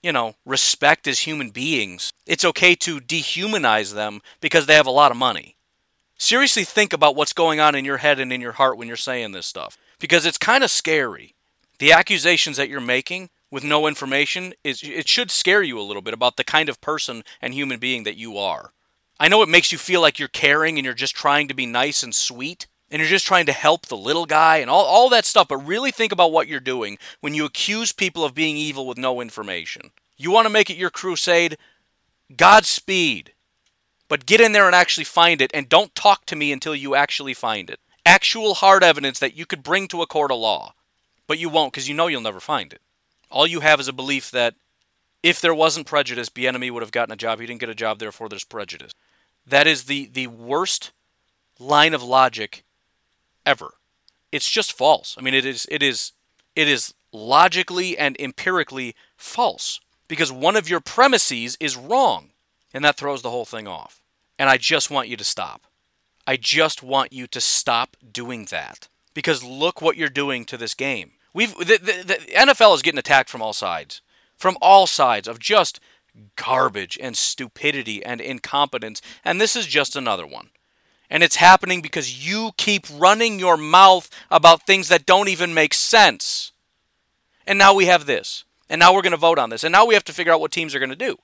you 0.03 0.12
know, 0.12 0.35
respect 0.44 1.07
as 1.07 1.21
human 1.21 1.51
beings. 1.51 2.12
It's 2.27 2.44
okay 2.44 2.75
to 2.75 3.01
dehumanize 3.01 3.94
them 3.94 4.21
because 4.40 4.66
they 4.66 4.75
have 4.75 4.87
a 4.87 4.90
lot 4.90 5.12
of 5.12 5.16
money. 5.16 5.57
Seriously 6.18 6.64
think 6.64 6.92
about 6.92 7.14
what's 7.14 7.33
going 7.33 7.61
on 7.61 7.76
in 7.76 7.85
your 7.85 7.98
head 7.98 8.18
and 8.18 8.33
in 8.33 8.40
your 8.40 8.52
heart 8.52 8.76
when 8.76 8.88
you're 8.88 8.96
saying 8.96 9.33
this 9.33 9.46
stuff 9.46 9.78
because 10.00 10.26
it's 10.26 10.38
kind 10.38 10.64
of 10.64 10.70
scary. 10.70 11.35
The 11.78 11.92
accusations 11.92 12.57
that 12.57 12.68
you're 12.68 12.81
making 12.81 13.31
with 13.50 13.62
no 13.62 13.87
information 13.87 14.52
is 14.64 14.83
it 14.83 15.09
should 15.09 15.31
scare 15.31 15.62
you 15.62 15.78
a 15.78 15.83
little 15.83 16.02
bit 16.02 16.14
about 16.14 16.37
the 16.37 16.44
kind 16.44 16.68
of 16.68 16.81
person 16.81 17.22
and 17.40 17.54
human 17.54 17.78
being 17.78 18.02
that 18.02 18.16
you 18.16 18.37
are. 18.37 18.72
I 19.20 19.28
know 19.28 19.42
it 19.42 19.48
makes 19.48 19.72
you 19.72 19.78
feel 19.78 20.00
like 20.00 20.18
you're 20.18 20.28
caring 20.28 20.76
and 20.76 20.85
you're 20.85 20.94
just 20.94 21.14
trying 21.14 21.48
to 21.48 21.54
be 21.54 21.66
nice 21.66 22.02
and 22.02 22.14
sweet, 22.14 22.66
and 22.90 23.00
you're 23.00 23.09
just 23.09 23.26
trying 23.26 23.46
to 23.46 23.52
help 23.52 23.87
the 23.87 23.96
little 23.96 24.26
guy 24.26 24.59
and 24.59 24.70
all, 24.70 24.85
all 24.85 25.09
that 25.11 25.24
stuff, 25.24 25.48
but 25.48 25.57
really 25.59 25.90
think 25.90 26.12
about 26.12 26.33
what 26.33 26.48
you're 26.48 26.61
doing 26.61 26.98
when 27.20 27.35
you 27.35 27.44
accuse 27.44 27.92
people 27.92 28.24
of 28.24 28.35
being 28.35 28.57
evil 28.57 28.87
with 28.87 28.98
no 28.98 29.20
information. 29.20 29.90
You 30.16 30.31
want 30.31 30.46
to 30.46 30.52
make 30.52 30.70
it 30.70 30.76
your 30.76 30.90
crusade? 30.90 31.59
Godspeed. 32.37 33.33
But 34.09 34.27
get 34.27 34.40
in 34.40 34.53
there 34.53 34.66
and 34.66 34.75
actually 34.75 35.05
find 35.05 35.42
it, 35.42 35.51
and 35.53 35.68
don't 35.68 35.94
talk 35.94 36.25
to 36.27 36.37
me 36.37 36.51
until 36.51 36.75
you 36.75 36.94
actually 36.94 37.35
find 37.35 37.68
it. 37.68 37.79
Actual 38.07 38.55
hard 38.55 38.83
evidence 38.83 39.18
that 39.18 39.37
you 39.37 39.44
could 39.44 39.62
bring 39.62 39.87
to 39.88 40.03
a 40.03 40.07
court 40.07 40.33
of 40.33 40.38
law. 40.38 40.73
But 41.27 41.38
you 41.38 41.51
won't 41.51 41.73
because 41.73 41.88
you 41.88 41.94
know 41.94 42.07
you'll 42.07 42.23
never 42.23 42.40
find 42.40 42.73
it. 42.73 42.81
All 43.31 43.47
you 43.47 43.61
have 43.61 43.81
is 43.81 43.88
a 43.88 43.92
belief 43.92 44.31
that 44.31 44.55
if 45.23 45.40
there 45.40 45.55
wasn't 45.55 45.87
prejudice, 45.87 46.31
Bieniemy 46.31 46.71
would 46.71 46.83
have 46.83 46.92
gotten 46.92 47.12
a 47.12 47.16
job. 47.16 47.40
He 47.40 47.47
didn't 47.47 47.61
get 47.61 47.68
a 47.68 47.75
job, 47.75 47.99
therefore 47.99 48.29
there's 48.29 48.44
prejudice. 48.44 48.92
That 49.47 49.66
is 49.66 49.85
the, 49.85 50.07
the 50.07 50.29
worst 50.29 50.92
line 51.59 51.92
of 51.92 52.03
logic 52.03 52.64
ever. 53.44 53.75
It's 54.31 54.51
just 54.51 54.73
false. 54.73 55.16
I 55.18 55.23
mean, 55.23 55.35
it 55.35 55.44
is 55.44 55.66
it 55.71 55.83
is 55.83 56.12
it 56.55 56.68
is 56.68 56.94
logically 57.12 57.97
and 57.97 58.16
empirically 58.21 58.94
false 59.16 59.81
because 60.07 60.31
one 60.31 60.57
of 60.57 60.68
your 60.68 60.81
premises 60.81 61.57
is 61.61 61.77
wrong, 61.77 62.31
and 62.72 62.85
that 62.85 62.96
throws 62.96 63.22
the 63.22 63.31
whole 63.31 63.44
thing 63.44 63.66
off. 63.66 64.02
And 64.38 64.48
I 64.48 64.57
just 64.57 64.90
want 64.90 65.09
you 65.09 65.16
to 65.16 65.24
stop. 65.24 65.62
I 66.26 66.37
just 66.37 66.83
want 66.83 67.12
you 67.12 67.26
to 67.26 67.40
stop 67.40 67.96
doing 68.12 68.46
that 68.50 68.88
because 69.14 69.42
look 69.42 69.81
what 69.81 69.96
you're 69.96 70.09
doing 70.09 70.44
to 70.46 70.57
this 70.57 70.74
game. 70.74 71.12
We've 71.33 71.54
the, 71.57 71.78
the, 71.78 72.04
the 72.07 72.14
NFL 72.35 72.74
is 72.74 72.83
getting 72.83 72.98
attacked 72.98 73.31
from 73.31 73.42
all 73.42 73.52
sides, 73.52 74.02
from 74.37 74.57
all 74.61 74.87
sides 74.87 75.28
of 75.28 75.38
just 75.38 75.81
garbage 76.37 76.98
and 77.00 77.16
stupidity 77.16 78.04
and 78.04 78.20
incompetence, 78.20 79.00
and 79.24 79.40
this 79.40 79.57
is 79.57 79.66
just 79.66 79.96
another 79.96 80.26
one. 80.26 80.50
And 81.11 81.22
it's 81.22 81.37
happening 81.37 81.81
because 81.81 82.26
you 82.26 82.50
keep 82.57 82.87
running 82.92 83.38
your 83.38 83.57
mouth 83.57 84.11
about 84.31 84.66
things 84.66 84.88
that 84.88 85.07
don't 85.07 85.28
even 85.28 85.54
make 85.54 85.72
sense. 85.72 86.52
And 87.46 87.59
now 87.59 87.72
we 87.72 87.87
have 87.87 88.04
this. 88.04 88.44
And 88.68 88.78
now 88.78 88.92
we're 88.92 89.02
going 89.02 89.12
to 89.12 89.16
vote 89.16 89.38
on 89.38 89.48
this. 89.48 89.64
And 89.64 89.72
now 89.72 89.87
we 89.87 89.94
have 89.94 90.04
to 90.04 90.12
figure 90.12 90.33
out 90.33 90.40
what 90.40 90.52
teams 90.52 90.74
are 90.74 90.78
going 90.78 90.90
to 90.90 90.96
do. 90.96 91.18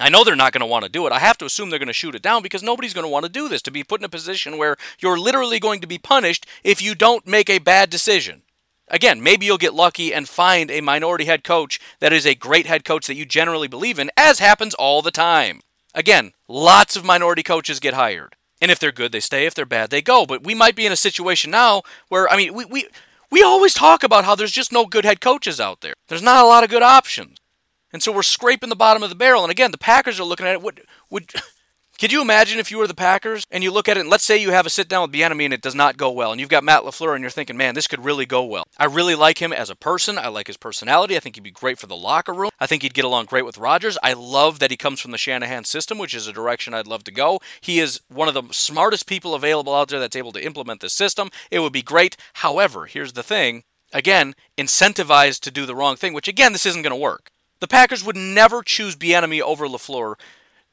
I 0.00 0.08
know 0.08 0.22
they're 0.22 0.36
not 0.36 0.52
going 0.52 0.60
to 0.60 0.66
want 0.66 0.84
to 0.84 0.90
do 0.90 1.06
it. 1.06 1.12
I 1.12 1.18
have 1.18 1.38
to 1.38 1.44
assume 1.44 1.70
they're 1.70 1.78
going 1.78 1.88
to 1.88 1.92
shoot 1.92 2.14
it 2.14 2.22
down 2.22 2.42
because 2.42 2.62
nobody's 2.62 2.94
going 2.94 3.04
to 3.04 3.10
want 3.10 3.24
to 3.24 3.32
do 3.32 3.48
this, 3.48 3.62
to 3.62 3.70
be 3.70 3.82
put 3.82 4.00
in 4.00 4.04
a 4.04 4.08
position 4.08 4.56
where 4.56 4.76
you're 4.98 5.18
literally 5.18 5.58
going 5.58 5.80
to 5.80 5.86
be 5.86 5.98
punished 5.98 6.46
if 6.62 6.80
you 6.80 6.94
don't 6.94 7.26
make 7.26 7.50
a 7.50 7.58
bad 7.58 7.90
decision. 7.90 8.42
Again, 8.88 9.22
maybe 9.22 9.44
you'll 9.44 9.58
get 9.58 9.74
lucky 9.74 10.14
and 10.14 10.28
find 10.28 10.70
a 10.70 10.80
minority 10.80 11.24
head 11.24 11.44
coach 11.44 11.78
that 12.00 12.12
is 12.12 12.26
a 12.26 12.34
great 12.34 12.66
head 12.66 12.84
coach 12.84 13.06
that 13.06 13.16
you 13.16 13.26
generally 13.26 13.68
believe 13.68 13.98
in, 13.98 14.10
as 14.16 14.38
happens 14.38 14.74
all 14.74 15.02
the 15.02 15.10
time. 15.10 15.60
Again, 15.94 16.32
lots 16.46 16.96
of 16.96 17.04
minority 17.04 17.42
coaches 17.42 17.80
get 17.80 17.94
hired. 17.94 18.34
And 18.60 18.70
if 18.70 18.78
they're 18.78 18.92
good, 18.92 19.12
they 19.12 19.20
stay. 19.20 19.46
If 19.46 19.54
they're 19.54 19.66
bad, 19.66 19.90
they 19.90 20.02
go. 20.02 20.26
But 20.26 20.44
we 20.44 20.54
might 20.54 20.74
be 20.74 20.86
in 20.86 20.92
a 20.92 20.96
situation 20.96 21.50
now 21.50 21.82
where, 22.08 22.28
I 22.28 22.36
mean, 22.36 22.54
we, 22.54 22.64
we, 22.64 22.86
we 23.30 23.42
always 23.42 23.74
talk 23.74 24.02
about 24.02 24.24
how 24.24 24.34
there's 24.34 24.52
just 24.52 24.72
no 24.72 24.86
good 24.86 25.04
head 25.04 25.20
coaches 25.20 25.60
out 25.60 25.80
there. 25.80 25.94
There's 26.08 26.22
not 26.22 26.42
a 26.42 26.48
lot 26.48 26.64
of 26.64 26.70
good 26.70 26.82
options. 26.82 27.38
And 27.92 28.02
so 28.02 28.12
we're 28.12 28.22
scraping 28.22 28.68
the 28.68 28.76
bottom 28.76 29.02
of 29.02 29.10
the 29.10 29.16
barrel. 29.16 29.42
And 29.42 29.50
again, 29.50 29.70
the 29.70 29.78
Packers 29.78 30.20
are 30.20 30.24
looking 30.24 30.46
at 30.46 30.52
it. 30.52 30.62
Would, 30.62 30.82
would, 31.10 31.32
could 31.98 32.12
you 32.12 32.20
imagine 32.22 32.58
if 32.58 32.70
you 32.70 32.78
were 32.78 32.86
the 32.86 32.94
Packers 32.94 33.44
and 33.50 33.64
you 33.64 33.72
look 33.72 33.88
at 33.88 33.96
it 33.96 34.00
and 34.00 34.10
let's 34.10 34.24
say 34.24 34.36
you 34.36 34.50
have 34.50 34.66
a 34.66 34.70
sit 34.70 34.88
down 34.88 35.02
with 35.02 35.12
Bieniemy 35.12 35.46
and 35.46 35.54
it 35.54 35.62
does 35.62 35.74
not 35.74 35.96
go 35.96 36.10
well 36.10 36.30
and 36.30 36.40
you've 36.40 36.50
got 36.50 36.62
Matt 36.62 36.82
LaFleur 36.82 37.14
and 37.14 37.22
you're 37.22 37.30
thinking, 37.30 37.56
man, 37.56 37.74
this 37.74 37.86
could 37.86 38.04
really 38.04 38.26
go 38.26 38.44
well. 38.44 38.64
I 38.78 38.84
really 38.84 39.14
like 39.14 39.40
him 39.40 39.52
as 39.52 39.70
a 39.70 39.74
person. 39.74 40.18
I 40.18 40.28
like 40.28 40.46
his 40.46 40.56
personality. 40.56 41.16
I 41.16 41.20
think 41.20 41.34
he'd 41.34 41.42
be 41.42 41.50
great 41.50 41.78
for 41.78 41.86
the 41.86 41.96
locker 41.96 42.34
room. 42.34 42.50
I 42.60 42.66
think 42.66 42.82
he'd 42.82 42.94
get 42.94 43.04
along 43.04 43.26
great 43.26 43.46
with 43.46 43.58
Rodgers. 43.58 43.98
I 44.02 44.12
love 44.12 44.58
that 44.58 44.70
he 44.70 44.76
comes 44.76 45.00
from 45.00 45.10
the 45.10 45.18
Shanahan 45.18 45.64
system, 45.64 45.98
which 45.98 46.14
is 46.14 46.28
a 46.28 46.32
direction 46.32 46.74
I'd 46.74 46.86
love 46.86 47.04
to 47.04 47.10
go. 47.10 47.40
He 47.60 47.80
is 47.80 48.00
one 48.08 48.28
of 48.28 48.34
the 48.34 48.44
smartest 48.52 49.06
people 49.06 49.34
available 49.34 49.74
out 49.74 49.88
there 49.88 50.00
that's 50.00 50.16
able 50.16 50.32
to 50.32 50.44
implement 50.44 50.80
this 50.80 50.92
system. 50.92 51.30
It 51.50 51.60
would 51.60 51.72
be 51.72 51.82
great. 51.82 52.16
However, 52.34 52.86
here's 52.86 53.14
the 53.14 53.22
thing. 53.22 53.64
Again, 53.92 54.34
incentivized 54.58 55.40
to 55.40 55.50
do 55.50 55.64
the 55.64 55.74
wrong 55.74 55.96
thing, 55.96 56.12
which 56.12 56.28
again, 56.28 56.52
this 56.52 56.66
isn't 56.66 56.82
going 56.82 56.90
to 56.90 56.96
work. 56.96 57.30
The 57.60 57.68
Packers 57.68 58.04
would 58.04 58.16
never 58.16 58.62
choose 58.62 58.96
Bieniemy 58.96 59.40
over 59.40 59.66
LaFleur 59.66 60.14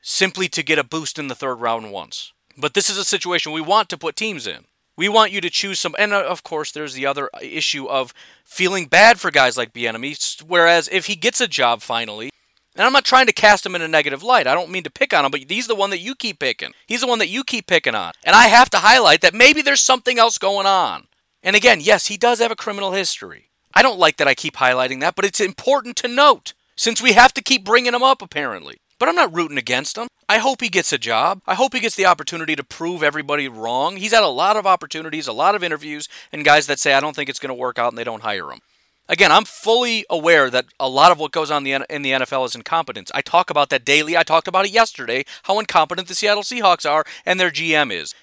simply 0.02 0.48
to 0.50 0.64
get 0.64 0.78
a 0.78 0.84
boost 0.84 1.18
in 1.18 1.28
the 1.28 1.36
third 1.36 1.56
round 1.56 1.92
once. 1.92 2.32
But 2.58 2.74
this 2.74 2.90
is 2.90 2.98
a 2.98 3.04
situation 3.04 3.52
we 3.52 3.62
want 3.62 3.90
to 3.90 3.98
put 3.98 4.16
teams 4.16 4.46
in. 4.46 4.66
We 4.98 5.10
want 5.10 5.32
you 5.32 5.42
to 5.42 5.50
choose 5.50 5.80
some, 5.80 5.96
and 6.00 6.14
uh, 6.14 6.24
of 6.24 6.44
course, 6.44 6.72
there's 6.72 6.94
the 6.94 7.06
other 7.06 7.30
issue 7.42 7.86
of 7.88 8.14
feeling 8.46 8.86
bad 8.86 9.20
for 9.20 9.30
guys 9.30 9.58
like 9.58 9.74
Bieniemy. 9.74 10.44
Whereas 10.44 10.88
if 10.92 11.08
he 11.08 11.16
gets 11.16 11.42
a 11.42 11.48
job 11.48 11.82
finally, 11.82 12.30
and 12.76 12.86
I'm 12.86 12.94
not 12.94 13.06
trying 13.06 13.26
to 13.28 13.34
cast 13.34 13.66
him 13.66 13.76
in 13.76 13.82
a 13.82 13.88
negative 13.88 14.22
light. 14.22 14.48
I 14.48 14.54
don't 14.54 14.70
mean 14.70 14.84
to 14.84 14.90
pick 14.90 15.14
on 15.14 15.26
him, 15.26 15.32
but 15.32 15.50
he's 15.50 15.68
the 15.68 15.76
one 15.76 15.90
that 15.92 16.00
you 16.00 16.14
keep 16.14 16.40
picking. 16.40 16.74
He's 16.86 17.02
the 17.02 17.08
one 17.08 17.20
that 17.20 17.30
you 17.30 17.44
keep 17.44 17.68
picking 17.68 17.96
on. 17.96 18.12
And 18.24 18.36
I 18.36 18.48
have 18.48 18.70
to 18.72 18.80
highlight 18.80 19.22
that 19.22 19.34
maybe 19.34 19.62
there's 19.62 19.82
something 19.82 20.20
else 20.20 20.38
going 20.38 20.68
on. 20.68 21.08
And 21.42 21.56
again, 21.56 21.80
yes, 21.80 22.08
he 22.08 22.18
does 22.18 22.40
have 22.40 22.52
a 22.52 22.56
criminal 22.56 22.92
history. 22.92 23.50
I 23.74 23.82
don't 23.82 24.00
like 24.00 24.18
that 24.18 24.28
I 24.28 24.36
keep 24.36 24.56
highlighting 24.56 25.00
that, 25.02 25.16
but 25.16 25.26
it's 25.26 25.40
important 25.40 25.96
to 25.98 26.08
note 26.08 26.54
since 26.76 27.02
we 27.02 27.14
have 27.14 27.34
to 27.34 27.44
keep 27.44 27.64
bringing 27.64 27.94
him 27.94 28.04
up 28.04 28.22
apparently. 28.22 28.78
But 28.98 29.10
I'm 29.10 29.16
not 29.16 29.34
rooting 29.34 29.58
against 29.58 29.98
him. 29.98 30.08
I 30.30 30.38
hope 30.38 30.62
he 30.62 30.70
gets 30.70 30.94
a 30.94 30.98
job. 30.98 31.42
I 31.46 31.56
hope 31.56 31.74
he 31.74 31.80
gets 31.80 31.96
the 31.96 32.06
opportunity 32.06 32.56
to 32.56 32.64
prove 32.64 33.04
everybody 33.04 33.48
wrong. 33.48 33.98
He's 33.98 34.14
had 34.14 34.24
a 34.24 34.28
lot 34.28 34.56
of 34.56 34.66
opportunities, 34.66 35.28
a 35.28 35.34
lot 35.34 35.54
of 35.54 35.64
interviews, 35.64 36.08
and 36.32 36.46
guys 36.46 36.68
that 36.68 36.80
say, 36.80 36.94
I 36.94 37.02
don't 37.02 37.16
think 37.16 37.30
it's 37.30 37.40
going 37.40 37.50
to 37.50 37.54
work 37.54 37.78
out 37.78 37.92
and 37.92 37.98
they 37.98 38.06
don't 38.06 38.24
hire 38.24 38.52
him. 38.52 38.62
Again, 39.08 39.32
I'm 39.32 39.46
fully 39.46 40.04
aware 40.10 40.50
that 40.50 40.66
a 40.80 40.90
lot 40.90 41.12
of 41.12 41.20
what 41.20 41.32
goes 41.32 41.52
on 41.52 41.68
in 41.68 42.02
the 42.02 42.12
NFL 42.12 42.46
is 42.46 42.56
incompetence. 42.56 43.12
I 43.14 43.22
talk 43.22 43.52
about 43.52 43.70
that 43.70 43.86
daily. 43.86 44.18
I 44.18 44.24
talked 44.24 44.48
about 44.48 44.66
it 44.66 44.72
yesterday, 44.72 45.26
how 45.44 45.60
incompetent 45.60 46.08
the 46.08 46.16
Seattle 46.16 46.42
Seahawks 46.42 46.90
are 46.90 47.06
and 47.24 47.40
their 47.40 47.52
GM 47.52 47.92
is. 47.94 48.16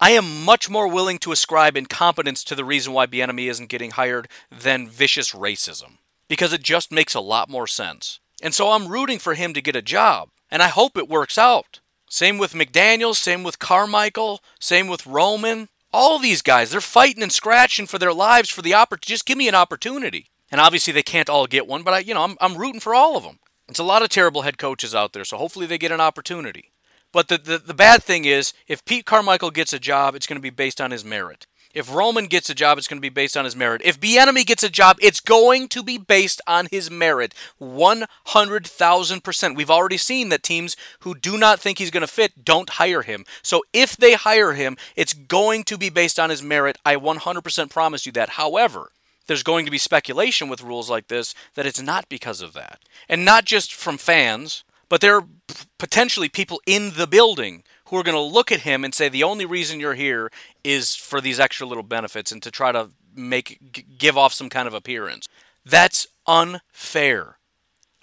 I 0.00 0.12
am 0.12 0.44
much 0.44 0.70
more 0.70 0.88
willing 0.88 1.18
to 1.18 1.32
ascribe 1.32 1.76
incompetence 1.76 2.44
to 2.44 2.54
the 2.54 2.64
reason 2.64 2.94
why 2.94 3.06
Bieniemy 3.06 3.50
isn't 3.50 3.68
getting 3.68 3.90
hired 3.90 4.28
than 4.50 4.88
vicious 4.88 5.32
racism, 5.32 5.98
because 6.28 6.52
it 6.52 6.62
just 6.62 6.92
makes 6.92 7.14
a 7.14 7.20
lot 7.20 7.48
more 7.48 7.66
sense. 7.66 8.20
And 8.42 8.54
so 8.54 8.70
I'm 8.70 8.88
rooting 8.88 9.18
for 9.18 9.34
him 9.34 9.54
to 9.54 9.62
get 9.62 9.76
a 9.76 9.82
job, 9.82 10.28
and 10.50 10.62
I 10.62 10.68
hope 10.68 10.96
it 10.96 11.08
works 11.08 11.38
out. 11.38 11.80
Same 12.08 12.38
with 12.38 12.52
McDaniels, 12.52 13.16
same 13.16 13.42
with 13.42 13.58
Carmichael, 13.58 14.40
same 14.60 14.88
with 14.88 15.06
Roman. 15.06 15.68
All 15.92 16.18
these 16.18 16.42
guys, 16.42 16.70
they're 16.70 16.80
fighting 16.80 17.22
and 17.22 17.32
scratching 17.32 17.86
for 17.86 17.98
their 17.98 18.12
lives 18.12 18.50
for 18.50 18.62
the 18.62 18.74
opportunity. 18.74 19.14
Just 19.14 19.26
give 19.26 19.38
me 19.38 19.48
an 19.48 19.54
opportunity. 19.54 20.30
And 20.50 20.60
obviously 20.60 20.92
they 20.92 21.02
can't 21.02 21.28
all 21.28 21.46
get 21.46 21.66
one, 21.66 21.82
but 21.82 21.94
I, 21.94 21.98
you 22.00 22.14
know, 22.14 22.22
I'm, 22.22 22.36
I'm 22.40 22.56
rooting 22.56 22.80
for 22.80 22.94
all 22.94 23.16
of 23.16 23.24
them. 23.24 23.38
It's 23.68 23.80
a 23.80 23.84
lot 23.84 24.02
of 24.02 24.08
terrible 24.08 24.42
head 24.42 24.58
coaches 24.58 24.94
out 24.94 25.12
there, 25.12 25.24
so 25.24 25.36
hopefully 25.36 25.66
they 25.66 25.78
get 25.78 25.90
an 25.90 26.00
opportunity. 26.00 26.70
But 27.12 27.28
the, 27.28 27.38
the, 27.38 27.58
the 27.58 27.74
bad 27.74 28.02
thing 28.02 28.24
is, 28.24 28.52
if 28.68 28.84
Pete 28.84 29.06
Carmichael 29.06 29.50
gets 29.50 29.72
a 29.72 29.78
job, 29.78 30.14
it's 30.14 30.26
going 30.26 30.36
to 30.36 30.42
be 30.42 30.50
based 30.50 30.80
on 30.80 30.90
his 30.90 31.04
merit. 31.04 31.46
If 31.76 31.94
Roman 31.94 32.24
gets 32.24 32.48
a 32.48 32.54
job, 32.54 32.78
it's 32.78 32.88
going 32.88 32.96
to 32.96 33.02
be 33.02 33.10
based 33.10 33.36
on 33.36 33.44
his 33.44 33.54
merit. 33.54 33.82
If 33.84 34.00
Bieniemy 34.00 34.46
gets 34.46 34.62
a 34.62 34.70
job, 34.70 34.96
it's 35.02 35.20
going 35.20 35.68
to 35.68 35.82
be 35.82 35.98
based 35.98 36.40
on 36.46 36.68
his 36.70 36.90
merit. 36.90 37.34
100,000%. 37.60 39.56
We've 39.56 39.70
already 39.70 39.98
seen 39.98 40.30
that 40.30 40.42
teams 40.42 40.74
who 41.00 41.14
do 41.14 41.36
not 41.36 41.60
think 41.60 41.76
he's 41.76 41.90
going 41.90 42.00
to 42.00 42.06
fit 42.06 42.46
don't 42.46 42.70
hire 42.70 43.02
him. 43.02 43.26
So 43.42 43.62
if 43.74 43.94
they 43.94 44.14
hire 44.14 44.54
him, 44.54 44.78
it's 44.96 45.12
going 45.12 45.64
to 45.64 45.76
be 45.76 45.90
based 45.90 46.18
on 46.18 46.30
his 46.30 46.42
merit. 46.42 46.78
I 46.82 46.96
100% 46.96 47.68
promise 47.68 48.06
you 48.06 48.12
that. 48.12 48.30
However, 48.30 48.90
there's 49.26 49.42
going 49.42 49.66
to 49.66 49.70
be 49.70 49.76
speculation 49.76 50.48
with 50.48 50.62
rules 50.62 50.88
like 50.88 51.08
this 51.08 51.34
that 51.56 51.66
it's 51.66 51.82
not 51.82 52.08
because 52.08 52.40
of 52.40 52.54
that. 52.54 52.80
And 53.06 53.22
not 53.22 53.44
just 53.44 53.74
from 53.74 53.98
fans, 53.98 54.64
but 54.88 55.02
there 55.02 55.16
are 55.16 55.26
potentially 55.76 56.30
people 56.30 56.62
in 56.66 56.92
the 56.96 57.06
building 57.06 57.64
who 57.86 57.96
are 57.96 58.02
going 58.02 58.16
to 58.16 58.20
look 58.20 58.50
at 58.52 58.60
him 58.60 58.84
and 58.84 58.94
say 58.94 59.08
the 59.08 59.22
only 59.22 59.44
reason 59.44 59.80
you're 59.80 59.94
here 59.94 60.30
is 60.64 60.94
for 60.94 61.20
these 61.20 61.40
extra 61.40 61.66
little 61.66 61.82
benefits 61.82 62.32
and 62.32 62.42
to 62.42 62.50
try 62.50 62.72
to 62.72 62.90
make 63.14 63.96
give 63.98 64.16
off 64.18 64.32
some 64.32 64.48
kind 64.48 64.68
of 64.68 64.74
appearance. 64.74 65.26
That's 65.64 66.06
unfair. 66.26 67.38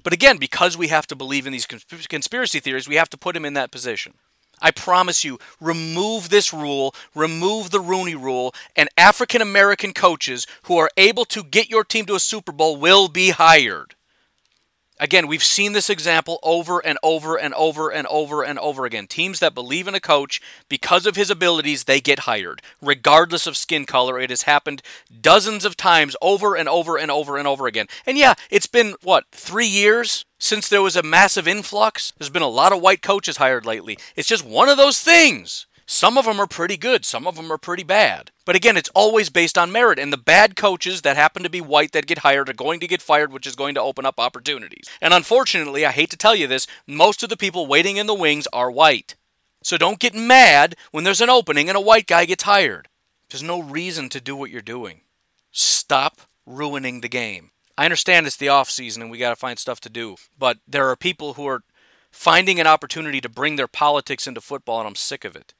But 0.04 0.13
again, 0.13 0.38
because 0.38 0.78
we 0.78 0.89
have 0.89 1.08
to 1.08 1.15
believe 1.15 1.48
in 1.48 1.54
these 1.54 1.65
conspiracy 1.65 2.60
theories, 2.60 2.89
we 2.89 2.96
have 2.96 3.10
to 3.12 3.17
put 3.17 3.36
him 3.36 3.46
in 3.46 3.54
that 3.54 3.72
position. 3.72 4.15
I 4.62 4.72
promise 4.72 5.24
you, 5.24 5.39
remove 5.60 6.30
this 6.30 6.54
rule, 6.54 6.93
remove 7.15 7.72
the 7.72 7.80
Rooney 7.80 8.15
rule, 8.15 8.54
and 8.76 8.88
African 8.98 9.41
American 9.41 9.93
coaches 9.93 10.46
who 10.63 10.78
are 10.78 10.89
able 10.96 11.26
to 11.26 11.43
get 11.43 11.69
your 11.69 11.84
team 11.84 12.06
to 12.06 12.15
a 12.15 12.19
Super 12.19 12.52
Bowl 12.52 12.78
will 12.78 13.08
be 13.08 13.32
hired. 13.32 13.96
Again, 15.04 15.28
we've 15.28 15.44
seen 15.44 15.74
this 15.74 15.89
example 15.89 16.39
over 16.44 16.80
and 16.80 16.98
over 17.04 17.36
and 17.36 17.54
over 17.56 17.89
and 17.89 18.08
over 18.08 18.42
and 18.42 18.58
over 18.58 18.86
again. 18.86 19.06
Teams 19.06 19.39
that 19.39 19.54
believe 19.54 19.86
in 19.86 19.96
a 19.96 20.00
coach 20.00 20.42
because 20.70 21.06
of 21.06 21.18
his 21.18 21.30
abilities, 21.30 21.84
they 21.84 22.00
get 22.00 22.20
hired, 22.20 22.62
regardless 22.82 23.46
of 23.46 23.58
skin 23.58 23.86
color. 23.86 24.18
It 24.18 24.30
has 24.30 24.44
happened 24.44 24.82
dozens 25.20 25.66
of 25.66 25.76
times 25.76 26.16
over 26.22 26.56
and 26.56 26.70
over 26.70 26.96
and 26.96 27.12
over 27.12 27.36
and 27.36 27.46
over 27.46 27.68
again. 27.68 27.88
And 28.06 28.18
yeah, 28.18 28.36
it's 28.50 28.66
been, 28.66 28.96
what, 29.04 29.26
three 29.34 29.68
years 29.68 30.24
since 30.39 30.70
there 30.70 30.82
was 30.82 30.96
a 30.96 31.04
massive 31.04 31.50
influx? 31.50 32.13
There's 32.18 32.30
been 32.30 32.42
a 32.42 32.48
lot 32.48 32.72
of 32.72 32.82
white 32.82 33.02
coaches 33.02 33.36
hired 33.36 33.66
lately. 33.66 33.98
It's 34.16 34.30
just 34.30 34.46
one 34.46 34.70
of 34.70 34.78
those 34.78 35.02
things. 35.02 35.66
Some 35.86 36.17
of 36.17 36.26
them 36.26 36.39
are 36.39 36.48
pretty 36.48 36.78
good, 36.78 37.06
some 37.06 37.28
of 37.28 37.36
them 37.36 37.52
are 37.52 37.58
pretty 37.58 37.84
bad. 37.84 38.32
But 38.46 38.56
again, 38.56 38.78
it's 38.78 38.89
always 38.96 39.30
based 39.30 39.58
on 39.58 39.72
merit, 39.72 40.00
and 40.00 40.12
the 40.12 40.17
bad 40.17 40.56
coaches 40.56 41.02
that 41.02 41.15
happen 41.15 41.43
to 41.43 41.50
be 41.50 41.62
white 41.62 41.91
that 41.91 42.08
get 42.08 42.19
hired 42.19 42.50
are 42.50 42.54
going 42.54 42.80
to 42.80 42.88
get 42.88 43.02
fired, 43.02 43.34
which 43.34 43.48
is 43.48 43.56
going 43.56 43.76
to 43.76 43.82
open 43.82 44.06
up 44.06 44.19
opportunities. 44.19 44.88
And 45.02 45.13
unfortunately, 45.13 45.86
I 45.86 45.91
hate 45.91 46.10
to 46.12 46.17
tell 46.17 46.36
you 46.36 46.48
this, 46.48 46.67
most 46.88 47.24
of 47.24 47.30
the 47.30 47.38
people 47.38 47.67
waiting 47.67 47.98
in 47.98 48.08
the 48.08 48.13
wings 48.13 48.48
are 48.54 48.72
white. 48.72 49.15
So 49.62 49.78
don't 49.78 50.00
get 50.00 50.13
mad 50.13 50.76
when 50.91 51.04
there's 51.04 51.22
an 51.22 51.30
opening 51.30 51.69
and 51.69 51.78
a 51.78 51.82
white 51.82 52.08
guy 52.08 52.26
gets 52.26 52.43
hired. 52.43 52.89
There's 53.30 53.43
no 53.43 53.62
reason 53.62 54.10
to 54.10 54.22
do 54.22 54.36
what 54.36 54.52
you're 54.52 54.62
doing. 54.62 55.02
Stop 55.52 56.22
ruining 56.46 57.02
the 57.02 57.10
game. 57.10 57.52
I 57.78 57.86
understand 57.86 58.28
it's 58.28 58.38
the 58.38 58.50
off 58.50 58.69
season 58.69 59.02
and 59.02 59.10
we 59.10 59.17
got 59.17 59.30
to 59.30 59.36
find 59.36 59.58
stuff 59.58 59.80
to 59.82 59.89
do, 59.89 60.17
but 60.38 60.60
there 60.67 60.89
are 60.89 60.96
people 60.96 61.34
who 61.34 61.48
are 61.48 61.63
finding 62.12 62.60
an 62.60 62.67
opportunity 62.67 63.19
to 63.22 63.30
bring 63.30 63.56
their 63.56 63.67
politics 63.67 64.28
into 64.28 64.39
football, 64.39 64.80
and 64.80 64.88
I'm 64.88 64.96
sick 64.96 65.26
of 65.26 65.36
it. 65.36 65.54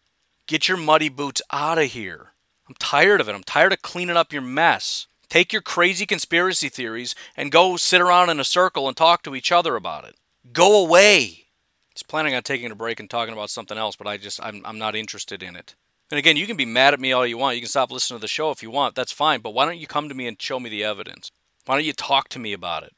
Get 0.46 0.68
your 0.68 0.78
muddy 0.78 1.10
boots 1.10 1.42
out 1.52 1.78
of 1.78 1.92
here. 1.92 2.34
I'm 2.68 2.76
tired 2.76 3.22
of 3.22 3.30
it. 3.30 3.36
I'm 3.36 3.44
tired 3.44 3.72
of 3.72 3.82
cleaning 3.82 4.18
up 4.18 4.34
your 4.34 4.42
mess. 4.42 5.08
Take 5.30 5.54
your 5.54 5.62
crazy 5.62 6.06
conspiracy 6.06 6.70
theories 6.70 7.16
and 7.36 7.52
go 7.52 7.78
sit 7.78 8.02
around 8.02 8.30
in 8.30 8.40
a 8.40 8.46
circle 8.46 8.88
and 8.88 8.96
talk 8.96 9.24
to 9.24 9.36
each 9.36 9.52
other 9.52 9.76
about 9.76 10.06
it. 10.06 10.16
Go 10.52 10.84
away. 10.84 11.46
He's 11.94 12.04
planning 12.04 12.36
on 12.36 12.44
taking 12.44 12.72
a 12.72 12.76
break 12.76 13.00
and 13.00 13.10
talking 13.10 13.34
about 13.34 13.50
something 13.50 13.78
else, 13.78 13.96
but 13.96 14.08
I 14.08 14.18
just 14.18 14.44
I'm 14.44 14.62
I'm 14.66 14.78
not 14.78 14.96
interested 14.96 15.42
in 15.42 15.56
it. 15.56 15.76
And 16.12 16.20
again, 16.20 16.38
you 16.38 16.46
can 16.46 16.58
be 16.58 16.66
mad 16.66 16.94
at 16.94 17.00
me 17.00 17.14
all 17.14 17.26
you 17.26 17.38
want. 17.38 17.56
You 17.56 17.62
can 17.62 17.70
stop 17.70 17.92
listening 17.92 18.20
to 18.20 18.22
the 18.22 18.28
show 18.28 18.52
if 18.52 18.62
you 18.62 18.70
want. 18.70 18.96
That's 18.96 19.12
fine. 19.12 19.40
But 19.40 19.54
why 19.54 19.66
don't 19.66 19.80
you 19.80 19.88
come 19.88 20.10
to 20.10 20.16
me 20.16 20.28
and 20.28 20.40
show 20.42 20.60
me 20.60 20.70
the 20.70 20.84
evidence? 20.84 21.32
Why 21.66 21.76
don't 21.76 21.86
you 21.86 21.94
talk 21.94 22.30
to 22.30 22.40
me 22.40 22.52
about 22.52 22.84
it? 22.84 22.94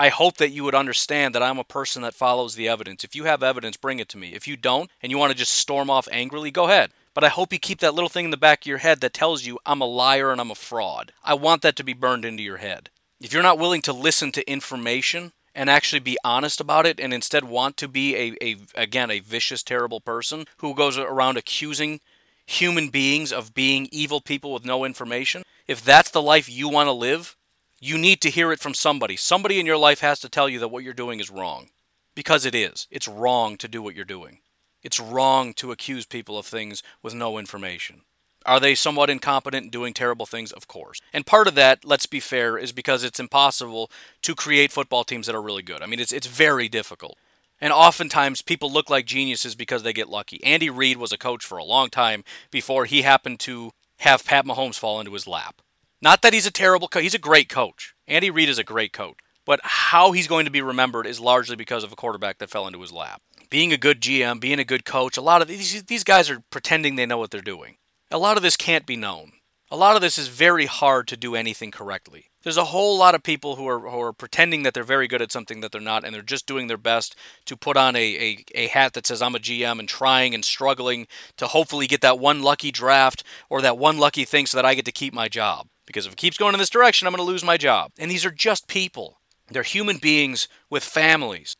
I 0.00 0.08
hope 0.08 0.38
that 0.38 0.48
you 0.48 0.64
would 0.64 0.74
understand 0.74 1.34
that 1.34 1.42
I'm 1.42 1.58
a 1.58 1.62
person 1.62 2.00
that 2.00 2.14
follows 2.14 2.54
the 2.54 2.66
evidence. 2.66 3.04
If 3.04 3.14
you 3.14 3.24
have 3.24 3.42
evidence, 3.42 3.76
bring 3.76 3.98
it 3.98 4.08
to 4.08 4.16
me. 4.16 4.32
If 4.32 4.48
you 4.48 4.56
don't, 4.56 4.90
and 5.02 5.12
you 5.12 5.18
want 5.18 5.30
to 5.30 5.36
just 5.36 5.52
storm 5.52 5.90
off 5.90 6.08
angrily, 6.10 6.50
go 6.50 6.64
ahead. 6.64 6.92
But 7.12 7.22
I 7.22 7.28
hope 7.28 7.52
you 7.52 7.58
keep 7.58 7.80
that 7.80 7.92
little 7.92 8.08
thing 8.08 8.24
in 8.24 8.30
the 8.30 8.38
back 8.38 8.62
of 8.62 8.66
your 8.66 8.78
head 8.78 9.02
that 9.02 9.12
tells 9.12 9.44
you 9.44 9.58
I'm 9.66 9.82
a 9.82 9.84
liar 9.84 10.32
and 10.32 10.40
I'm 10.40 10.50
a 10.50 10.54
fraud. 10.54 11.12
I 11.22 11.34
want 11.34 11.60
that 11.60 11.76
to 11.76 11.84
be 11.84 11.92
burned 11.92 12.24
into 12.24 12.42
your 12.42 12.56
head. 12.56 12.88
If 13.20 13.34
you're 13.34 13.42
not 13.42 13.58
willing 13.58 13.82
to 13.82 13.92
listen 13.92 14.32
to 14.32 14.50
information 14.50 15.32
and 15.54 15.68
actually 15.68 16.00
be 16.00 16.16
honest 16.24 16.62
about 16.62 16.86
it 16.86 16.98
and 16.98 17.12
instead 17.12 17.44
want 17.44 17.76
to 17.76 17.86
be 17.86 18.16
a, 18.16 18.36
a 18.40 18.56
again 18.74 19.10
a 19.10 19.20
vicious 19.20 19.62
terrible 19.62 20.00
person 20.00 20.46
who 20.58 20.74
goes 20.74 20.96
around 20.96 21.36
accusing 21.36 22.00
human 22.46 22.88
beings 22.88 23.34
of 23.34 23.52
being 23.52 23.86
evil 23.92 24.22
people 24.22 24.54
with 24.54 24.64
no 24.64 24.86
information, 24.86 25.42
if 25.66 25.84
that's 25.84 26.10
the 26.10 26.22
life 26.22 26.48
you 26.48 26.70
want 26.70 26.86
to 26.86 26.92
live, 26.92 27.36
you 27.80 27.96
need 27.96 28.20
to 28.20 28.30
hear 28.30 28.52
it 28.52 28.60
from 28.60 28.74
somebody. 28.74 29.16
Somebody 29.16 29.58
in 29.58 29.66
your 29.66 29.78
life 29.78 30.00
has 30.00 30.20
to 30.20 30.28
tell 30.28 30.48
you 30.48 30.58
that 30.58 30.68
what 30.68 30.84
you're 30.84 30.92
doing 30.92 31.18
is 31.18 31.30
wrong. 31.30 31.70
Because 32.14 32.44
it 32.44 32.54
is. 32.54 32.86
It's 32.90 33.08
wrong 33.08 33.56
to 33.56 33.68
do 33.68 33.82
what 33.82 33.94
you're 33.94 34.04
doing. 34.04 34.40
It's 34.82 35.00
wrong 35.00 35.54
to 35.54 35.72
accuse 35.72 36.06
people 36.06 36.38
of 36.38 36.46
things 36.46 36.82
with 37.02 37.14
no 37.14 37.38
information. 37.38 38.02
Are 38.46 38.60
they 38.60 38.74
somewhat 38.74 39.10
incompetent 39.10 39.64
and 39.64 39.72
doing 39.72 39.94
terrible 39.94 40.26
things? 40.26 40.52
Of 40.52 40.66
course. 40.66 41.00
And 41.12 41.26
part 41.26 41.46
of 41.46 41.54
that, 41.56 41.84
let's 41.84 42.06
be 42.06 42.20
fair, 42.20 42.56
is 42.56 42.72
because 42.72 43.04
it's 43.04 43.20
impossible 43.20 43.90
to 44.22 44.34
create 44.34 44.72
football 44.72 45.04
teams 45.04 45.26
that 45.26 45.36
are 45.36 45.42
really 45.42 45.62
good. 45.62 45.82
I 45.82 45.86
mean, 45.86 46.00
it's 46.00 46.12
it's 46.12 46.26
very 46.26 46.68
difficult. 46.68 47.18
And 47.60 47.72
oftentimes 47.72 48.40
people 48.40 48.72
look 48.72 48.88
like 48.88 49.04
geniuses 49.04 49.54
because 49.54 49.82
they 49.82 49.92
get 49.92 50.08
lucky. 50.08 50.42
Andy 50.42 50.70
Reid 50.70 50.96
was 50.96 51.12
a 51.12 51.18
coach 51.18 51.44
for 51.44 51.58
a 51.58 51.64
long 51.64 51.90
time 51.90 52.24
before 52.50 52.86
he 52.86 53.02
happened 53.02 53.40
to 53.40 53.72
have 53.98 54.24
Pat 54.24 54.46
Mahomes 54.46 54.78
fall 54.78 54.98
into 54.98 55.12
his 55.12 55.26
lap. 55.26 55.60
Not 56.02 56.22
that 56.22 56.32
he's 56.32 56.46
a 56.46 56.50
terrible 56.50 56.88
coach, 56.88 57.02
he's 57.02 57.14
a 57.14 57.18
great 57.18 57.48
coach. 57.48 57.94
Andy 58.08 58.30
Reid 58.30 58.48
is 58.48 58.58
a 58.58 58.64
great 58.64 58.92
coach. 58.92 59.18
But 59.44 59.60
how 59.62 60.12
he's 60.12 60.28
going 60.28 60.44
to 60.44 60.50
be 60.50 60.62
remembered 60.62 61.06
is 61.06 61.18
largely 61.20 61.56
because 61.56 61.82
of 61.82 61.92
a 61.92 61.96
quarterback 61.96 62.38
that 62.38 62.50
fell 62.50 62.66
into 62.66 62.80
his 62.80 62.92
lap. 62.92 63.20
Being 63.48 63.72
a 63.72 63.78
good 63.78 64.00
GM, 64.00 64.40
being 64.40 64.58
a 64.58 64.64
good 64.64 64.84
coach, 64.84 65.16
a 65.16 65.22
lot 65.22 65.42
of 65.42 65.48
these, 65.48 65.82
these 65.84 66.04
guys 66.04 66.30
are 66.30 66.42
pretending 66.50 66.94
they 66.94 67.06
know 67.06 67.18
what 67.18 67.30
they're 67.30 67.40
doing. 67.40 67.76
A 68.10 68.18
lot 68.18 68.36
of 68.36 68.42
this 68.42 68.56
can't 68.56 68.86
be 68.86 68.96
known. 68.96 69.32
A 69.72 69.76
lot 69.76 69.94
of 69.94 70.02
this 70.02 70.18
is 70.18 70.26
very 70.26 70.66
hard 70.66 71.06
to 71.08 71.16
do 71.16 71.36
anything 71.36 71.70
correctly. 71.70 72.26
There's 72.42 72.56
a 72.56 72.64
whole 72.64 72.98
lot 72.98 73.14
of 73.14 73.22
people 73.22 73.54
who 73.54 73.68
are, 73.68 73.78
who 73.78 74.00
are 74.00 74.12
pretending 74.12 74.64
that 74.64 74.74
they're 74.74 74.82
very 74.82 75.06
good 75.06 75.22
at 75.22 75.30
something 75.30 75.60
that 75.60 75.70
they're 75.70 75.80
not, 75.80 76.04
and 76.04 76.12
they're 76.12 76.22
just 76.22 76.46
doing 76.46 76.66
their 76.66 76.76
best 76.76 77.14
to 77.44 77.56
put 77.56 77.76
on 77.76 77.94
a, 77.94 78.00
a, 78.00 78.44
a 78.56 78.66
hat 78.66 78.94
that 78.94 79.06
says 79.06 79.22
I'm 79.22 79.36
a 79.36 79.38
GM 79.38 79.78
and 79.78 79.88
trying 79.88 80.34
and 80.34 80.44
struggling 80.44 81.06
to 81.36 81.46
hopefully 81.46 81.86
get 81.86 82.00
that 82.00 82.18
one 82.18 82.42
lucky 82.42 82.72
draft 82.72 83.22
or 83.48 83.62
that 83.62 83.78
one 83.78 83.98
lucky 83.98 84.24
thing 84.24 84.46
so 84.46 84.58
that 84.58 84.64
I 84.64 84.74
get 84.74 84.86
to 84.86 84.92
keep 84.92 85.14
my 85.14 85.28
job. 85.28 85.68
Because 85.86 86.04
if 86.04 86.14
it 86.14 86.18
keeps 86.18 86.36
going 86.36 86.54
in 86.54 86.58
this 86.58 86.68
direction, 86.68 87.06
I'm 87.06 87.12
going 87.12 87.24
to 87.24 87.30
lose 87.30 87.44
my 87.44 87.56
job. 87.56 87.92
And 87.96 88.10
these 88.10 88.24
are 88.24 88.30
just 88.32 88.66
people. 88.66 89.18
They're 89.52 89.62
human 89.62 89.98
beings 89.98 90.48
with 90.68 90.82
families. 90.82 91.54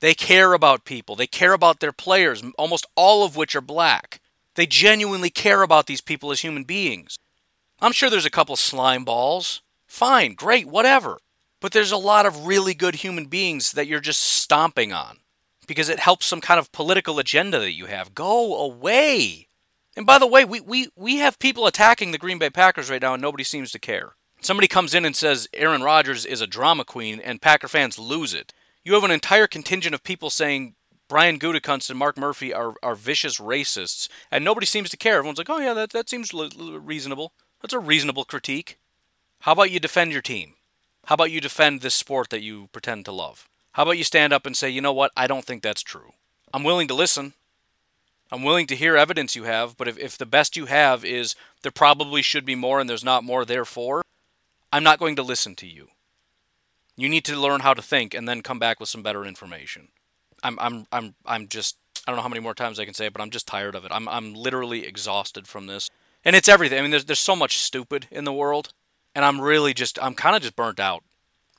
They 0.00 0.14
care 0.14 0.54
about 0.54 0.86
people. 0.86 1.16
They 1.16 1.26
care 1.26 1.52
about 1.52 1.80
their 1.80 1.92
players, 1.92 2.42
almost 2.56 2.86
all 2.96 3.24
of 3.24 3.36
which 3.36 3.54
are 3.54 3.60
black. 3.60 4.21
They 4.54 4.66
genuinely 4.66 5.30
care 5.30 5.62
about 5.62 5.86
these 5.86 6.00
people 6.00 6.30
as 6.30 6.40
human 6.40 6.64
beings. 6.64 7.18
I'm 7.80 7.92
sure 7.92 8.10
there's 8.10 8.26
a 8.26 8.30
couple 8.30 8.56
slime 8.56 9.04
balls. 9.04 9.62
Fine, 9.86 10.34
great, 10.34 10.66
whatever. 10.66 11.18
But 11.60 11.72
there's 11.72 11.92
a 11.92 11.96
lot 11.96 12.26
of 12.26 12.46
really 12.46 12.74
good 12.74 12.96
human 12.96 13.26
beings 13.26 13.72
that 13.72 13.86
you're 13.86 14.00
just 14.00 14.20
stomping 14.20 14.92
on 14.92 15.18
because 15.66 15.88
it 15.88 16.00
helps 16.00 16.26
some 16.26 16.40
kind 16.40 16.58
of 16.58 16.72
political 16.72 17.18
agenda 17.18 17.58
that 17.60 17.72
you 17.72 17.86
have. 17.86 18.14
Go 18.14 18.56
away. 18.56 19.48
And 19.96 20.06
by 20.06 20.18
the 20.18 20.26
way, 20.26 20.44
we, 20.44 20.60
we, 20.60 20.88
we 20.96 21.16
have 21.16 21.38
people 21.38 21.66
attacking 21.66 22.10
the 22.10 22.18
Green 22.18 22.38
Bay 22.38 22.50
Packers 22.50 22.90
right 22.90 23.00
now 23.00 23.14
and 23.14 23.22
nobody 23.22 23.44
seems 23.44 23.70
to 23.72 23.78
care. 23.78 24.14
Somebody 24.40 24.66
comes 24.66 24.94
in 24.94 25.04
and 25.04 25.14
says 25.14 25.48
Aaron 25.54 25.82
Rodgers 25.82 26.26
is 26.26 26.40
a 26.40 26.46
drama 26.46 26.84
queen 26.84 27.20
and 27.20 27.40
Packer 27.40 27.68
fans 27.68 27.98
lose 27.98 28.34
it. 28.34 28.52
You 28.84 28.94
have 28.94 29.04
an 29.04 29.12
entire 29.12 29.46
contingent 29.46 29.94
of 29.94 30.02
people 30.02 30.30
saying 30.30 30.74
Brian 31.12 31.38
Gutekunst 31.38 31.90
and 31.90 31.98
Mark 31.98 32.16
Murphy 32.16 32.54
are, 32.54 32.72
are 32.82 32.94
vicious 32.94 33.38
racists, 33.38 34.08
and 34.30 34.42
nobody 34.42 34.64
seems 34.64 34.88
to 34.88 34.96
care. 34.96 35.18
Everyone's 35.18 35.36
like, 35.36 35.50
oh, 35.50 35.58
yeah, 35.58 35.74
that, 35.74 35.90
that 35.90 36.08
seems 36.08 36.32
l- 36.32 36.48
l- 36.58 36.78
reasonable. 36.78 37.34
That's 37.60 37.74
a 37.74 37.78
reasonable 37.78 38.24
critique. 38.24 38.78
How 39.40 39.52
about 39.52 39.70
you 39.70 39.78
defend 39.78 40.12
your 40.12 40.22
team? 40.22 40.54
How 41.04 41.16
about 41.16 41.30
you 41.30 41.42
defend 41.42 41.82
this 41.82 41.94
sport 41.94 42.30
that 42.30 42.40
you 42.40 42.70
pretend 42.72 43.04
to 43.04 43.12
love? 43.12 43.46
How 43.72 43.82
about 43.82 43.98
you 43.98 44.04
stand 44.04 44.32
up 44.32 44.46
and 44.46 44.56
say, 44.56 44.70
you 44.70 44.80
know 44.80 44.94
what, 44.94 45.12
I 45.14 45.26
don't 45.26 45.44
think 45.44 45.62
that's 45.62 45.82
true. 45.82 46.12
I'm 46.54 46.64
willing 46.64 46.88
to 46.88 46.94
listen. 46.94 47.34
I'm 48.30 48.42
willing 48.42 48.66
to 48.68 48.74
hear 48.74 48.96
evidence 48.96 49.36
you 49.36 49.44
have, 49.44 49.76
but 49.76 49.88
if, 49.88 49.98
if 49.98 50.16
the 50.16 50.24
best 50.24 50.56
you 50.56 50.64
have 50.64 51.04
is 51.04 51.36
there 51.60 51.70
probably 51.70 52.22
should 52.22 52.46
be 52.46 52.54
more 52.54 52.80
and 52.80 52.88
there's 52.88 53.04
not 53.04 53.22
more, 53.22 53.44
therefore, 53.44 54.00
I'm 54.72 54.82
not 54.82 54.98
going 54.98 55.16
to 55.16 55.22
listen 55.22 55.56
to 55.56 55.66
you. 55.66 55.88
You 56.96 57.10
need 57.10 57.26
to 57.26 57.38
learn 57.38 57.60
how 57.60 57.74
to 57.74 57.82
think 57.82 58.14
and 58.14 58.26
then 58.26 58.40
come 58.40 58.58
back 58.58 58.80
with 58.80 58.88
some 58.88 59.02
better 59.02 59.26
information. 59.26 59.88
I'm 60.42 60.58
I'm 60.58 60.86
I'm 60.92 61.14
I'm 61.24 61.48
just 61.48 61.76
I 62.06 62.10
don't 62.10 62.16
know 62.16 62.22
how 62.22 62.28
many 62.28 62.40
more 62.40 62.54
times 62.54 62.78
I 62.78 62.84
can 62.84 62.94
say 62.94 63.06
it, 63.06 63.12
but 63.12 63.22
I'm 63.22 63.30
just 63.30 63.46
tired 63.46 63.74
of 63.74 63.84
it. 63.84 63.92
I'm 63.92 64.08
I'm 64.08 64.34
literally 64.34 64.86
exhausted 64.86 65.46
from 65.46 65.66
this. 65.66 65.90
And 66.24 66.36
it's 66.36 66.48
everything. 66.48 66.78
I 66.78 66.82
mean 66.82 66.90
there's 66.90 67.04
there's 67.04 67.20
so 67.20 67.36
much 67.36 67.58
stupid 67.58 68.06
in 68.10 68.24
the 68.24 68.32
world 68.32 68.72
and 69.14 69.24
I'm 69.24 69.40
really 69.40 69.74
just 69.74 70.02
I'm 70.02 70.14
kind 70.14 70.36
of 70.36 70.42
just 70.42 70.56
burnt 70.56 70.80
out. 70.80 71.04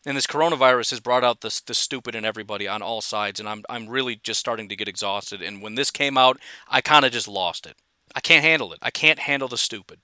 And 0.05 0.17
this 0.17 0.27
coronavirus 0.27 0.89
has 0.91 0.99
brought 0.99 1.23
out 1.23 1.41
the 1.41 1.61
the 1.65 1.73
stupid 1.73 2.15
in 2.15 2.25
everybody 2.25 2.67
on 2.67 2.81
all 2.81 3.01
sides 3.01 3.39
and 3.39 3.47
I'm 3.47 3.63
I'm 3.69 3.87
really 3.87 4.15
just 4.15 4.39
starting 4.39 4.69
to 4.69 4.75
get 4.75 4.87
exhausted 4.87 5.41
and 5.41 5.61
when 5.61 5.75
this 5.75 5.91
came 5.91 6.17
out, 6.17 6.39
I 6.69 6.81
kind 6.81 7.05
of 7.05 7.11
just 7.11 7.27
lost 7.27 7.65
it. 7.65 7.77
I 8.15 8.19
can't 8.19 8.43
handle 8.43 8.73
it. 8.73 8.79
I 8.81 8.91
can't 8.91 9.19
handle 9.19 9.47
the 9.47 9.57
stupid. 9.57 9.99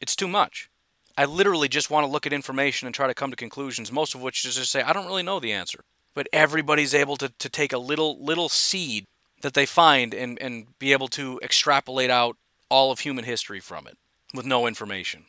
It's 0.00 0.16
too 0.16 0.28
much. 0.28 0.70
I 1.18 1.24
literally 1.24 1.68
just 1.68 1.90
want 1.90 2.06
to 2.06 2.10
look 2.10 2.26
at 2.26 2.32
information 2.32 2.86
and 2.86 2.94
try 2.94 3.06
to 3.06 3.14
come 3.14 3.30
to 3.30 3.36
conclusions, 3.36 3.92
most 3.92 4.14
of 4.14 4.22
which 4.22 4.44
is 4.44 4.54
just 4.54 4.70
say 4.70 4.82
I 4.82 4.92
don't 4.92 5.06
really 5.06 5.24
know 5.24 5.40
the 5.40 5.52
answer 5.52 5.84
but 6.14 6.28
everybody's 6.32 6.94
able 6.94 7.16
to, 7.16 7.32
to 7.38 7.48
take 7.48 7.72
a 7.72 7.78
little 7.78 8.22
little 8.22 8.48
seed 8.48 9.04
that 9.42 9.54
they 9.54 9.66
find 9.66 10.14
and, 10.14 10.40
and 10.40 10.78
be 10.78 10.92
able 10.92 11.08
to 11.08 11.40
extrapolate 11.42 12.10
out 12.10 12.36
all 12.68 12.92
of 12.92 13.00
human 13.00 13.24
history 13.24 13.60
from 13.60 13.86
it 13.86 13.96
with 14.34 14.46
no 14.46 14.66
information. 14.66 15.24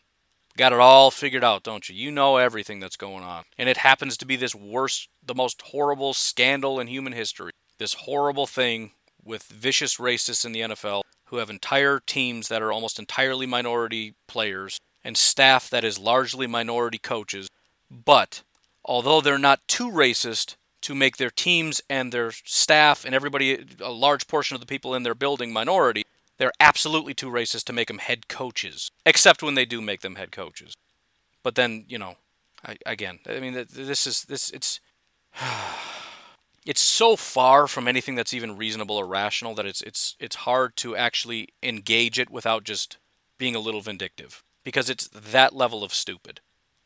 Got 0.57 0.73
it 0.73 0.79
all 0.79 1.11
figured 1.11 1.43
out, 1.43 1.63
don't 1.63 1.87
you? 1.87 1.95
You 1.95 2.11
know 2.11 2.37
everything 2.37 2.79
that's 2.79 2.97
going 2.97 3.23
on. 3.23 3.43
And 3.57 3.69
it 3.69 3.77
happens 3.77 4.17
to 4.17 4.25
be 4.25 4.35
this 4.35 4.53
worst, 4.53 5.07
the 5.25 5.33
most 5.33 5.61
horrible 5.61 6.13
scandal 6.13 6.79
in 6.79 6.87
human 6.87 7.13
history. 7.13 7.51
This 7.77 7.93
horrible 7.93 8.45
thing 8.47 8.91
with 9.23 9.43
vicious 9.43 9.97
racists 9.97 10.45
in 10.45 10.51
the 10.51 10.61
NFL 10.61 11.03
who 11.25 11.37
have 11.37 11.49
entire 11.49 12.01
teams 12.05 12.49
that 12.49 12.61
are 12.61 12.71
almost 12.71 12.99
entirely 12.99 13.45
minority 13.45 14.13
players 14.27 14.79
and 15.03 15.15
staff 15.15 15.69
that 15.69 15.85
is 15.85 15.97
largely 15.97 16.47
minority 16.47 16.97
coaches. 16.97 17.47
But 17.89 18.43
although 18.83 19.21
they're 19.21 19.37
not 19.37 19.65
too 19.67 19.89
racist, 19.89 20.55
to 20.81 20.95
make 20.95 21.17
their 21.17 21.29
teams 21.29 21.81
and 21.89 22.11
their 22.11 22.31
staff 22.31 23.05
and 23.05 23.15
everybody, 23.15 23.65
a 23.79 23.91
large 23.91 24.27
portion 24.27 24.55
of 24.55 24.61
the 24.61 24.67
people 24.67 24.93
in 24.95 25.03
their 25.03 25.15
building, 25.15 25.53
minority, 25.53 26.03
they're 26.37 26.51
absolutely 26.59 27.13
too 27.13 27.29
racist 27.29 27.65
to 27.65 27.73
make 27.73 27.87
them 27.87 27.99
head 27.99 28.27
coaches, 28.27 28.89
except 29.05 29.43
when 29.43 29.55
they 29.55 29.65
do 29.65 29.81
make 29.81 30.01
them 30.01 30.15
head 30.15 30.31
coaches. 30.31 30.73
But 31.43 31.55
then, 31.55 31.85
you 31.87 31.97
know, 31.97 32.15
I, 32.65 32.77
again, 32.85 33.19
I 33.27 33.39
mean, 33.39 33.53
this 33.53 34.07
is 34.07 34.23
this 34.23 34.49
it's 34.49 34.79
it's 36.65 36.81
so 36.81 37.15
far 37.15 37.67
from 37.67 37.87
anything 37.87 38.15
that's 38.15 38.33
even 38.33 38.57
reasonable 38.57 38.97
or 38.97 39.05
rational 39.05 39.55
that 39.55 39.65
it's 39.65 39.81
it's 39.81 40.15
it's 40.19 40.37
hard 40.37 40.75
to 40.77 40.95
actually 40.95 41.49
engage 41.61 42.19
it 42.19 42.29
without 42.29 42.63
just 42.63 42.97
being 43.37 43.55
a 43.55 43.59
little 43.59 43.81
vindictive 43.81 44.43
because 44.63 44.89
it's 44.89 45.07
that 45.09 45.55
level 45.55 45.83
of 45.83 45.93
stupid. 45.93 46.39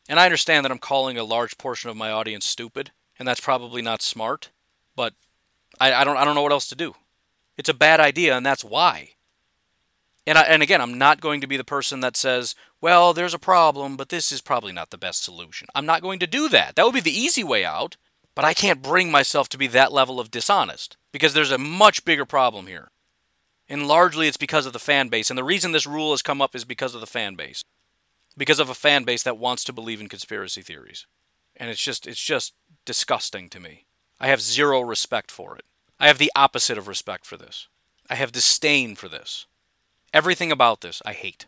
And 0.08 0.20
I 0.20 0.24
understand 0.24 0.64
that 0.64 0.72
I'm 0.72 0.78
calling 0.78 1.18
a 1.18 1.24
large 1.24 1.58
portion 1.58 1.90
of 1.90 1.96
my 1.96 2.10
audience 2.10 2.46
stupid, 2.46 2.92
and 3.18 3.26
that's 3.26 3.40
probably 3.40 3.82
not 3.82 4.02
smart. 4.02 4.50
But 4.94 5.14
I, 5.80 5.92
I 5.92 6.04
don't 6.04 6.16
I 6.16 6.24
don't 6.24 6.34
know 6.34 6.42
what 6.42 6.52
else 6.52 6.68
to 6.68 6.74
do. 6.76 6.94
It's 7.56 7.68
a 7.68 7.74
bad 7.74 8.00
idea, 8.00 8.36
and 8.36 8.44
that's 8.44 8.64
why. 8.64 9.10
And 10.26 10.36
I, 10.36 10.42
and 10.42 10.62
again, 10.62 10.80
I'm 10.80 10.98
not 10.98 11.20
going 11.20 11.40
to 11.40 11.46
be 11.46 11.56
the 11.56 11.64
person 11.64 12.00
that 12.00 12.16
says, 12.16 12.54
"Well, 12.80 13.12
there's 13.12 13.34
a 13.34 13.38
problem, 13.38 13.96
but 13.96 14.08
this 14.08 14.32
is 14.32 14.40
probably 14.40 14.72
not 14.72 14.90
the 14.90 14.98
best 14.98 15.22
solution." 15.22 15.68
I'm 15.74 15.86
not 15.86 16.02
going 16.02 16.18
to 16.20 16.26
do 16.26 16.48
that. 16.48 16.76
That 16.76 16.84
would 16.84 16.94
be 16.94 17.00
the 17.00 17.18
easy 17.18 17.44
way 17.44 17.64
out. 17.64 17.96
But 18.36 18.44
I 18.44 18.52
can't 18.52 18.82
bring 18.82 19.10
myself 19.10 19.48
to 19.48 19.58
be 19.58 19.66
that 19.68 19.92
level 19.92 20.20
of 20.20 20.30
dishonest 20.30 20.98
because 21.10 21.32
there's 21.32 21.50
a 21.50 21.58
much 21.58 22.04
bigger 22.04 22.26
problem 22.26 22.66
here. 22.66 22.90
And 23.66 23.88
largely 23.88 24.28
it's 24.28 24.36
because 24.36 24.66
of 24.66 24.74
the 24.74 24.78
fan 24.78 25.08
base. 25.08 25.30
And 25.30 25.38
the 25.38 25.42
reason 25.42 25.72
this 25.72 25.86
rule 25.86 26.12
has 26.12 26.22
come 26.22 26.42
up 26.42 26.54
is 26.54 26.64
because 26.64 26.94
of 26.94 27.00
the 27.00 27.06
fan 27.06 27.34
base. 27.34 27.64
Because 28.36 28.60
of 28.60 28.68
a 28.68 28.74
fan 28.74 29.04
base 29.04 29.22
that 29.22 29.38
wants 29.38 29.64
to 29.64 29.72
believe 29.72 30.02
in 30.02 30.08
conspiracy 30.10 30.60
theories. 30.60 31.06
And 31.56 31.70
it's 31.70 31.82
just 31.82 32.06
it's 32.06 32.22
just 32.22 32.54
disgusting 32.84 33.48
to 33.50 33.60
me. 33.60 33.86
I 34.20 34.28
have 34.28 34.40
zero 34.40 34.80
respect 34.80 35.30
for 35.30 35.56
it. 35.56 35.64
I 35.98 36.08
have 36.08 36.18
the 36.18 36.32
opposite 36.36 36.78
of 36.78 36.88
respect 36.88 37.26
for 37.26 37.36
this. 37.36 37.68
I 38.08 38.14
have 38.14 38.32
disdain 38.32 38.94
for 38.96 39.08
this. 39.08 39.46
Everything 40.12 40.52
about 40.52 40.80
this 40.80 41.02
I 41.04 41.12
hate. 41.12 41.46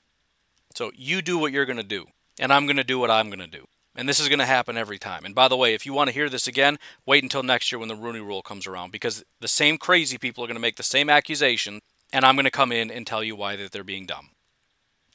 So 0.75 0.91
you 0.95 1.23
do 1.23 1.39
what 1.39 1.53
you're 1.53 1.67
going 1.67 1.77
to 1.77 1.83
do, 1.83 2.07
and 2.39 2.53
I'm 2.53 2.67
going 2.67 2.77
to 2.77 2.85
do 2.85 2.99
what 2.99 3.11
I'm 3.11 3.29
going 3.29 3.39
to 3.39 3.47
do. 3.47 3.67
And 3.97 4.09
this 4.09 4.21
is 4.21 4.29
going 4.29 4.39
to 4.39 4.47
happen 4.47 4.77
every 4.77 4.99
time. 4.99 5.25
And 5.25 5.35
by 5.35 5.49
the 5.49 5.57
way, 5.57 5.75
if 5.75 5.85
you 5.85 5.93
want 5.93 6.09
to 6.09 6.15
hear 6.15 6.29
this 6.29 6.47
again, 6.47 6.79
wait 7.05 7.25
until 7.25 7.43
next 7.43 7.73
year 7.73 7.81
when 7.81 7.89
the 7.89 7.97
Rooney 7.97 8.21
Rule 8.21 8.43
comes 8.43 8.67
around 8.67 8.93
because 8.93 9.25
the 9.41 9.49
same 9.49 9.77
crazy 9.77 10.19
people 10.19 10.45
are 10.45 10.47
going 10.47 10.55
to 10.55 10.61
make 10.61 10.77
the 10.77 10.85
same 10.85 11.11
accusation, 11.11 11.81
and 12.13 12.25
I'm 12.25 12.37
going 12.37 12.45
to 12.45 12.51
come 12.51 12.71
in 12.71 12.91
and 12.91 13.07
tell 13.07 13.25
you 13.25 13.35
why 13.35 13.57
that 13.57 13.73
they're 13.73 13.83
being 13.83 14.07
dumb. 14.07 14.31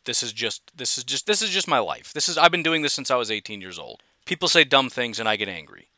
This 0.06 0.22
is 0.22 0.34
just 0.34 0.76
this 0.76 0.98
is 0.98 1.06
just 1.06 1.28
this 1.28 1.41
is 1.41 1.50
just 1.50 1.68
my 1.68 1.80
life. 1.80 2.12
This 2.12 2.28
is 2.28 2.38
I've 2.38 2.52
been 2.52 2.62
doing 2.62 2.82
this 2.82 2.94
since 2.94 3.10
I 3.10 3.16
was 3.16 3.32
18 3.32 3.62
years 3.62 3.80
old. 3.80 4.04
People 4.26 4.47
say 4.47 4.63
dumb 4.63 4.89
things 4.89 5.19
and 5.19 5.28
I 5.28 5.36
get 5.36 5.49
angry. 5.49 5.89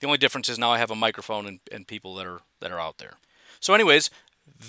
The 0.00 0.06
only 0.06 0.18
difference 0.18 0.48
is 0.48 0.58
now 0.58 0.70
I 0.70 0.78
have 0.78 0.90
a 0.90 0.96
microphone 0.96 1.46
and, 1.46 1.60
and 1.72 1.86
people 1.86 2.14
that 2.16 2.26
are 2.26 2.40
that 2.60 2.70
are 2.70 2.80
out 2.80 2.98
there. 2.98 3.14
So, 3.60 3.74
anyways, 3.74 4.10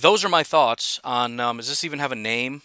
those 0.01 0.23
are 0.23 0.29
my 0.29 0.43
thoughts 0.43 0.99
on. 1.03 1.39
Um, 1.39 1.57
does 1.57 1.67
this 1.67 1.83
even 1.83 1.99
have 1.99 2.11
a 2.11 2.15
name? 2.15 2.61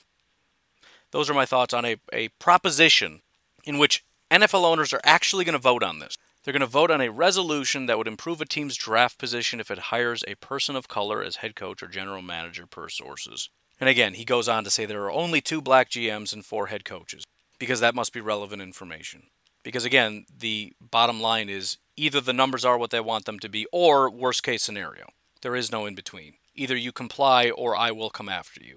Those 1.11 1.29
are 1.29 1.35
my 1.35 1.47
thoughts 1.47 1.75
on 1.75 1.85
a, 1.85 1.97
a 2.13 2.29
proposition 2.39 3.23
in 3.65 3.79
which 3.79 4.05
NFL 4.31 4.65
owners 4.65 4.93
are 4.93 5.01
actually 5.03 5.45
going 5.45 5.55
to 5.55 5.59
vote 5.59 5.83
on 5.83 5.99
this. 5.99 6.17
They're 6.45 6.53
going 6.53 6.61
to 6.61 6.67
vote 6.67 6.91
on 6.91 7.01
a 7.01 7.11
resolution 7.11 7.87
that 7.87 7.99
would 7.99 8.09
improve 8.09 8.41
a 8.41 8.47
team's 8.47 8.77
draft 8.77 9.19
position 9.19 9.61
if 9.61 9.71
it 9.71 9.79
hires 9.79 10.25
a 10.27 10.37
person 10.37 10.77
of 10.77 10.89
color 10.89 11.23
as 11.23 11.37
head 11.37 11.55
coach 11.55 11.83
or 11.83 11.89
general 11.89 12.23
manager, 12.23 12.67
per 12.67 12.89
sources. 12.89 13.51
And 13.81 13.89
again, 13.89 14.15
he 14.15 14.25
goes 14.25 14.49
on 14.49 14.65
to 14.65 14.71
say 14.71 14.87
there 14.87 15.03
are 15.05 15.11
only 15.11 15.41
two 15.41 15.61
black 15.61 15.91
GMs 15.91 16.33
and 16.33 16.45
four 16.45 16.69
head 16.69 16.85
coaches, 16.85 17.25
because 17.59 17.81
that 17.81 17.95
must 17.95 18.13
be 18.13 18.21
relevant 18.21 18.63
information. 18.63 19.25
Because 19.63 19.85
again, 19.85 20.27
the 20.39 20.73
bottom 20.81 21.21
line 21.21 21.49
is 21.49 21.77
either 21.97 22.21
the 22.21 22.33
numbers 22.33 22.65
are 22.65 22.79
what 22.79 22.91
they 22.91 23.01
want 23.01 23.25
them 23.27 23.39
to 23.41 23.49
be, 23.49 23.67
or 23.73 24.11
worst 24.11 24.43
case 24.43 24.63
scenario. 24.63 25.09
There 25.43 25.57
is 25.57 25.71
no 25.71 25.87
in 25.87 25.95
between. 25.95 26.35
Either 26.55 26.77
you 26.77 26.93
comply 26.93 27.51
or 27.51 27.77
I 27.77 27.91
will 27.91 28.11
come 28.11 28.29
after 28.29 28.63
you. 28.63 28.77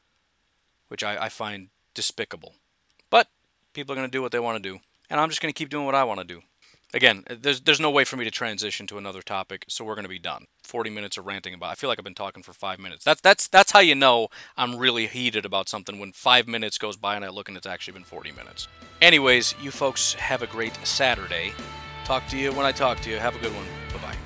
which 0.94 1.04
I, 1.04 1.18
I 1.26 1.30
find 1.30 1.70
despicable. 1.96 2.54
But 3.10 3.28
people 3.74 3.94
are 3.94 3.96
going 3.96 4.08
to 4.08 4.12
do 4.12 4.22
what 4.22 4.32
they 4.32 4.40
want 4.40 4.62
to 4.62 4.70
do, 4.70 4.80
and 5.10 5.20
I'm 5.20 5.30
just 5.30 5.42
going 5.42 5.52
to 5.52 5.58
keep 5.58 5.70
doing 5.70 5.86
what 5.86 5.96
I 5.96 6.04
want 6.04 6.20
to 6.20 6.24
do. 6.26 6.42
Again, 6.94 7.24
there's 7.28 7.62
there's 7.62 7.80
no 7.80 7.90
way 7.90 8.04
for 8.04 8.18
me 8.18 8.24
to 8.24 8.32
transition 8.32 8.86
to 8.88 8.98
another 8.98 9.22
topic, 9.22 9.66
so 9.68 9.84
we're 9.84 9.96
going 9.96 10.04
to 10.04 10.10
be 10.10 10.20
done. 10.20 10.46
40 10.64 10.92
minutes 10.92 11.18
of 11.18 11.26
ranting 11.26 11.54
about. 11.54 11.72
I 11.72 11.76
feel 11.76 11.90
like 11.90 12.00
I've 12.00 12.06
been 12.06 12.14
talking 12.14 12.44
for 12.44 12.54
5 12.54 12.80
minutes. 12.80 13.04
That's 13.04 13.20
that's 13.20 13.48
that's 13.48 13.72
how 13.72 13.80
you 13.80 13.96
know 13.96 14.28
I'm 14.56 14.78
really 14.78 15.08
heated 15.08 15.46
about 15.46 15.70
something 15.70 16.00
when 16.00 16.12
5 16.12 16.48
minutes 16.48 16.78
goes 16.78 16.96
by 16.96 17.16
and 17.16 17.26
I 17.26 17.30
look 17.30 17.48
and 17.48 17.58
it's 17.58 17.68
actually 17.68 17.94
been 17.94 18.04
40 18.04 18.32
minutes. 18.34 18.68
Anyways, 19.02 19.56
you 19.62 19.72
folks 19.72 20.14
have 20.14 20.44
a 20.44 20.48
great 20.48 20.78
Saturday. 20.86 21.54
Talk 22.06 22.28
to 22.28 22.38
you 22.38 22.52
when 22.54 22.66
I 22.66 22.72
talk 22.72 23.00
to 23.02 23.10
you. 23.10 23.18
Have 23.18 23.36
a 23.36 23.40
good 23.40 23.56
one. 23.56 23.66
Bye-bye. 23.94 24.23